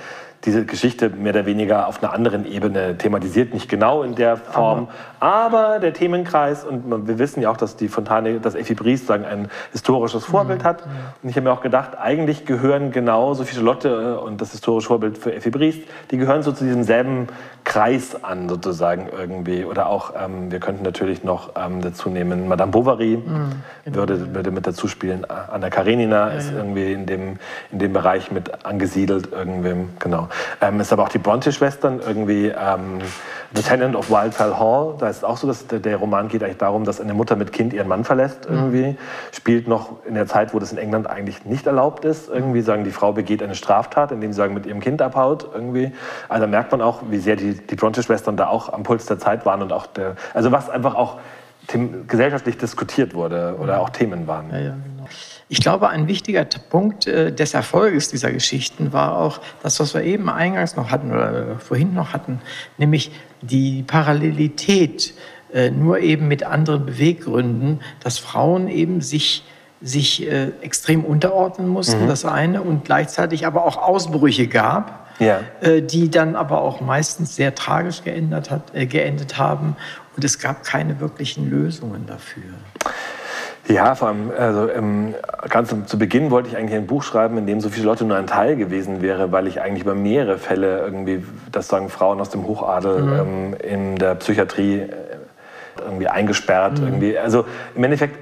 [0.44, 4.88] diese Geschichte mehr oder weniger auf einer anderen Ebene thematisiert, nicht genau in der Form,
[5.24, 9.24] aber, der Themenkreis und wir wissen ja auch, dass die Fontane, dass Effi Briest sagen,
[9.24, 10.64] ein historisches Vorbild mhm.
[10.66, 10.82] hat.
[11.22, 15.16] Und ich habe mir auch gedacht, eigentlich gehören genau Sophie Charlotte und das historische Vorbild
[15.16, 15.80] für Effi Briest,
[16.10, 17.28] die gehören so zu diesem selben
[17.64, 19.64] Kreis an sozusagen irgendwie.
[19.64, 23.52] Oder auch, ähm, wir könnten natürlich noch ähm, dazu nehmen, Madame Bovary mhm,
[23.86, 23.96] genau.
[23.96, 25.24] würde, würde mit dazu spielen.
[25.24, 26.58] Anna Karenina ja, ist ja.
[26.58, 27.38] irgendwie in dem,
[27.72, 30.28] in dem Bereich mit angesiedelt irgendwie, genau.
[30.60, 32.98] Ähm, ist aber auch die Bronte-Schwestern irgendwie ähm,
[33.54, 34.94] Lieutenant of Wildfell Hall.
[34.98, 37.36] Da ist es auch so, dass der, der, Roman geht eigentlich darum, dass eine Mutter
[37.36, 38.92] mit Kind ihren Mann verlässt irgendwie.
[38.92, 38.96] Mhm.
[39.32, 42.28] Spielt noch in der Zeit, wo das in England eigentlich nicht erlaubt ist.
[42.28, 45.92] Irgendwie sagen, die Frau begeht eine Straftat, indem sie sagen, mit ihrem Kind abhaut irgendwie.
[46.28, 49.46] Also merkt man auch, wie sehr die, die Bronte-Schwestern da auch am Puls der Zeit
[49.46, 51.18] waren und auch der, also was einfach auch
[52.06, 54.50] gesellschaftlich diskutiert wurde oder auch Themen waren.
[54.50, 55.08] Ja, ja, genau.
[55.48, 60.02] Ich glaube, ein wichtiger Punkt äh, des Erfolges dieser Geschichten war auch das, was wir
[60.02, 62.40] eben eingangs noch hatten oder vorhin noch hatten,
[62.78, 63.10] nämlich
[63.42, 65.14] die Parallelität,
[65.52, 69.44] äh, nur eben mit anderen Beweggründen, dass Frauen eben sich
[69.84, 72.08] sich äh, extrem unterordnen mussten, mhm.
[72.08, 75.40] das eine, und gleichzeitig aber auch Ausbrüche gab, ja.
[75.60, 79.76] äh, die dann aber auch meistens sehr tragisch geändert hat, äh, geendet haben.
[80.16, 82.42] Und es gab keine wirklichen Lösungen dafür.
[83.66, 85.14] Ja, vor allem, also ähm,
[85.48, 88.16] ganz zu Beginn wollte ich eigentlich ein Buch schreiben, in dem so viele Leute nur
[88.16, 92.28] ein Teil gewesen wäre, weil ich eigentlich über mehrere Fälle irgendwie, das sagen Frauen aus
[92.28, 93.12] dem Hochadel mhm.
[93.12, 94.88] ähm, in der Psychiatrie äh,
[95.82, 96.86] irgendwie eingesperrt, mhm.
[96.86, 97.18] irgendwie.
[97.18, 98.18] Also im Endeffekt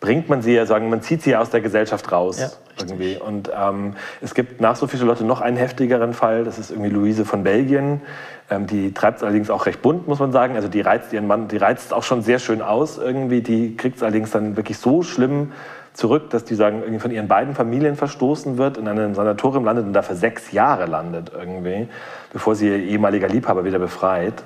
[0.00, 2.38] bringt man sie ja, sagen, man zieht sie ja aus der Gesellschaft raus.
[2.38, 3.16] Ja, irgendwie.
[3.16, 6.90] Und ähm, es gibt nach so viele Leute noch einen heftigeren Fall, das ist irgendwie
[6.90, 8.02] Luise von Belgien.
[8.50, 10.54] Ähm, die treibt es allerdings auch recht bunt, muss man sagen.
[10.56, 13.40] Also die reizt ihren Mann, die reizt auch schon sehr schön aus irgendwie.
[13.40, 15.52] Die kriegt es allerdings dann wirklich so schlimm
[15.96, 19.86] zurück, dass die sagen, irgendwie von ihren beiden Familien verstoßen wird, in einem Sanatorium landet
[19.86, 21.88] und dafür sechs Jahre landet irgendwie,
[22.32, 24.42] bevor sie ihr ehemaliger Liebhaber wieder befreit.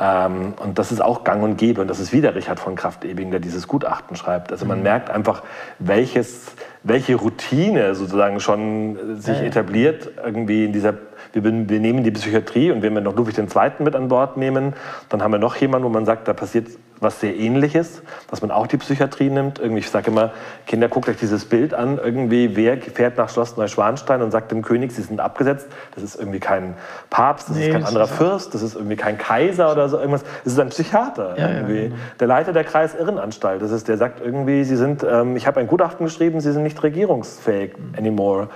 [0.00, 1.80] Ähm, und das ist auch gang und gäbe.
[1.80, 4.50] Und das ist wieder Richard von Kraft-Ebing, der dieses Gutachten schreibt.
[4.50, 4.84] Also man mhm.
[4.84, 5.42] merkt einfach,
[5.78, 6.52] welches,
[6.82, 10.94] welche Routine sozusagen schon sich etabliert irgendwie in dieser
[11.34, 13.70] wir, wir, nehmen die Psychiatrie und wenn wir noch Ludwig II.
[13.80, 14.74] mit an Bord nehmen,
[15.08, 16.68] dann haben wir noch jemanden, wo man sagt, da passiert
[17.00, 19.58] was sehr ähnliches, dass man auch die Psychiatrie nimmt.
[19.58, 20.32] Irgendwie, ich sage immer,
[20.66, 21.98] Kinder, guckt euch dieses Bild an.
[22.02, 25.68] Irgendwie, wer fährt nach Schloss Neuschwanstein und sagt dem König, sie sind abgesetzt?
[25.94, 26.74] Das ist irgendwie kein
[27.10, 29.98] Papst, das nee, ist kein anderer ist Fürst, das ist irgendwie kein Kaiser oder so
[29.98, 30.24] irgendwas.
[30.44, 31.38] Das ist ein Psychiater.
[31.38, 31.74] Ja, irgendwie.
[31.74, 31.96] Ja, genau.
[32.20, 33.62] Der Leiter der Kreisirrenanstalt.
[33.62, 36.62] Das ist, der sagt irgendwie, sie sind, ähm, ich habe ein Gutachten geschrieben, sie sind
[36.62, 38.48] nicht regierungsfähig anymore.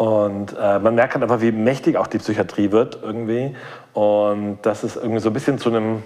[0.00, 3.54] Und äh, man merkt halt einfach, wie mächtig auch die Psychiatrie wird irgendwie.
[3.92, 6.02] Und das ist irgendwie so ein bisschen zu einem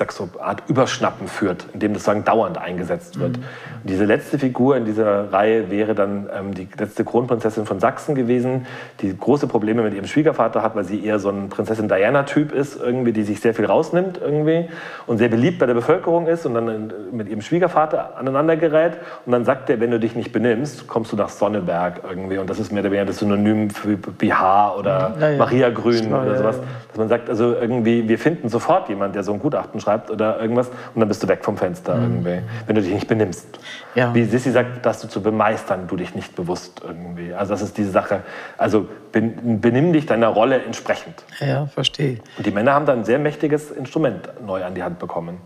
[0.00, 3.36] sag so, Art Überschnappen führt, in dem das sagen dauernd eingesetzt wird.
[3.36, 3.42] Mhm.
[3.84, 8.66] Diese letzte Figur in dieser Reihe wäre dann ähm, die letzte Kronprinzessin von Sachsen gewesen,
[9.00, 12.80] die große Probleme mit ihrem Schwiegervater hat, weil sie eher so ein Prinzessin Diana-Typ ist,
[12.80, 14.70] irgendwie, die sich sehr viel rausnimmt irgendwie
[15.06, 18.94] und sehr beliebt bei der Bevölkerung ist und dann mit ihrem Schwiegervater aneinander gerät
[19.26, 22.48] und dann sagt er, wenn du dich nicht benimmst, kommst du nach Sonneberg irgendwie und
[22.48, 25.36] das ist mehr oder weniger das Synonym für BH oder ja, ja.
[25.36, 26.58] Maria Grün oder sowas,
[26.88, 30.10] dass man sagt, also irgendwie, wir finden sofort jemanden, der so ein Gutachten schreibt schreibt
[30.10, 32.24] oder irgendwas und dann bist du weg vom Fenster mhm.
[32.24, 33.46] irgendwie, wenn du dich nicht benimmst.
[33.94, 34.14] Ja.
[34.14, 37.34] Wie Sissi sagt, dass du zu bemeistern, du dich nicht bewusst irgendwie.
[37.34, 38.22] Also das ist diese Sache.
[38.56, 41.24] Also benimm dich deiner Rolle entsprechend.
[41.40, 42.18] Ja, verstehe.
[42.36, 45.38] Und die Männer haben dann ein sehr mächtiges Instrument neu an die Hand bekommen.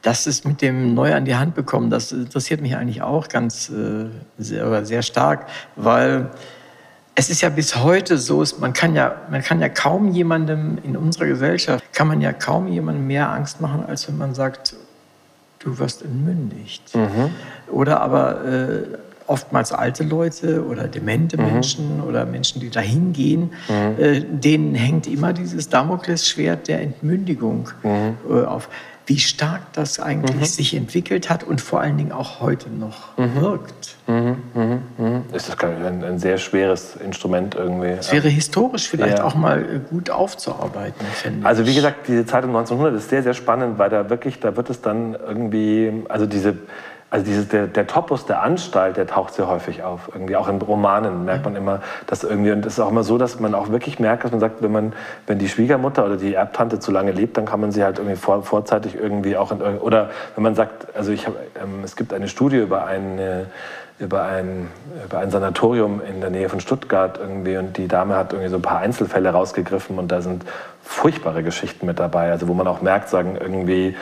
[0.00, 3.70] Das ist mit dem neu an die Hand bekommen, das interessiert mich eigentlich auch ganz
[3.70, 4.06] äh,
[4.36, 5.46] sehr, sehr stark,
[5.76, 6.30] weil
[7.14, 10.96] es ist ja bis heute so, man kann ja, man kann ja kaum jemandem in
[10.96, 14.74] unserer Gesellschaft, kann man ja kaum jemandem mehr Angst machen, als wenn man sagt,
[15.58, 16.94] du wirst entmündigt.
[16.94, 17.30] Mhm.
[17.70, 18.82] Oder aber äh,
[19.26, 21.46] oftmals alte Leute oder demente mhm.
[21.46, 24.02] Menschen oder Menschen, die dahin gehen, mhm.
[24.02, 28.16] äh, denen hängt immer dieses Damoklesschwert der Entmündigung mhm.
[28.30, 28.68] äh, auf.
[29.04, 30.44] Wie stark das eigentlich mhm.
[30.44, 33.16] sich entwickelt hat und vor allen Dingen auch heute noch
[34.12, 34.36] mhm.
[34.54, 34.98] wirkt.
[34.98, 35.22] Mhm.
[35.34, 37.88] Ist das ein, ein, sehr schweres Instrument irgendwie?
[37.88, 39.24] Es wäre historisch vielleicht ja.
[39.24, 41.06] auch mal äh, gut aufzuarbeiten.
[41.42, 44.56] Also wie gesagt, diese Zeit um 1900 ist sehr, sehr spannend, weil da wirklich, da
[44.56, 46.54] wird es dann irgendwie, also diese
[47.12, 50.08] also dieses, der, der Topos der Anstalt, der taucht sehr häufig auf.
[50.14, 53.18] Irgendwie auch in Romanen merkt man immer, dass irgendwie, und es ist auch immer so,
[53.18, 54.94] dass man auch wirklich merkt, dass man sagt, wenn man,
[55.26, 58.16] wenn die Schwiegermutter oder die Erbtante zu lange lebt, dann kann man sie halt irgendwie
[58.16, 62.14] vor, vorzeitig irgendwie auch in, oder wenn man sagt, also ich habe, ähm, es gibt
[62.14, 63.48] eine Studie über eine,
[64.02, 64.68] über ein,
[65.04, 68.56] über ein Sanatorium in der Nähe von Stuttgart irgendwie und die Dame hat irgendwie so
[68.56, 70.44] ein paar Einzelfälle rausgegriffen und da sind
[70.82, 73.96] furchtbare Geschichten mit dabei, also wo man auch merkt, sagen irgendwie,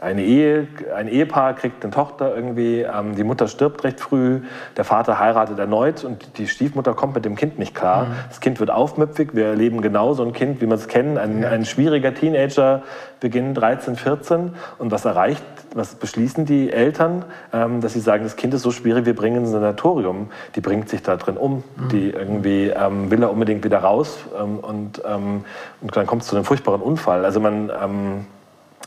[0.00, 4.40] eine Ehe, ein Ehepaar kriegt eine Tochter irgendwie, ähm, die Mutter stirbt recht früh,
[4.76, 8.06] der Vater heiratet erneut und die Stiefmutter kommt mit dem Kind nicht klar.
[8.06, 8.14] Mhm.
[8.28, 11.44] Das Kind wird aufmüpfig, wir erleben genau so ein Kind, wie wir es kennen, ein,
[11.44, 12.82] ein schwieriger Teenager,
[13.20, 15.44] Beginn 13, 14 und was erreicht,
[15.74, 19.38] was beschließen die Eltern, ähm, dass sie sagen, das Kind ist so schwierig, wir bringen
[19.38, 21.88] ins Sanatorium, die bringt sich da drin um, mhm.
[21.90, 25.44] die irgendwie ähm, will er unbedingt wieder raus ähm, und, ähm,
[25.80, 27.24] und dann kommt es zu einem furchtbaren Unfall.
[27.24, 28.26] Also man ähm,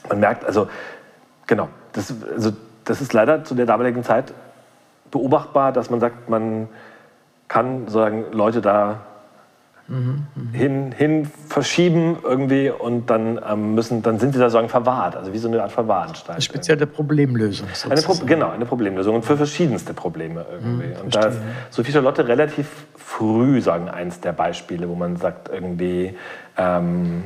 [0.07, 0.67] man merkt, also
[1.47, 2.51] genau, das, also,
[2.85, 4.33] das ist leider zu der damaligen Zeit
[5.11, 6.69] beobachtbar, dass man sagt, man
[7.47, 9.01] kann sozusagen Leute da
[9.87, 15.15] mhm, hin, hin verschieben irgendwie und dann ähm, müssen, dann sind sie da sozusagen verwahrt,
[15.15, 16.35] also wie so eine Art Verwahranstalt.
[16.35, 17.67] Eine spezielle Problemlösung.
[17.89, 20.87] Eine Pro genau, eine Problemlösung und für verschiedenste Probleme irgendwie.
[20.87, 21.39] Mhm, und da ist
[21.71, 26.15] Sophie Charlotte relativ früh, sagen eins der Beispiele, wo man sagt irgendwie,
[26.57, 27.23] ähm,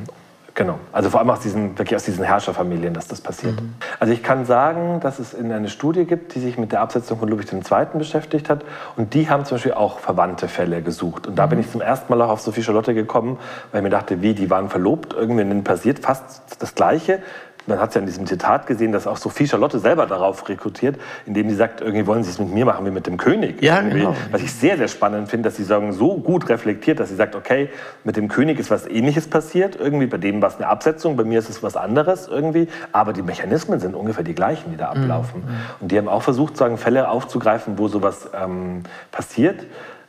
[0.56, 3.60] Genau, also vor allem aus diesen, wirklich aus diesen Herrscherfamilien, dass das passiert.
[3.60, 3.74] Mhm.
[3.98, 7.18] Also ich kann sagen, dass es in eine Studie gibt, die sich mit der Absetzung
[7.18, 7.86] von Ludwig II.
[7.94, 8.64] beschäftigt hat
[8.94, 11.26] und die haben zum Beispiel auch verwandte Fälle gesucht.
[11.26, 11.50] Und da mhm.
[11.50, 13.38] bin ich zum ersten Mal auch auf Sophie Charlotte gekommen,
[13.72, 17.20] weil ich mir dachte, wie, die waren verlobt, irgendwie passiert fast das Gleiche.
[17.66, 20.96] Man hat es ja in diesem Zitat gesehen, dass auch Sophie Charlotte selber darauf rekrutiert,
[21.26, 23.62] indem sie sagt, irgendwie wollen sie es mit mir machen wie mit dem König.
[23.62, 24.14] Ja, genau.
[24.30, 27.34] Was ich sehr, sehr spannend finde, dass sie sagen, so gut reflektiert, dass sie sagt,
[27.34, 27.70] okay,
[28.04, 31.24] mit dem König ist was Ähnliches passiert, irgendwie bei dem war es eine Absetzung, bei
[31.24, 34.90] mir ist es was anderes irgendwie, aber die Mechanismen sind ungefähr die gleichen, die da
[34.90, 35.40] ablaufen.
[35.40, 35.48] Mhm.
[35.80, 39.64] Und die haben auch versucht, sagen, Fälle aufzugreifen, wo sowas ähm, passiert.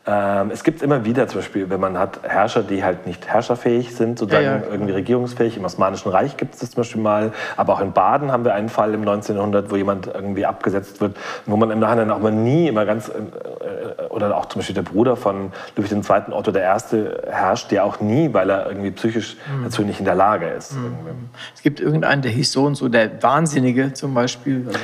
[0.08, 3.96] Ähm, es gibt immer wieder zum Beispiel, wenn man hat Herrscher, die halt nicht herrscherfähig
[3.96, 5.58] sind, sozusagen ja, ja, irgendwie regierungsfähig.
[5.58, 7.32] Im Osmanischen Reich gibt es das zum Beispiel mal.
[7.58, 11.18] Aber auch in Baden haben wir einen Fall im 1900, wo jemand irgendwie abgesetzt wird,
[11.48, 14.84] wo man im Nachhinein auch mal nie immer ganz, äh, oder auch zum Beispiel der
[14.84, 16.34] Bruder von Ludwig II.
[16.34, 17.32] Otto I.
[17.32, 19.64] herrscht, der auch nie, weil er irgendwie psychisch mhm.
[19.64, 20.74] dazu nicht in der Lage ist.
[20.74, 21.30] Mhm.
[21.56, 24.66] Es gibt irgendeinen, der hieß so und so, der Wahnsinnige zum Beispiel.
[24.68, 24.80] Also,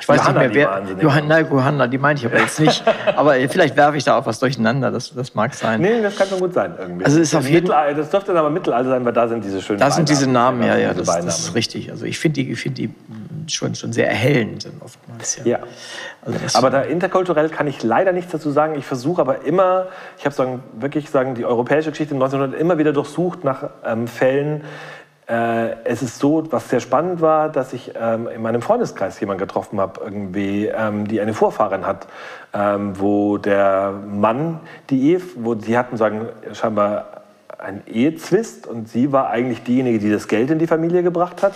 [0.00, 1.02] ich weiß Johanna, nicht mehr, wer.
[1.02, 2.82] Johanna, Johanna, die meine ich aber jetzt nicht.
[3.16, 5.80] aber vielleicht werfe ich da auch was durch durcheinander, das, das mag sein.
[5.80, 7.04] Nee, das kann schon gut sein irgendwie.
[7.04, 9.78] Also ist auf jeden das dürfte dann aber Mittelalter sein, weil da sind diese schönen
[9.78, 11.90] Da sind diese Namen, ja, ja, das, das, ist richtig.
[11.90, 12.90] Also ich finde die, find die
[13.48, 15.38] schon, schon sehr erhellend oftmals.
[15.38, 15.44] Ja.
[15.44, 15.58] ja.
[16.24, 18.76] Also aber da interkulturell kann ich leider nichts dazu sagen.
[18.76, 19.86] Ich versuche aber immer,
[20.18, 24.08] ich habe sagen, wirklich sagen, die europäische Geschichte in 1900 immer wieder durchsucht nach ähm,
[24.08, 24.62] Fällen,
[25.28, 29.40] äh, es ist so, was sehr spannend war, dass ich ähm, in meinem Freundeskreis jemanden
[29.40, 32.06] getroffen habe, irgendwie, ähm, die eine Vorfahrin hat,
[32.54, 37.22] ähm, wo der Mann die Ehe, wo sie hatten sagen scheinbar
[37.58, 41.54] einen Ehezwist und sie war eigentlich diejenige, die das Geld in die Familie gebracht hat.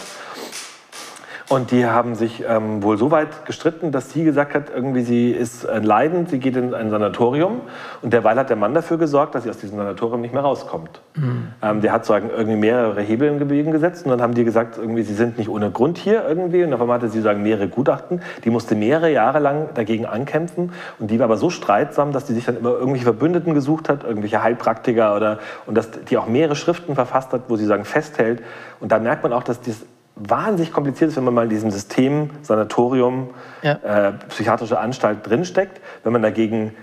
[1.51, 5.32] Und die haben sich ähm, wohl so weit gestritten, dass sie gesagt hat, irgendwie sie
[5.32, 7.62] ist leidend, sie geht in ein Sanatorium.
[8.02, 11.01] Und derweil hat der Mann dafür gesorgt, dass sie aus diesem Sanatorium nicht mehr rauskommt.
[11.16, 11.48] Mhm.
[11.60, 14.78] Ähm, der hat sagen, irgendwie mehrere Hebel in Bewegung gesetzt und dann haben die gesagt,
[14.78, 16.62] irgendwie sie sind nicht ohne Grund hier irgendwie.
[16.62, 18.22] Und auf einmal hatte sie sagen mehrere Gutachten.
[18.44, 20.70] Die musste mehrere Jahre lang dagegen ankämpfen.
[21.01, 24.05] Und die war aber so streitsam, dass die sich dann immer irgendwelche Verbündeten gesucht hat,
[24.05, 28.40] irgendwelche Heilpraktiker oder und dass die auch mehrere Schriften verfasst hat, wo sie sagen festhält.
[28.78, 29.85] Und da merkt man auch, dass das
[30.28, 33.30] wahnsinnig kompliziert ist, wenn man mal in diesem System Sanatorium,
[33.62, 33.72] ja.
[33.72, 35.80] äh, psychiatrische Anstalt drinsteckt.
[36.05, 36.74] Wenn man dagegen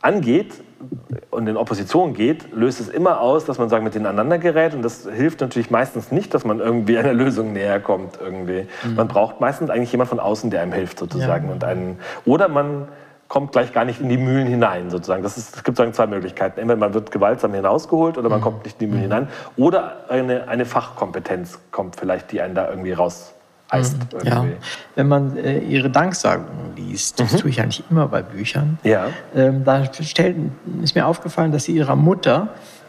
[0.00, 0.54] angeht
[1.30, 4.74] und in Opposition geht, löst es immer aus, dass man sagen, mit denen aneinander gerät.
[4.74, 8.18] Und das hilft natürlich meistens nicht, dass man irgendwie einer Lösung näher kommt.
[8.20, 8.66] Irgendwie.
[8.84, 8.94] Mhm.
[8.94, 11.48] Man braucht meistens eigentlich jemand von außen, der einem hilft sozusagen.
[11.48, 11.52] Ja.
[11.52, 12.86] Und einen, oder man
[13.28, 15.22] kommt gleich gar nicht in die Mühlen hinein, sozusagen.
[15.22, 16.58] Das ist, es gibt sozusagen zwei Möglichkeiten.
[16.60, 18.44] Entweder man wird gewaltsam hinausgeholt oder man mhm.
[18.44, 19.14] kommt nicht in die Mühlen mhm.
[19.14, 19.28] hinein.
[19.56, 23.34] Oder eine, eine Fachkompetenz kommt vielleicht, die einen da irgendwie raus
[23.72, 24.08] mhm.
[24.22, 24.44] ja.
[24.94, 27.36] Wenn man äh, ihre Danksagungen liest, das mhm.
[27.38, 29.08] tue ich eigentlich immer bei Büchern, ja.
[29.34, 30.36] ähm, da stellt,
[30.82, 32.48] ist mir aufgefallen, dass sie ihrer Mutter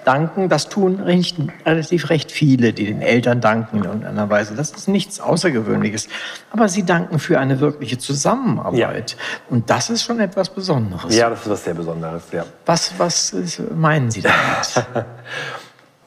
[0.10, 1.38] danken, das tun recht,
[1.68, 4.56] relativ recht viele, die den Eltern danken in irgendeiner Weise.
[4.56, 6.07] Das ist nichts Außergewöhnliches.
[6.49, 9.11] Aber sie danken für eine wirkliche Zusammenarbeit.
[9.11, 9.18] Ja.
[9.52, 11.15] Und das ist schon etwas Besonderes.
[11.15, 12.44] Ja, das ist was sehr Besonderes, ja.
[12.65, 14.84] Was, was meinen Sie damit?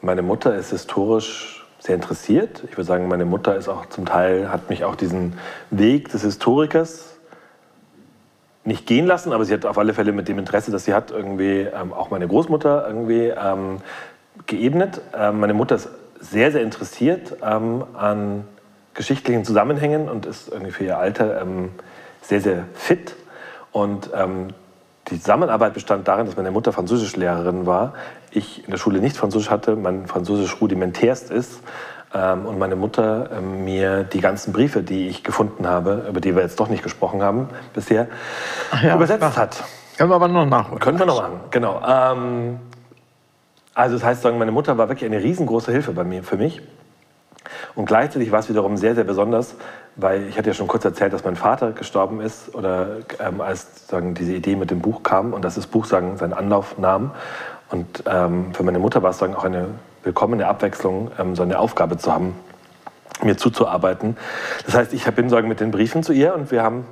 [0.01, 2.61] meine Mutter ist historisch sehr interessiert.
[2.65, 5.37] Ich würde sagen, meine Mutter ist auch zum Teil, hat mich auch diesen
[5.69, 7.12] Weg des Historikers
[8.65, 11.11] nicht gehen lassen, aber sie hat auf alle Fälle mit dem Interesse, das sie hat,
[11.11, 13.79] irgendwie ähm, auch meine Großmutter irgendwie ähm,
[14.45, 15.01] geebnet.
[15.15, 18.45] Ähm, meine Mutter ist sehr, sehr interessiert ähm, an
[18.93, 21.71] geschichtlichen Zusammenhängen und ist irgendwie für ihr Alter ähm,
[22.21, 23.15] sehr, sehr fit.
[23.71, 24.49] Und ähm,
[25.09, 27.93] die Zusammenarbeit bestand darin, dass meine Mutter Französischlehrerin war,
[28.31, 31.59] ich in der Schule nicht Französisch hatte, mein Französisch rudimentärst ist
[32.13, 36.35] ähm, und meine Mutter ähm, mir die ganzen Briefe, die ich gefunden habe, über die
[36.35, 38.07] wir jetzt doch nicht gesprochen haben bisher,
[38.83, 39.63] ja, übersetzt hat.
[39.97, 40.79] Können wir aber noch nachholen.
[40.79, 41.81] Können wir noch machen, genau.
[41.87, 42.59] Ähm,
[43.73, 46.61] also das heißt, meine Mutter war wirklich eine riesengroße Hilfe bei mir, für mich.
[47.75, 49.55] Und gleichzeitig war es wiederum sehr, sehr besonders,
[49.95, 53.87] weil ich hatte ja schon kurz erzählt, dass mein Vater gestorben ist oder ähm, als
[53.87, 57.11] sagen, diese Idee mit dem Buch kam und dass das Buch sagen, seinen Anlauf nahm.
[57.69, 59.69] Und ähm, für meine Mutter war es sagen, auch eine
[60.03, 62.35] willkommene Abwechslung, ähm, so eine Aufgabe zu haben,
[63.23, 64.17] mir zuzuarbeiten.
[64.65, 66.85] Das heißt, ich bin sagen, mit den Briefen zu ihr und wir haben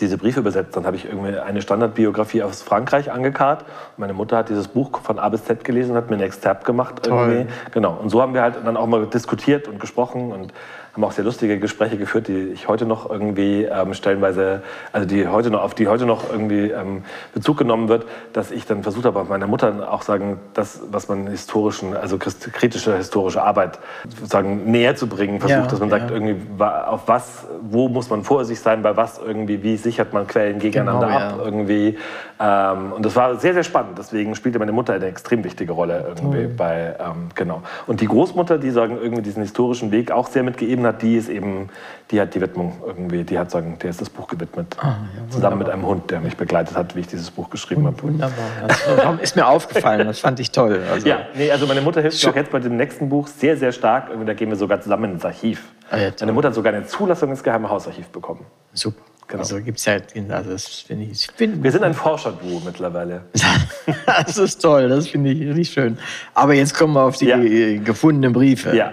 [0.00, 0.76] diese Briefe übersetzt.
[0.76, 3.64] Dann habe ich irgendwie eine Standardbiografie aus Frankreich angekarrt.
[3.96, 6.64] Meine Mutter hat dieses Buch von A bis Z gelesen und hat mir ein Exzerpt
[6.64, 7.06] gemacht.
[7.06, 7.46] Irgendwie.
[7.72, 7.94] Genau.
[7.94, 10.52] Und so haben wir halt dann auch mal diskutiert und gesprochen und
[10.96, 14.62] haben auch sehr lustige Gespräche geführt, die ich heute noch irgendwie ähm, stellenweise,
[14.92, 17.04] also die heute noch, auf die heute noch irgendwie ähm,
[17.34, 21.26] Bezug genommen wird, dass ich dann versucht habe, meiner Mutter auch sagen, das, was man
[21.26, 23.78] historischen, also kritische historische Arbeit
[24.24, 25.98] sagen, näher zu bringen, versucht, ja, dass man ja.
[25.98, 30.26] sagt, irgendwie, auf was, wo muss man vorsichtig sein, bei was irgendwie, wie sichert man
[30.26, 31.44] Quellen gegeneinander genau, ab, ja.
[31.44, 31.98] irgendwie.
[32.38, 33.98] Ähm, und das war sehr, sehr spannend.
[33.98, 36.54] Deswegen spielte meine Mutter eine extrem wichtige Rolle irgendwie Toll.
[36.56, 37.62] bei, ähm, genau.
[37.86, 41.28] Und die Großmutter, die sagen, irgendwie diesen historischen Weg auch sehr mitgegeben hat, die ist
[41.30, 41.70] eben,
[42.10, 44.76] die hat die Widmung irgendwie, die hat sagen, der ist das Buch gewidmet.
[44.78, 47.86] Ah, ja, zusammen mit einem Hund, der mich begleitet hat, wie ich dieses Buch geschrieben
[47.86, 48.02] habe.
[48.02, 48.34] Wunderbar.
[48.66, 50.80] Das ist mir aufgefallen, das fand ich toll.
[50.90, 53.56] Also ja, nee, also meine Mutter hilft mir auch jetzt bei dem nächsten Buch sehr,
[53.56, 54.10] sehr stark.
[54.26, 55.64] Da gehen wir sogar zusammen ins Archiv.
[55.90, 58.44] Ah, ja, meine Mutter hat sogar eine Zulassung ins Geheime Hausarchiv bekommen.
[58.72, 59.00] Super.
[59.28, 59.40] Genau.
[59.40, 59.98] Also gibt es ja,
[60.28, 63.22] also das finde ich, find, Wir sind ein Forscherduo mittlerweile.
[64.06, 65.98] das ist toll, das finde ich richtig schön.
[66.34, 67.36] Aber jetzt kommen wir auf die ja.
[67.82, 68.76] gefundenen Briefe.
[68.76, 68.92] Ja,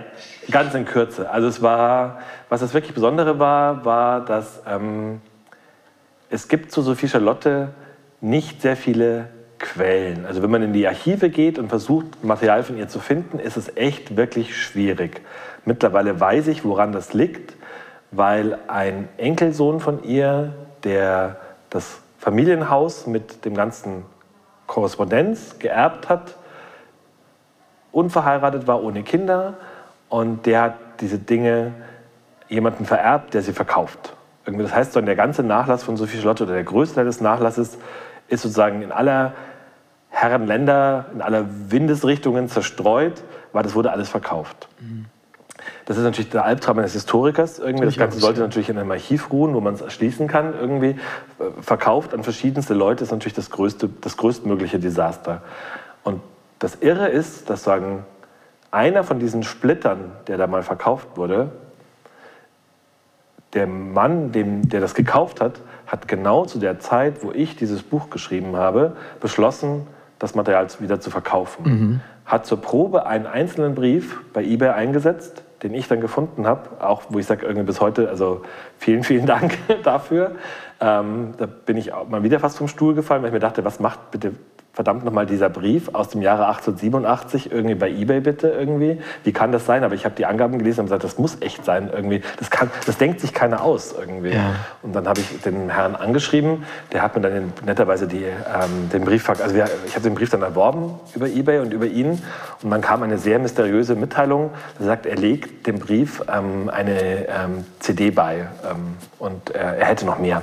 [0.52, 1.30] Ganz in Kürze.
[1.30, 2.20] Also es war,
[2.50, 5.22] was das wirklich Besondere war, war, dass ähm,
[6.30, 7.70] es gibt zu Sophie Charlotte
[8.22, 9.30] nicht sehr viele
[9.60, 10.26] Quellen.
[10.26, 13.56] Also wenn man in die Archive geht und versucht, Material von ihr zu finden, ist
[13.56, 15.22] es echt wirklich schwierig.
[15.66, 17.56] Mittlerweile weiß ich, woran das liegt,
[18.16, 20.54] weil ein Enkelsohn von ihr,
[20.84, 21.38] der
[21.70, 24.06] das Familienhaus mit dem ganzen
[24.68, 26.36] Korrespondenz geerbt hat,
[27.92, 29.56] unverheiratet war, ohne Kinder,
[30.10, 31.74] und der hat diese Dinge
[32.48, 34.16] jemandem vererbt, der sie verkauft.
[34.46, 37.80] das heißt, so der ganze Nachlass von Sophie Charlotte oder der größte Teil des Nachlasses
[38.28, 39.34] ist sozusagen in aller
[40.10, 44.68] Herren Länder, in aller Windesrichtungen zerstreut, weil das wurde alles verkauft.
[44.80, 45.06] Mhm.
[45.86, 47.60] Das ist natürlich der Albtraum eines Historikers.
[47.60, 47.86] Irgendwie.
[47.86, 50.54] Das Ganze sollte natürlich in einem Archiv ruhen, wo man es erschließen kann.
[50.54, 50.90] Irgendwie
[51.40, 55.42] äh, verkauft an verschiedenste Leute ist natürlich das, größte, das größtmögliche Desaster.
[56.04, 56.22] Und
[56.60, 58.06] das Irre ist, dass sagen
[58.72, 61.52] einer von diesen Splittern, der da mal verkauft wurde,
[63.54, 67.84] der Mann, dem, der das gekauft hat, hat genau zu der Zeit, wo ich dieses
[67.84, 69.86] Buch geschrieben habe, beschlossen,
[70.18, 71.64] das Material wieder zu verkaufen.
[71.64, 72.02] Mhm.
[72.26, 77.04] Hat zur Probe einen einzelnen Brief bei eBay eingesetzt, den ich dann gefunden habe, auch
[77.10, 78.42] wo ich sage irgendwie bis heute, also
[78.78, 80.36] vielen, vielen Dank dafür.
[80.80, 83.80] Ähm, da bin ich mal wieder fast vom Stuhl gefallen, weil ich mir dachte, was
[83.80, 84.34] macht bitte
[84.74, 89.00] verdammt nochmal dieser Brief aus dem Jahre 1887 irgendwie bei eBay bitte irgendwie.
[89.24, 89.84] Wie kann das sein?
[89.84, 92.24] Aber ich habe die Angaben gelesen und gesagt, das muss echt sein irgendwie.
[92.40, 94.32] Das, kann, das denkt sich keiner aus irgendwie.
[94.32, 94.56] Ja.
[94.82, 96.64] Und dann habe ich den Herrn angeschrieben.
[96.92, 100.32] Der hat mir dann netterweise die, ähm, den Brief, also wir, ich habe den Brief
[100.32, 102.20] dann erworben über eBay und über ihn.
[102.64, 104.50] Und dann kam eine sehr mysteriöse Mitteilung.
[104.80, 109.86] Er sagt, er legt dem Brief ähm, eine ähm, CD bei ähm, und er, er
[109.86, 110.42] hätte noch mehr.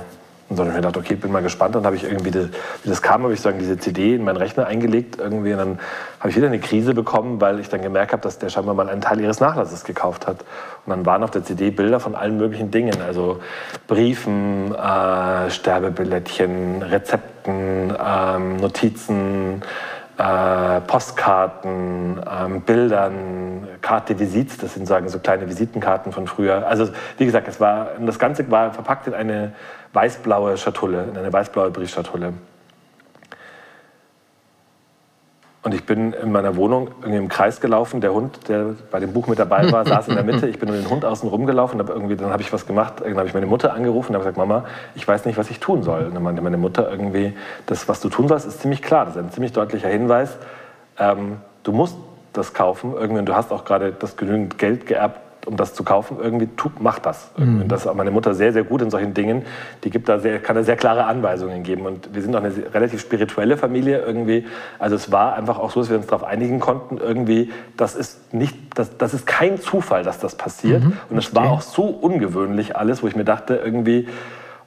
[0.51, 1.75] Und dann habe ich mir gedacht, okay, bin mal gespannt.
[1.75, 2.49] Dann habe ich irgendwie, die,
[2.83, 5.53] wie das kam, habe ich sagen, diese CD in meinen Rechner eingelegt irgendwie.
[5.53, 5.79] Und dann
[6.19, 8.89] habe ich wieder eine Krise bekommen, weil ich dann gemerkt habe, dass der scheinbar mal
[8.89, 10.41] einen Teil ihres Nachlasses gekauft hat.
[10.85, 13.39] Und dann waren auf der CD Bilder von allen möglichen Dingen, also
[13.87, 19.61] Briefen, äh, Sterbebillettchen, Rezepten, ähm, Notizen,
[20.21, 26.67] äh, Postkarten, ähm, Bildern, Karte Visits, das sind sagen so kleine Visitenkarten von früher.
[26.67, 29.53] Also wie gesagt, es war, das Ganze war verpackt in eine
[29.93, 32.33] weißblaue Schatulle, in eine weißblaue Briefschatulle.
[35.63, 38.01] Und ich bin in meiner Wohnung irgendwie im Kreis gelaufen.
[38.01, 40.47] Der Hund, der bei dem Buch mit dabei war, saß in der Mitte.
[40.47, 41.79] Ich bin um den Hund außen rumgelaufen.
[41.79, 42.95] Hab irgendwie, dann habe ich was gemacht.
[43.01, 44.65] Dann habe ich meine Mutter angerufen und habe gesagt, Mama,
[44.95, 46.05] ich weiß nicht, was ich tun soll.
[46.05, 47.33] Und dann meinte meine Mutter irgendwie,
[47.67, 49.05] das, was du tun sollst, ist ziemlich klar.
[49.05, 50.35] Das ist ein ziemlich deutlicher Hinweis.
[50.97, 51.95] Ähm, du musst
[52.33, 52.93] das kaufen.
[52.95, 56.69] Irgendwie, du hast auch gerade das genügend Geld geerbt, um das zu kaufen, irgendwie tu,
[56.79, 57.31] mach das.
[57.37, 57.67] Mhm.
[57.67, 59.43] Das ist meine Mutter sehr, sehr gut in solchen Dingen.
[59.83, 61.85] Die gibt da sehr, kann da sehr klare Anweisungen geben.
[61.85, 64.45] Und wir sind auch eine relativ spirituelle Familie irgendwie.
[64.79, 68.33] Also es war einfach auch so, dass wir uns darauf einigen konnten, irgendwie, das ist
[68.33, 70.83] nicht, das, das ist kein Zufall, dass das passiert.
[70.83, 70.97] Mhm.
[71.09, 74.07] Und es war auch so ungewöhnlich alles, wo ich mir dachte, irgendwie,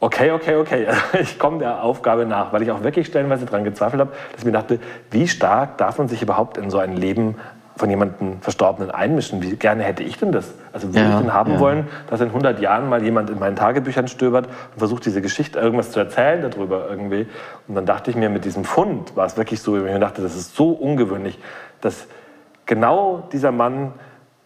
[0.04, 0.86] okay, okay, okay,
[1.20, 4.44] ich komme der Aufgabe nach, weil ich auch wirklich stellenweise daran gezweifelt habe, dass ich
[4.44, 4.78] mir dachte,
[5.10, 7.36] wie stark darf man sich überhaupt in so ein Leben
[7.76, 9.42] von jemandem Verstorbenen einmischen.
[9.42, 10.54] Wie gerne hätte ich denn das?
[10.72, 11.60] Also würde ja, ich denn haben ja.
[11.60, 15.58] wollen, dass in 100 Jahren mal jemand in meinen Tagebüchern stöbert und versucht, diese Geschichte
[15.58, 17.26] irgendwas zu erzählen darüber irgendwie.
[17.66, 20.22] Und dann dachte ich mir, mit diesem Fund war es wirklich so, ich mir dachte,
[20.22, 21.38] das ist so ungewöhnlich,
[21.80, 22.06] dass
[22.66, 23.92] genau dieser Mann,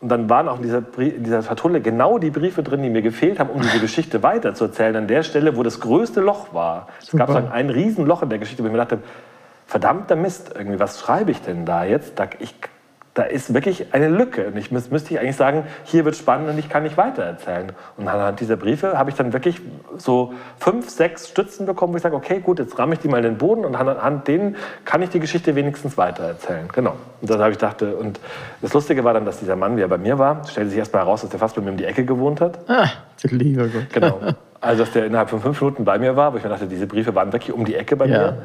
[0.01, 3.03] und dann waren auch in dieser, in dieser Schatulle genau die Briefe drin, die mir
[3.03, 4.97] gefehlt haben, um diese Geschichte weiterzuerzählen.
[4.97, 6.89] An der Stelle, wo das größte Loch war.
[7.01, 7.25] Super.
[7.25, 9.01] Es gab ein Riesenloch in der Geschichte, wo ich mir dachte,
[9.67, 12.15] verdammter Mist, irgendwie, was schreibe ich denn da jetzt?
[12.39, 12.55] Ich
[13.19, 14.47] da ist wirklich eine Lücke.
[14.47, 17.73] Und ich müsste ich eigentlich sagen, hier wird spannend und ich kann nicht weitererzählen.
[17.97, 19.61] Und anhand dieser Briefe habe ich dann wirklich
[19.97, 23.17] so fünf, sechs Stützen bekommen, wo ich sage, okay, gut, jetzt ramme ich die mal
[23.17, 24.55] in den Boden und anhand denen
[24.85, 26.69] kann ich die Geschichte wenigstens weitererzählen.
[26.73, 26.95] Genau.
[27.21, 27.97] Und das habe ich dachte.
[27.97, 28.21] Und
[28.63, 30.93] das Lustige war dann, dass dieser Mann, wie er bei mir war, stellte sich erst
[30.93, 32.61] mal heraus, dass er fast bei mir um die Ecke gewohnt hat.
[32.69, 32.89] Ah,
[33.25, 33.93] lieber Gott.
[33.93, 34.21] Genau.
[34.61, 36.89] Also, dass der innerhalb von fünf Minuten bei mir war, wo ich mir dachte, diese
[36.89, 38.33] Briefe waren wirklich um die Ecke bei ja.
[38.33, 38.39] mir.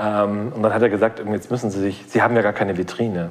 [0.00, 2.76] Ähm, und dann hat er gesagt, jetzt müssen Sie sich, Sie haben ja gar keine
[2.76, 3.30] Vitrine.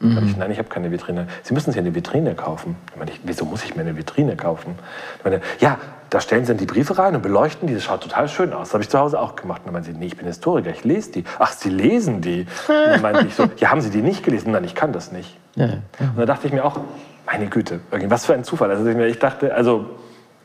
[0.00, 0.26] Mhm.
[0.26, 1.28] Ich, nein, ich habe keine Vitrine.
[1.42, 2.76] Sie müssen sich eine Vitrine kaufen.
[3.06, 4.74] Ich, wieso muss ich mir eine Vitrine kaufen?
[5.18, 5.78] Ich meine, ja,
[6.10, 7.74] da stellen Sie dann die Briefe rein und beleuchten die.
[7.74, 8.68] Das schaut total schön aus.
[8.68, 9.62] Das habe ich zu Hause auch gemacht.
[9.62, 11.24] Und dann meinen Sie, nee, ich bin Historiker, ich lese die.
[11.38, 12.46] Ach, Sie lesen die.
[12.68, 14.52] Und dann meinte ich so, ja, haben Sie die nicht gelesen?
[14.52, 15.36] Nein, ich kann das nicht.
[15.56, 15.74] Ja, ja.
[16.00, 16.80] Und da dachte ich mir auch,
[17.26, 18.70] meine Güte, was für ein Zufall.
[18.70, 19.86] Also ich dachte, also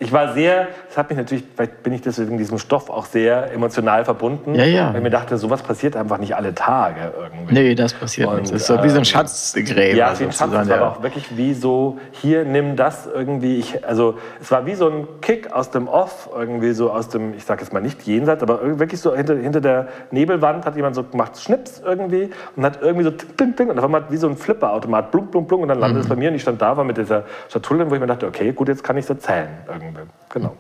[0.02, 3.52] ich war sehr, das hat mich natürlich, vielleicht bin ich deswegen diesem Stoff auch sehr
[3.52, 4.56] emotional verbunden.
[4.56, 4.90] Ja, ja.
[4.90, 7.54] Weil ich mir dachte, sowas passiert einfach nicht alle Tage irgendwie.
[7.54, 8.54] Nee, das passiert und, nicht.
[8.54, 9.98] Das ist so wie so ein ähm, Schatzgräber.
[9.98, 10.54] Ja, wie ein Schatz.
[10.54, 13.58] Es war auch wirklich wie so, hier, nimm das irgendwie.
[13.58, 17.34] Ich, also es war wie so ein Kick aus dem Off, irgendwie so aus dem,
[17.34, 20.96] ich sage jetzt mal nicht jenseits, aber wirklich so hinter, hinter der Nebelwand hat jemand
[20.96, 24.30] so gemacht, Schnips irgendwie und hat irgendwie so ting, ting, und auf einmal wie so
[24.30, 26.04] ein Flipperautomat, blum, blum, blum und dann landet mhm.
[26.04, 28.28] es bei mir und ich stand da, war mit dieser Schatulle, wo ich mir dachte,
[28.28, 29.89] okay, gut, jetzt kann ich es erzählen irgendwie.
[30.30, 30.56] Genau.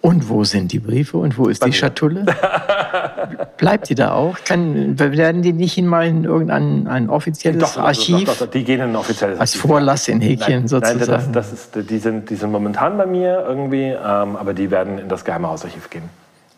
[0.00, 1.76] Und wo sind die Briefe und wo ist Bei die mir.
[1.76, 2.26] Schatulle?
[3.56, 4.36] Bleibt die da auch?
[4.44, 8.26] Kann, werden die nicht in mal in irgendein ein offizielles doch, Archiv?
[8.26, 10.98] Doch, doch, die gehen in ein offizielles Als Vorlass in Häkchen nein, sozusagen?
[10.98, 14.70] Nein, das, das ist, die, sind, die sind momentan bei mir irgendwie, ähm, aber die
[14.70, 16.04] werden in das Geheime Hausarchiv gehen.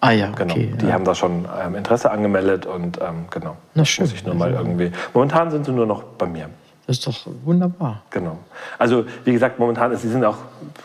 [0.01, 0.53] Ah ja, genau.
[0.53, 0.75] okay.
[0.81, 0.93] Die ja.
[0.93, 3.57] haben da schon ähm, Interesse angemeldet und ähm, genau.
[3.75, 4.07] Na schön.
[4.07, 4.91] Muss ich nur mal irgendwie.
[5.15, 6.49] Momentan sind sie nur noch bei mir.
[6.87, 8.03] Das ist doch wunderbar.
[8.11, 8.39] Genau.
[8.79, 10.39] Also wie gesagt, momentan, ist, sie sind auch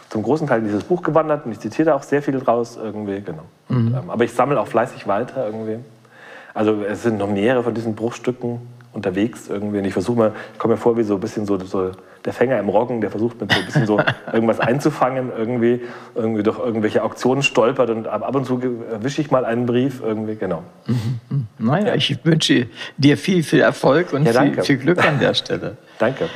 [0.09, 2.77] zum großen Teil in dieses Buch gewandert und ich zitiere da auch sehr viel draus
[2.81, 3.43] irgendwie, genau.
[3.69, 3.77] Mhm.
[3.77, 5.77] Und, ähm, aber ich sammle auch fleißig weiter irgendwie.
[6.53, 8.61] Also es sind noch mehrere von diesen Bruchstücken
[8.93, 9.77] unterwegs irgendwie.
[9.77, 11.91] Und ich versuche mal, ich komme mir vor wie so ein bisschen so, so
[12.25, 13.99] der Fänger im Roggen, der versucht mit so ein bisschen so
[14.33, 15.81] irgendwas einzufangen, irgendwie,
[16.13, 18.59] irgendwie durch irgendwelche Auktionen stolpert und ab und zu
[18.91, 20.63] erwische ich mal einen Brief irgendwie, genau.
[20.87, 21.19] Mhm.
[21.29, 21.47] mhm.
[21.57, 21.95] Naja, ja.
[21.95, 22.67] ich wünsche
[22.97, 25.77] dir viel, viel Erfolg und ja, viel, viel Glück an der Stelle.
[26.01, 26.29] danke.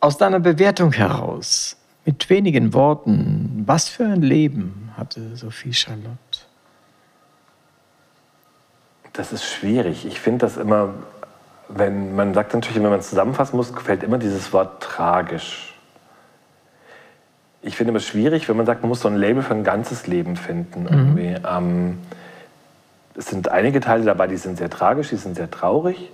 [0.00, 6.40] Aus deiner Bewertung heraus, mit wenigen Worten, was für ein Leben hatte Sophie Charlotte?
[9.12, 10.06] Das ist schwierig.
[10.06, 10.94] Ich finde das immer
[11.68, 15.74] wenn man sagt natürlich, wenn man es zusammenfassen muss, fällt immer dieses Wort tragisch.
[17.62, 20.06] Ich finde immer schwierig, wenn man sagt, man muss so ein Label für ein ganzes
[20.06, 20.84] Leben finden.
[20.84, 21.36] Mhm.
[21.44, 21.98] Ähm,
[23.16, 26.10] es sind einige Teile dabei, die sind sehr tragisch, die sind sehr traurig.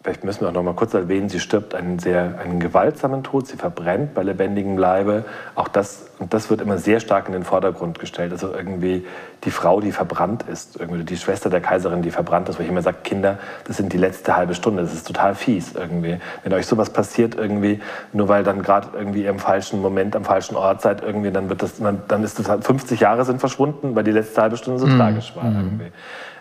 [0.00, 3.48] Vielleicht müssen wir auch noch mal kurz erwähnen, sie stirbt einen sehr einen gewaltsamen Tod,
[3.48, 5.24] sie verbrennt bei lebendigem Leibe.
[5.56, 8.30] Auch das, und das wird immer sehr stark in den Vordergrund gestellt.
[8.30, 9.04] Also irgendwie
[9.42, 12.68] die Frau, die verbrannt ist, irgendwie die Schwester der Kaiserin, die verbrannt ist, wo ich
[12.68, 16.18] immer sage, Kinder, das sind die letzte halbe Stunde, das ist total fies irgendwie.
[16.44, 17.80] Wenn euch sowas passiert irgendwie,
[18.12, 21.48] nur weil dann gerade irgendwie ihr im falschen Moment am falschen Ort seid, irgendwie, dann
[21.48, 24.78] wird das, dann ist das 50 halt, Jahre sind verschwunden, weil die letzte halbe Stunde
[24.78, 24.96] so mhm.
[24.96, 25.56] tragisch war mhm.
[25.56, 25.92] irgendwie.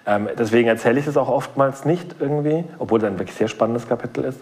[0.08, 3.88] Ähm, deswegen erzähle ich es auch oftmals nicht irgendwie, obwohl es ein wirklich sehr spannendes
[3.88, 4.40] Kapitel ist.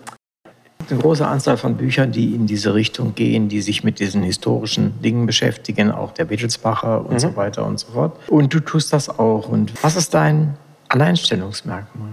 [0.88, 5.02] Eine große Anzahl von Büchern, die in diese Richtung gehen, die sich mit diesen historischen
[5.02, 7.20] Dingen beschäftigen, auch der Wittelsbacher und mhm.
[7.20, 8.16] so weiter und so fort.
[8.28, 9.50] Und du tust das auch.
[9.50, 10.56] Und was ist dein
[10.90, 12.10] Alleinstellungsmerkmal?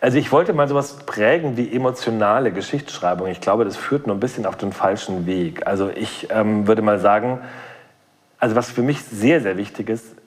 [0.00, 3.28] Also ich wollte mal sowas prägen wie emotionale Geschichtsschreibung.
[3.28, 5.64] Ich glaube, das führt nur ein bisschen auf den falschen Weg.
[5.64, 7.38] Also ich ähm, würde mal sagen,
[8.40, 10.17] also was für mich sehr, sehr wichtig ist,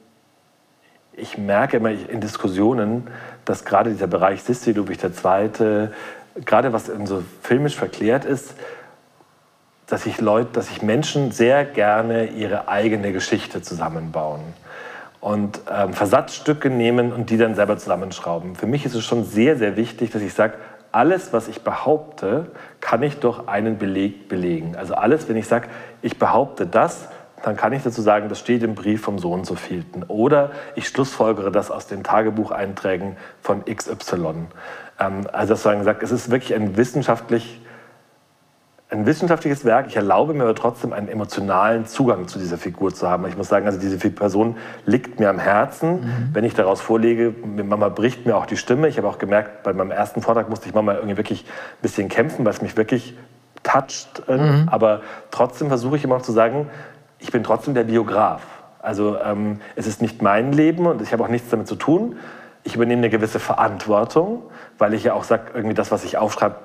[1.22, 3.08] ich merke immer in Diskussionen,
[3.46, 5.90] dass gerade dieser Bereich Sissi Ludwig II.,
[6.46, 8.56] gerade was so filmisch verklärt ist,
[9.88, 14.42] dass sich Leute, dass sich Menschen sehr gerne ihre eigene Geschichte zusammenbauen
[15.20, 18.56] und ähm, Versatzstücke nehmen und die dann selber zusammenschrauben.
[18.56, 20.54] Für mich ist es schon sehr, sehr wichtig, dass ich sage,
[20.94, 22.48] alles, was ich behaupte,
[22.80, 24.76] kann ich durch einen Beleg belegen.
[24.76, 25.68] Also alles, wenn ich sage,
[26.02, 27.08] ich behaupte das,
[27.44, 30.04] dann kann ich dazu sagen, das steht im Brief vom Sohn so vielten.
[30.04, 34.48] Oder ich schlussfolgere das aus den Tagebucheinträgen von XY.
[35.00, 37.62] Ähm, also das gesagt, es ist wirklich ein wissenschaftlich
[38.92, 39.88] ein wissenschaftliches Werk.
[39.88, 43.26] Ich erlaube mir aber trotzdem einen emotionalen Zugang zu dieser Figur zu haben.
[43.26, 46.02] Ich muss sagen, also diese Person liegt mir am Herzen.
[46.02, 46.30] Mhm.
[46.34, 48.90] Wenn ich daraus vorlege, Mama bricht mir auch die Stimme.
[48.90, 52.10] Ich habe auch gemerkt, bei meinem ersten Vortrag musste ich Mama irgendwie wirklich ein bisschen
[52.10, 53.16] kämpfen, weil es mich wirklich
[53.64, 54.28] toucht.
[54.28, 54.68] Mhm.
[54.70, 55.02] Aber
[55.32, 56.70] trotzdem versuche ich immer noch zu sagen,
[57.22, 58.42] ich bin trotzdem der Biograf.
[58.82, 62.18] Also ähm, es ist nicht mein Leben und ich habe auch nichts damit zu tun.
[62.64, 64.44] Ich übernehme eine gewisse Verantwortung,
[64.78, 66.56] weil ich ja auch sage, irgendwie das, was ich aufschreibe,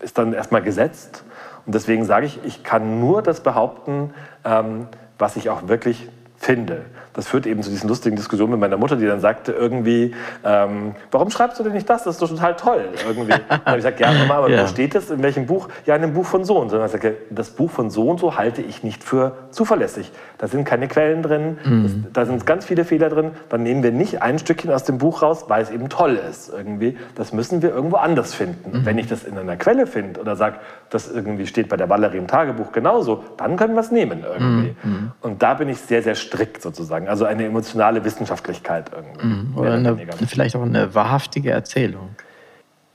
[0.00, 1.24] ist dann erstmal gesetzt.
[1.64, 4.12] Und deswegen sage ich, ich kann nur das behaupten,
[4.44, 4.88] ähm,
[5.18, 6.84] was ich auch wirklich finde.
[7.14, 10.14] Das führt eben zu diesen lustigen Diskussionen mit meiner Mutter, die dann sagte irgendwie,
[10.44, 12.04] ähm, warum schreibst du denn nicht das?
[12.04, 12.88] Das ist doch total toll.
[13.06, 13.34] Irgendwie.
[13.48, 14.62] dann habe ich gesagt, ja, Mama, aber ja.
[14.62, 15.10] wo steht das?
[15.10, 15.68] In welchem Buch?
[15.86, 16.78] Ja, in dem Buch von so und so.
[16.78, 20.10] dann sagte das Buch von so und so halte ich nicht für zuverlässig.
[20.38, 21.82] Da sind keine Quellen drin, mhm.
[21.82, 23.30] das, da sind ganz viele Fehler drin.
[23.48, 26.52] Dann nehmen wir nicht ein Stückchen aus dem Buch raus, weil es eben toll ist.
[26.52, 26.98] Irgendwie.
[27.14, 28.80] Das müssen wir irgendwo anders finden.
[28.80, 28.86] Mhm.
[28.86, 30.56] Wenn ich das in einer Quelle finde oder sage,
[30.90, 34.74] das irgendwie steht bei der Valerie im Tagebuch genauso, dann können wir es nehmen irgendwie.
[34.82, 34.90] Mhm.
[34.90, 35.12] mhm.
[35.20, 37.03] Und da bin ich sehr, sehr strikt sozusagen.
[37.08, 39.26] Also eine emotionale Wissenschaftlichkeit irgendwie.
[39.26, 39.58] Mhm.
[39.58, 42.10] Oder eine, vielleicht auch eine wahrhaftige Erzählung.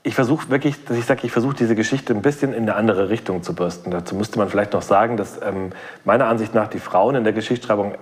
[0.02, 3.10] Ich versuche wirklich, dass ich sage, ich versuche diese Geschichte ein bisschen in eine andere
[3.10, 3.90] Richtung zu bürsten.
[3.90, 5.70] Dazu müsste man vielleicht noch sagen, dass ähm,
[6.04, 7.94] meiner Ansicht nach die Frauen in der Geschichtsschreibung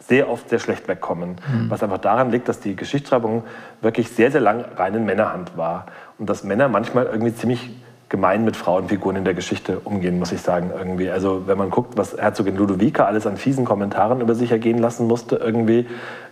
[0.00, 1.30] sehr oft sehr schlecht wegkommen.
[1.30, 1.70] Mhm.
[1.70, 3.44] Was einfach daran liegt, dass die Geschichtsschreibung
[3.80, 5.86] wirklich sehr, sehr lang rein in Männerhand war.
[6.18, 7.70] Und dass Männer manchmal irgendwie ziemlich
[8.14, 10.70] gemein mit Frauenfiguren in der Geschichte umgehen, muss ich sagen.
[10.72, 11.10] Irgendwie.
[11.10, 15.08] Also wenn man guckt, was Herzogin Ludovica alles an fiesen Kommentaren über sich ergehen lassen
[15.08, 15.88] musste, irgendwie,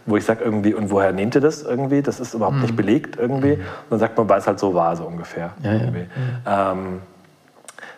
[0.06, 2.00] wo ich sage irgendwie, und woher nehmt ihr das irgendwie?
[2.00, 2.62] Das ist überhaupt mhm.
[2.62, 3.54] nicht belegt irgendwie.
[3.54, 5.54] Und dann sagt man, weil es halt so war, so ungefähr.
[5.64, 6.72] Ja, ja.
[6.72, 7.00] Ähm,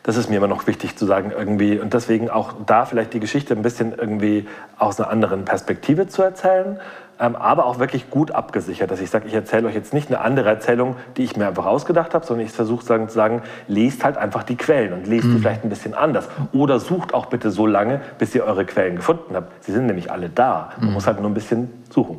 [0.03, 3.21] das ist mir immer noch wichtig zu sagen irgendwie und deswegen auch da vielleicht die
[3.21, 4.47] Geschichte ein bisschen irgendwie
[4.79, 6.79] aus einer anderen Perspektive zu erzählen,
[7.19, 10.49] aber auch wirklich gut abgesichert, dass ich sage, ich erzähle euch jetzt nicht eine andere
[10.49, 14.43] Erzählung, die ich mir einfach ausgedacht habe, sondern ich versuche zu sagen, lest halt einfach
[14.43, 15.35] die Quellen und lest mhm.
[15.35, 18.97] die vielleicht ein bisschen anders oder sucht auch bitte so lange, bis ihr eure Quellen
[18.97, 19.65] gefunden habt.
[19.65, 20.71] Sie sind nämlich alle da.
[20.79, 20.95] Man mhm.
[20.95, 22.19] muss halt nur ein bisschen suchen.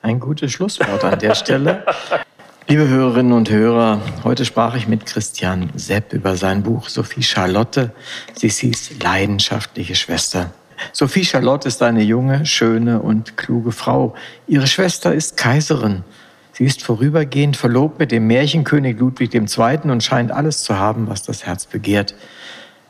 [0.00, 1.84] Ein gutes Schlusswort an der Stelle.
[2.70, 7.92] Liebe Hörerinnen und Hörer, heute sprach ich mit Christian Sepp über sein Buch Sophie Charlotte.
[8.34, 10.50] Sie hieß Leidenschaftliche Schwester.
[10.92, 14.14] Sophie Charlotte ist eine junge, schöne und kluge Frau.
[14.46, 16.04] Ihre Schwester ist Kaiserin.
[16.52, 19.78] Sie ist vorübergehend verlobt mit dem Märchenkönig Ludwig II.
[19.84, 22.14] und scheint alles zu haben, was das Herz begehrt.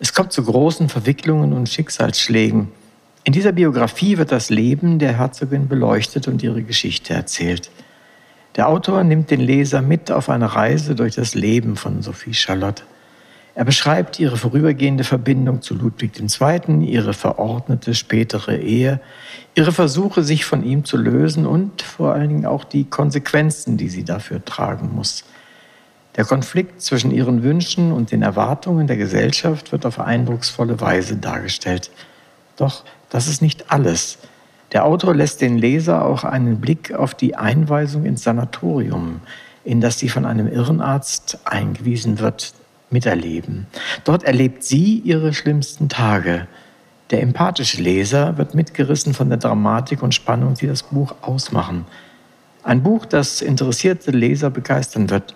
[0.00, 2.68] Es kommt zu großen Verwicklungen und Schicksalsschlägen.
[3.24, 7.70] In dieser Biografie wird das Leben der Herzogin beleuchtet und ihre Geschichte erzählt.
[8.56, 12.84] Der Autor nimmt den Leser mit auf eine Reise durch das Leben von Sophie Charlotte.
[13.58, 19.00] Er beschreibt ihre vorübergehende Verbindung zu Ludwig II., ihre verordnete spätere Ehe,
[19.56, 23.88] ihre Versuche, sich von ihm zu lösen und vor allen Dingen auch die Konsequenzen, die
[23.88, 25.24] sie dafür tragen muss.
[26.14, 31.90] Der Konflikt zwischen ihren Wünschen und den Erwartungen der Gesellschaft wird auf eindrucksvolle Weise dargestellt.
[32.58, 34.18] Doch das ist nicht alles.
[34.70, 39.20] Der Autor lässt den Leser auch einen Blick auf die Einweisung ins Sanatorium,
[39.64, 42.54] in das sie von einem Irrenarzt eingewiesen wird,
[42.90, 43.66] miterleben.
[44.04, 46.46] Dort erlebt sie ihre schlimmsten Tage.
[47.10, 51.86] Der empathische Leser wird mitgerissen von der Dramatik und Spannung, die das Buch ausmachen.
[52.62, 55.34] Ein Buch, das interessierte Leser begeistern wird.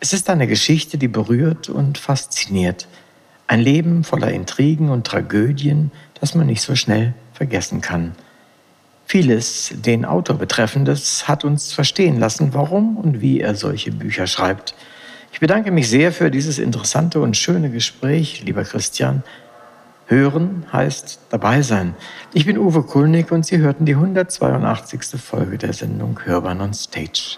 [0.00, 2.86] Es ist eine Geschichte, die berührt und fasziniert.
[3.48, 8.12] Ein Leben voller Intrigen und Tragödien, das man nicht so schnell vergessen kann.
[9.06, 14.74] Vieles den Autor betreffendes hat uns verstehen lassen, warum und wie er solche Bücher schreibt.
[15.32, 19.22] Ich bedanke mich sehr für dieses interessante und schöne Gespräch, lieber Christian.
[20.06, 21.94] Hören heißt dabei sein.
[22.32, 25.20] Ich bin Uwe Kulnig und Sie hörten die 182.
[25.20, 27.36] Folge der Sendung Hörbahn on Stage.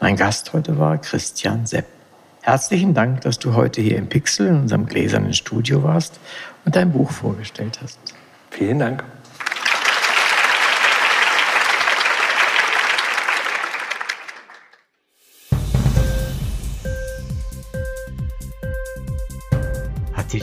[0.00, 1.86] Mein Gast heute war Christian Sepp.
[2.42, 6.20] Herzlichen Dank, dass du heute hier im Pixel in unserem gläsernen Studio warst
[6.66, 7.98] und dein Buch vorgestellt hast.
[8.50, 9.02] Vielen Dank.